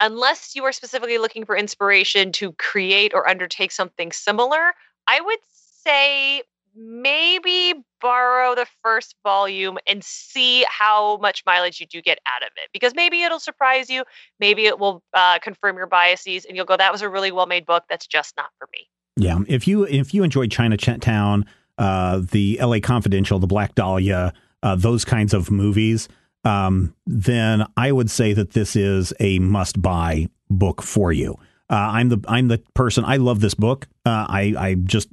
unless 0.00 0.56
you 0.56 0.64
are 0.64 0.72
specifically 0.72 1.18
looking 1.18 1.44
for 1.44 1.56
inspiration 1.56 2.32
to 2.32 2.52
create 2.52 3.12
or 3.14 3.28
undertake 3.28 3.72
something 3.72 4.10
similar, 4.10 4.72
I 5.06 5.20
would 5.20 5.38
say 5.84 6.42
maybe 6.74 7.74
borrow 8.00 8.54
the 8.54 8.66
first 8.82 9.14
volume 9.22 9.78
and 9.86 10.02
see 10.02 10.64
how 10.68 11.18
much 11.18 11.42
mileage 11.46 11.80
you 11.80 11.86
do 11.86 12.00
get 12.00 12.18
out 12.26 12.42
of 12.42 12.48
it 12.56 12.68
because 12.72 12.94
maybe 12.94 13.22
it'll 13.22 13.38
surprise 13.38 13.90
you 13.90 14.04
maybe 14.40 14.66
it 14.66 14.78
will 14.78 15.02
uh, 15.14 15.38
confirm 15.40 15.76
your 15.76 15.86
biases 15.86 16.44
and 16.44 16.56
you'll 16.56 16.66
go 16.66 16.76
that 16.76 16.90
was 16.90 17.02
a 17.02 17.08
really 17.08 17.30
well 17.30 17.46
made 17.46 17.66
book 17.66 17.84
that's 17.88 18.06
just 18.06 18.34
not 18.36 18.50
for 18.58 18.68
me 18.72 18.88
yeah 19.16 19.38
if 19.48 19.68
you 19.68 19.84
if 19.84 20.14
you 20.14 20.22
enjoyed 20.22 20.50
chinatown 20.50 21.44
uh, 21.78 22.20
the 22.30 22.58
la 22.62 22.78
confidential 22.80 23.38
the 23.38 23.46
black 23.46 23.74
dahlia 23.74 24.32
uh, 24.62 24.74
those 24.74 25.04
kinds 25.04 25.34
of 25.34 25.50
movies 25.50 26.08
um, 26.44 26.94
then 27.06 27.66
I 27.76 27.92
would 27.92 28.10
say 28.10 28.32
that 28.32 28.50
this 28.50 28.74
is 28.74 29.12
a 29.20 29.38
must 29.38 29.80
buy 29.80 30.28
book 30.50 30.82
for 30.82 31.12
you. 31.12 31.38
Uh, 31.70 31.90
I'm 31.92 32.08
the 32.08 32.22
I'm 32.28 32.48
the 32.48 32.58
person. 32.74 33.04
I 33.04 33.16
love 33.16 33.40
this 33.40 33.54
book. 33.54 33.86
Uh, 34.04 34.26
I 34.28 34.54
I 34.58 34.74
just 34.74 35.08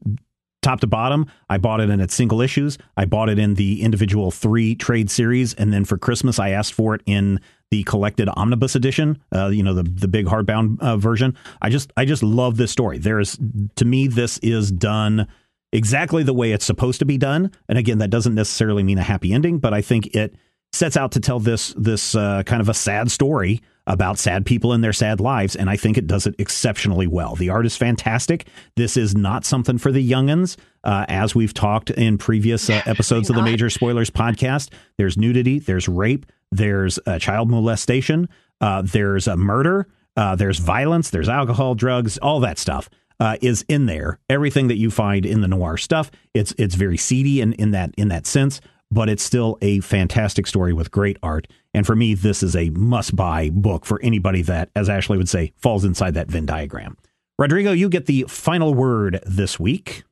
top 0.70 0.80
to 0.82 0.88
bottom. 0.88 1.26
I 1.50 1.58
bought 1.58 1.82
it 1.82 1.90
in 1.90 2.00
its 2.00 2.14
single 2.14 2.42
issues. 2.42 2.78
I 2.96 3.06
bought 3.06 3.30
it 3.30 3.40
in 3.40 3.56
the 3.56 3.82
individual 3.82 4.30
three 4.30 4.76
trade 4.76 5.10
series, 5.10 5.54
and 5.56 5.74
then 5.74 5.84
for 5.84 5.98
Christmas 5.98 6.38
I 6.38 6.50
asked 6.50 6.74
for 6.74 6.94
it 6.94 7.02
in 7.06 7.40
the 7.72 7.84
collected 7.84 8.30
omnibus 8.36 8.76
edition. 8.76 9.20
Uh, 9.34 9.48
you 9.48 9.64
know 9.64 9.74
the 9.74 9.84
the 9.84 10.08
big 10.08 10.28
hardbound 10.28 10.80
uh, 10.80 10.98
version. 10.98 11.36
I 11.62 11.70
just 11.70 11.92
I 11.98 12.06
just 12.06 12.22
love 12.22 12.58
this 12.58 12.72
story. 12.72 13.00
There 13.00 13.20
is 13.20 13.38
to 13.76 13.86
me 13.86 14.08
this 14.08 14.38
is 14.40 14.72
done 14.72 15.28
exactly 15.72 16.24
the 16.24 16.34
way 16.34 16.52
it's 16.52 16.66
supposed 16.66 17.00
to 17.00 17.06
be 17.06 17.18
done. 17.18 17.52
And 17.68 17.78
again, 17.78 18.00
that 18.00 18.10
doesn't 18.10 18.36
necessarily 18.36 18.84
mean 18.84 18.98
a 18.98 19.04
happy 19.04 19.34
ending, 19.34 19.60
but 19.60 19.74
I 19.74 19.82
think 19.82 20.16
it 20.16 20.36
sets 20.72 20.98
out 20.98 21.12
to 21.14 21.20
tell 21.20 21.40
this 21.40 21.74
this 21.78 22.14
uh, 22.16 22.44
kind 22.44 22.62
of 22.62 22.70
a 22.70 22.74
sad 22.76 23.10
story 23.10 23.62
about 23.90 24.20
sad 24.20 24.46
people 24.46 24.72
in 24.72 24.82
their 24.82 24.94
sad 24.94 25.20
lives, 25.20 25.56
and 25.56 25.70
I 25.70 25.76
think 25.76 25.98
it 25.98 26.06
does 26.08 26.28
it 26.28 26.36
exceptionally 26.38 27.08
well. 27.08 27.36
The 27.36 27.50
art 27.50 27.66
is 27.66 27.76
fantastic. 27.76 28.48
This 28.76 28.96
is 28.96 29.18
not 29.18 29.44
something 29.44 29.80
for 29.80 29.92
the 29.92 30.08
youngins, 30.08 30.58
uh, 30.84 31.06
as 31.10 31.34
we've 31.34 31.54
talked 31.54 31.90
in 31.90 32.20
previous 32.20 32.70
uh, 32.70 32.84
episodes 32.86 33.30
of 33.30 33.36
the 33.36 33.42
Major 33.42 33.70
Spoilers 33.70 34.12
podcast. 34.12 34.72
There's 34.98 35.18
nudity, 35.18 35.58
there's 35.58 35.90
rape, 35.90 36.28
there's 36.52 37.00
uh, 37.08 37.18
child 37.18 37.50
molestation, 37.50 38.30
uh, 38.62 38.84
there's 38.84 39.28
a 39.28 39.36
murder, 39.36 39.88
uh, 40.16 40.36
there's 40.36 40.60
violence, 40.60 41.10
there's 41.10 41.30
alcohol, 41.30 41.74
drugs, 41.74 42.20
all 42.20 42.40
that 42.42 42.60
stuff. 42.60 42.90
Uh, 43.22 43.36
is 43.42 43.66
in 43.68 43.86
there. 43.86 44.18
Everything 44.30 44.70
that 44.70 44.78
you 44.78 44.90
find 44.90 45.26
in 45.26 45.42
the 45.42 45.48
noir 45.50 45.76
stuff, 45.76 46.10
it's 46.34 46.54
it's 46.58 46.76
very 46.76 46.96
seedy 46.96 47.42
in, 47.42 47.52
in 47.52 47.72
that 47.72 47.94
in 47.98 48.08
that 48.08 48.26
sense, 48.26 48.62
but 48.90 49.10
it's 49.10 49.22
still 49.24 49.58
a 49.62 49.82
fantastic 49.82 50.48
story 50.48 50.72
with 50.72 50.90
great 50.90 51.18
art. 51.22 51.46
And 51.74 51.86
for 51.86 51.96
me, 51.96 52.14
this 52.14 52.42
is 52.42 52.56
a 52.56 52.70
must 52.72 53.16
buy 53.16 53.50
book 53.50 53.86
for 53.86 54.02
anybody 54.02 54.42
that, 54.44 54.70
as 54.76 54.90
Ashley 54.90 55.18
would 55.18 55.30
say, 55.30 55.54
falls 55.58 55.86
inside 55.86 56.16
that 56.16 56.28
Venn 56.28 56.46
diagram. 56.46 56.98
Rodrigo, 57.38 57.72
you 57.72 57.90
get 57.90 58.06
the 58.06 58.26
final 58.28 58.74
word 58.74 59.22
this 59.26 59.60
week. 59.60 60.04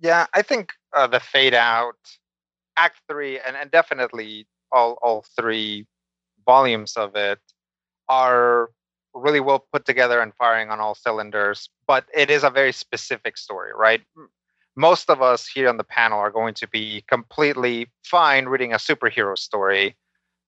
Yeah, 0.00 0.26
I 0.34 0.42
think 0.42 0.72
uh, 0.94 1.06
the 1.06 1.20
fade 1.20 1.54
out, 1.54 1.96
Act 2.76 3.00
Three, 3.08 3.38
and, 3.38 3.56
and 3.56 3.70
definitely 3.70 4.46
all 4.72 4.98
all 5.02 5.24
three 5.38 5.86
volumes 6.44 6.96
of 6.96 7.14
it 7.14 7.38
are 8.08 8.70
really 9.14 9.40
well 9.40 9.66
put 9.72 9.84
together 9.84 10.20
and 10.20 10.34
firing 10.34 10.70
on 10.70 10.80
all 10.80 10.94
cylinders. 10.94 11.68
But 11.86 12.06
it 12.14 12.30
is 12.30 12.42
a 12.42 12.50
very 12.50 12.72
specific 12.72 13.38
story, 13.38 13.70
right? 13.74 14.00
most 14.76 15.10
of 15.10 15.22
us 15.22 15.46
here 15.46 15.68
on 15.68 15.76
the 15.76 15.84
panel 15.84 16.18
are 16.18 16.30
going 16.30 16.54
to 16.54 16.68
be 16.68 17.04
completely 17.08 17.88
fine 18.04 18.46
reading 18.46 18.72
a 18.72 18.76
superhero 18.76 19.36
story. 19.38 19.96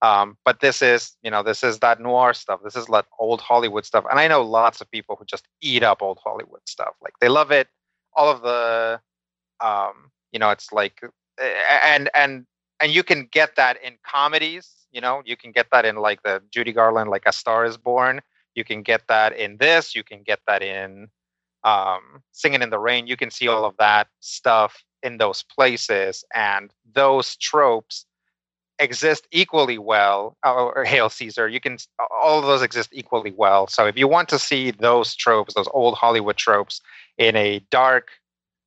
Um, 0.01 0.37
but 0.45 0.59
this 0.59 0.81
is, 0.81 1.15
you 1.23 1.31
know, 1.31 1.41
this 1.41 1.63
is 1.63 1.79
that 1.79 1.99
noir 1.99 2.33
stuff. 2.33 2.59
This 2.63 2.75
is 2.75 2.87
like 2.87 3.05
old 3.19 3.41
Hollywood 3.41 3.85
stuff. 3.85 4.05
And 4.09 4.19
I 4.19 4.27
know 4.27 4.41
lots 4.41 4.79
of 4.79 4.89
people 4.91 5.15
who 5.15 5.25
just 5.25 5.47
eat 5.61 5.83
up 5.83 6.01
old 6.01 6.19
Hollywood 6.23 6.61
stuff. 6.65 6.95
Like 7.01 7.13
they 7.19 7.29
love 7.29 7.51
it. 7.51 7.67
All 8.15 8.29
of 8.29 8.41
the, 8.41 8.99
um, 9.59 10.11
you 10.31 10.39
know, 10.39 10.49
it's 10.49 10.71
like, 10.71 11.01
and 11.39 12.09
and 12.13 12.45
and 12.79 12.91
you 12.91 13.03
can 13.03 13.27
get 13.31 13.55
that 13.55 13.81
in 13.83 13.95
comedies. 14.05 14.71
You 14.91 15.01
know, 15.01 15.21
you 15.25 15.35
can 15.35 15.51
get 15.51 15.67
that 15.71 15.85
in 15.85 15.95
like 15.95 16.21
the 16.23 16.41
Judy 16.51 16.73
Garland, 16.73 17.09
like 17.09 17.23
A 17.25 17.31
Star 17.31 17.65
Is 17.65 17.77
Born. 17.77 18.21
You 18.55 18.63
can 18.63 18.81
get 18.81 19.01
that 19.07 19.33
in 19.33 19.57
this. 19.57 19.95
You 19.95 20.03
can 20.03 20.23
get 20.23 20.39
that 20.47 20.61
in 20.63 21.09
um, 21.67 22.23
Singing 22.31 22.61
in 22.61 22.69
the 22.69 22.79
Rain, 22.79 23.07
you 23.07 23.17
can 23.17 23.29
see 23.29 23.47
all 23.47 23.65
of 23.65 23.75
that 23.77 24.07
stuff 24.21 24.83
in 25.03 25.17
those 25.17 25.43
places, 25.43 26.23
and 26.33 26.71
those 26.93 27.35
tropes 27.37 28.05
exist 28.79 29.27
equally 29.31 29.77
well. 29.77 30.37
Or, 30.43 30.83
Hail 30.85 31.09
Caesar, 31.09 31.47
you 31.47 31.59
can 31.59 31.77
all 32.21 32.39
of 32.39 32.45
those 32.45 32.61
exist 32.61 32.89
equally 32.91 33.33
well. 33.35 33.67
So 33.67 33.85
if 33.85 33.97
you 33.97 34.07
want 34.07 34.29
to 34.29 34.39
see 34.39 34.71
those 34.71 35.15
tropes, 35.15 35.53
those 35.53 35.67
old 35.71 35.95
Hollywood 35.95 36.37
tropes, 36.37 36.81
in 37.17 37.35
a 37.35 37.59
dark 37.71 38.09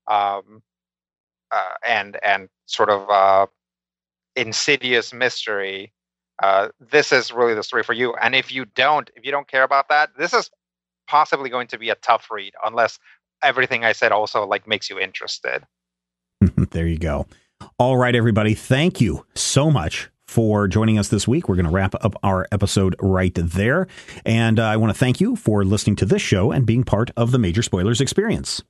um, 0.09 0.63
uh, 1.51 1.75
and 1.87 2.19
and 2.23 2.49
sort 2.67 2.91
of 2.91 3.09
uh, 3.09 3.47
insidious 4.37 5.13
mystery, 5.13 5.93
uh, 6.43 6.69
this 6.81 7.13
is 7.13 7.33
really 7.33 7.55
the 7.55 7.63
story 7.63 7.83
for 7.83 7.93
you. 7.93 8.15
And 8.15 8.35
if 8.35 8.53
you 8.53 8.65
don't, 8.65 9.11
if 9.17 9.25
you 9.25 9.31
don't 9.31 9.49
care 9.49 9.63
about 9.63 9.89
that, 9.89 10.11
this 10.19 10.33
is 10.33 10.51
possibly 11.07 11.51
going 11.51 11.67
to 11.69 11.79
be 11.79 11.91
a 11.91 11.97
tough 11.97 12.29
read 12.31 12.55
unless 12.65 12.99
everything 13.43 13.85
I 13.85 13.93
said 13.93 14.13
also 14.13 14.47
like 14.47 14.67
makes 14.67 14.89
you 14.91 14.99
interested. 14.99 15.65
there 16.71 16.87
you 16.87 16.99
go. 16.99 17.27
All 17.79 17.97
right, 17.97 18.15
everybody. 18.15 18.55
Thank 18.55 19.01
you 19.01 19.25
so 19.35 19.71
much 19.71 20.11
for 20.27 20.69
joining 20.69 20.99
us 20.99 21.09
this 21.09 21.27
week. 21.27 21.49
We're 21.49 21.57
going 21.57 21.67
to 21.67 21.73
wrap 21.73 21.95
up 22.05 22.15
our 22.23 22.47
episode 22.53 22.95
right 23.01 23.35
there. 23.35 23.89
And 24.25 24.61
uh, 24.61 24.65
I 24.65 24.77
want 24.77 24.93
to 24.93 24.99
thank 24.99 25.21
you 25.21 25.35
for 25.35 25.65
listening 25.65 25.97
to 25.97 26.07
this 26.07 26.23
show 26.23 26.53
and 26.53 26.65
being 26.65 26.85
part 26.85 27.11
of 27.17 27.33
the 27.33 27.39
Major 27.39 27.63
Spoilers 27.63 28.01
experience. 28.01 28.63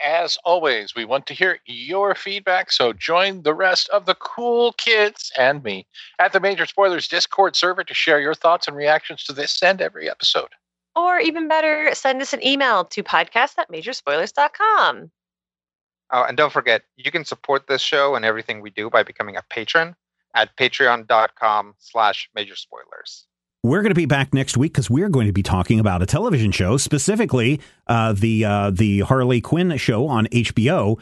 As 0.00 0.36
always, 0.44 0.94
we 0.94 1.04
want 1.04 1.26
to 1.26 1.34
hear 1.34 1.58
your 1.66 2.14
feedback, 2.14 2.70
so 2.70 2.92
join 2.92 3.42
the 3.42 3.54
rest 3.54 3.88
of 3.88 4.06
the 4.06 4.14
cool 4.16 4.72
kids 4.72 5.32
and 5.38 5.62
me 5.62 5.86
at 6.18 6.32
the 6.32 6.40
Major 6.40 6.66
Spoilers 6.66 7.08
Discord 7.08 7.56
server 7.56 7.84
to 7.84 7.94
share 7.94 8.20
your 8.20 8.34
thoughts 8.34 8.68
and 8.68 8.76
reactions 8.76 9.24
to 9.24 9.32
this 9.32 9.62
and 9.62 9.80
every 9.80 10.10
episode. 10.10 10.48
Or 10.96 11.18
even 11.18 11.48
better, 11.48 11.94
send 11.94 12.22
us 12.22 12.32
an 12.32 12.46
email 12.46 12.84
to 12.86 13.02
podcast 13.02 13.58
at 13.58 13.70
majorspoilers.com. 13.70 15.10
Oh, 16.12 16.24
and 16.24 16.36
don't 16.36 16.52
forget, 16.52 16.82
you 16.96 17.10
can 17.10 17.24
support 17.24 17.66
this 17.66 17.80
show 17.80 18.14
and 18.14 18.24
everything 18.24 18.60
we 18.60 18.70
do 18.70 18.90
by 18.90 19.02
becoming 19.02 19.36
a 19.36 19.42
patron 19.50 19.96
at 20.34 20.56
patreon.com 20.56 21.74
slash 21.78 22.28
major 22.34 22.56
spoilers. 22.56 23.26
We're 23.62 23.80
going 23.80 23.90
to 23.90 23.94
be 23.94 24.04
back 24.04 24.34
next 24.34 24.58
week 24.58 24.74
because 24.74 24.90
we're 24.90 25.08
going 25.08 25.26
to 25.26 25.32
be 25.32 25.42
talking 25.42 25.80
about 25.80 26.02
a 26.02 26.06
television 26.06 26.52
show, 26.52 26.76
specifically 26.76 27.60
uh, 27.86 28.12
the 28.12 28.44
uh, 28.44 28.70
the 28.70 29.00
Harley 29.00 29.40
Quinn 29.40 29.74
show 29.78 30.06
on 30.06 30.26
HBO. 30.26 31.00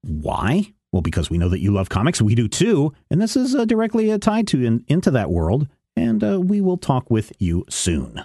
Why? 0.00 0.72
Well, 0.92 1.02
because 1.02 1.28
we 1.28 1.36
know 1.36 1.50
that 1.50 1.60
you 1.60 1.72
love 1.72 1.90
comics, 1.90 2.22
we 2.22 2.34
do 2.34 2.48
too, 2.48 2.94
and 3.10 3.20
this 3.20 3.36
is 3.36 3.54
uh, 3.54 3.66
directly 3.66 4.10
uh, 4.10 4.18
tied 4.18 4.46
to 4.48 4.64
in, 4.64 4.82
into 4.88 5.10
that 5.10 5.30
world. 5.30 5.68
And 5.94 6.24
uh, 6.24 6.40
we 6.40 6.62
will 6.62 6.78
talk 6.78 7.10
with 7.10 7.32
you 7.38 7.66
soon. 7.68 8.24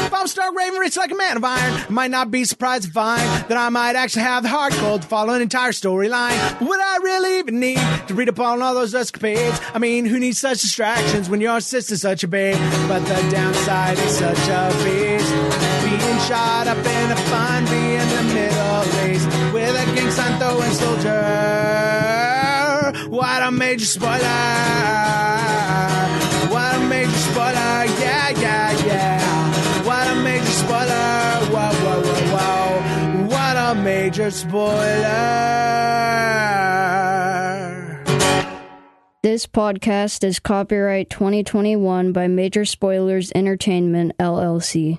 If 0.06 0.12
I'm 0.12 0.56
Raven, 0.56 0.78
rich 0.78 0.96
like 0.96 1.10
a 1.10 1.14
man 1.14 1.36
of 1.36 1.44
iron. 1.44 1.82
Might 1.88 2.10
not 2.10 2.30
be 2.30 2.44
surprised 2.44 2.84
to 2.84 2.90
find 2.90 3.22
that 3.48 3.56
I 3.56 3.68
might 3.68 3.96
actually 3.96 4.22
have 4.22 4.42
the 4.42 4.48
hard 4.48 4.72
code 4.74 5.02
to 5.02 5.08
follow 5.08 5.34
an 5.34 5.42
entire 5.42 5.72
storyline. 5.72 6.60
Would 6.60 6.80
I 6.80 6.98
really 7.02 7.38
even 7.38 7.60
need 7.60 7.78
to 8.08 8.14
read 8.14 8.28
up 8.28 8.38
on 8.40 8.62
all 8.62 8.74
those 8.74 8.94
escapades? 8.94 9.60
I 9.74 9.78
mean, 9.78 10.04
who 10.04 10.18
needs 10.18 10.38
such 10.38 10.60
distractions 10.60 11.28
when 11.28 11.40
your 11.40 11.60
sister's 11.60 12.02
such 12.02 12.24
a 12.24 12.28
babe? 12.28 12.58
But 12.88 13.00
the 13.00 13.28
downside 13.30 13.98
is 13.98 14.18
such 14.18 14.48
a 14.48 14.68
beast. 14.84 15.32
Being 15.84 16.18
shot 16.20 16.66
up 16.66 16.78
in 16.78 17.10
a 17.10 17.16
fun 17.16 17.64
be 17.66 17.94
in 17.94 18.08
the 18.08 18.22
Middle 18.34 18.84
East 19.10 19.26
with 19.52 19.74
a 19.74 19.84
King 19.96 20.10
Santo 20.10 20.60
and 20.60 20.74
soldier. 20.74 21.65
What 23.16 23.42
a 23.42 23.50
major 23.50 23.86
spoiler! 23.86 24.20
What 26.52 26.74
a 26.74 26.80
major 26.86 27.10
spoiler! 27.12 27.86
Yeah, 27.98 28.28
yeah, 28.28 28.72
yeah. 28.84 29.84
What 29.84 30.06
a 30.06 30.16
major 30.16 30.44
spoiler! 30.44 31.46
Whoa, 31.48 31.72
whoa, 31.72 32.02
whoa, 32.02 32.26
whoa! 32.36 33.24
What 33.24 33.56
a 33.56 33.74
major 33.74 34.30
spoiler! 34.30 34.76
This 39.22 39.46
podcast 39.46 40.22
is 40.22 40.38
copyright 40.38 41.08
2021 41.08 42.12
by 42.12 42.26
Major 42.28 42.66
Spoilers 42.66 43.32
Entertainment, 43.34 44.12
LLC. 44.18 44.98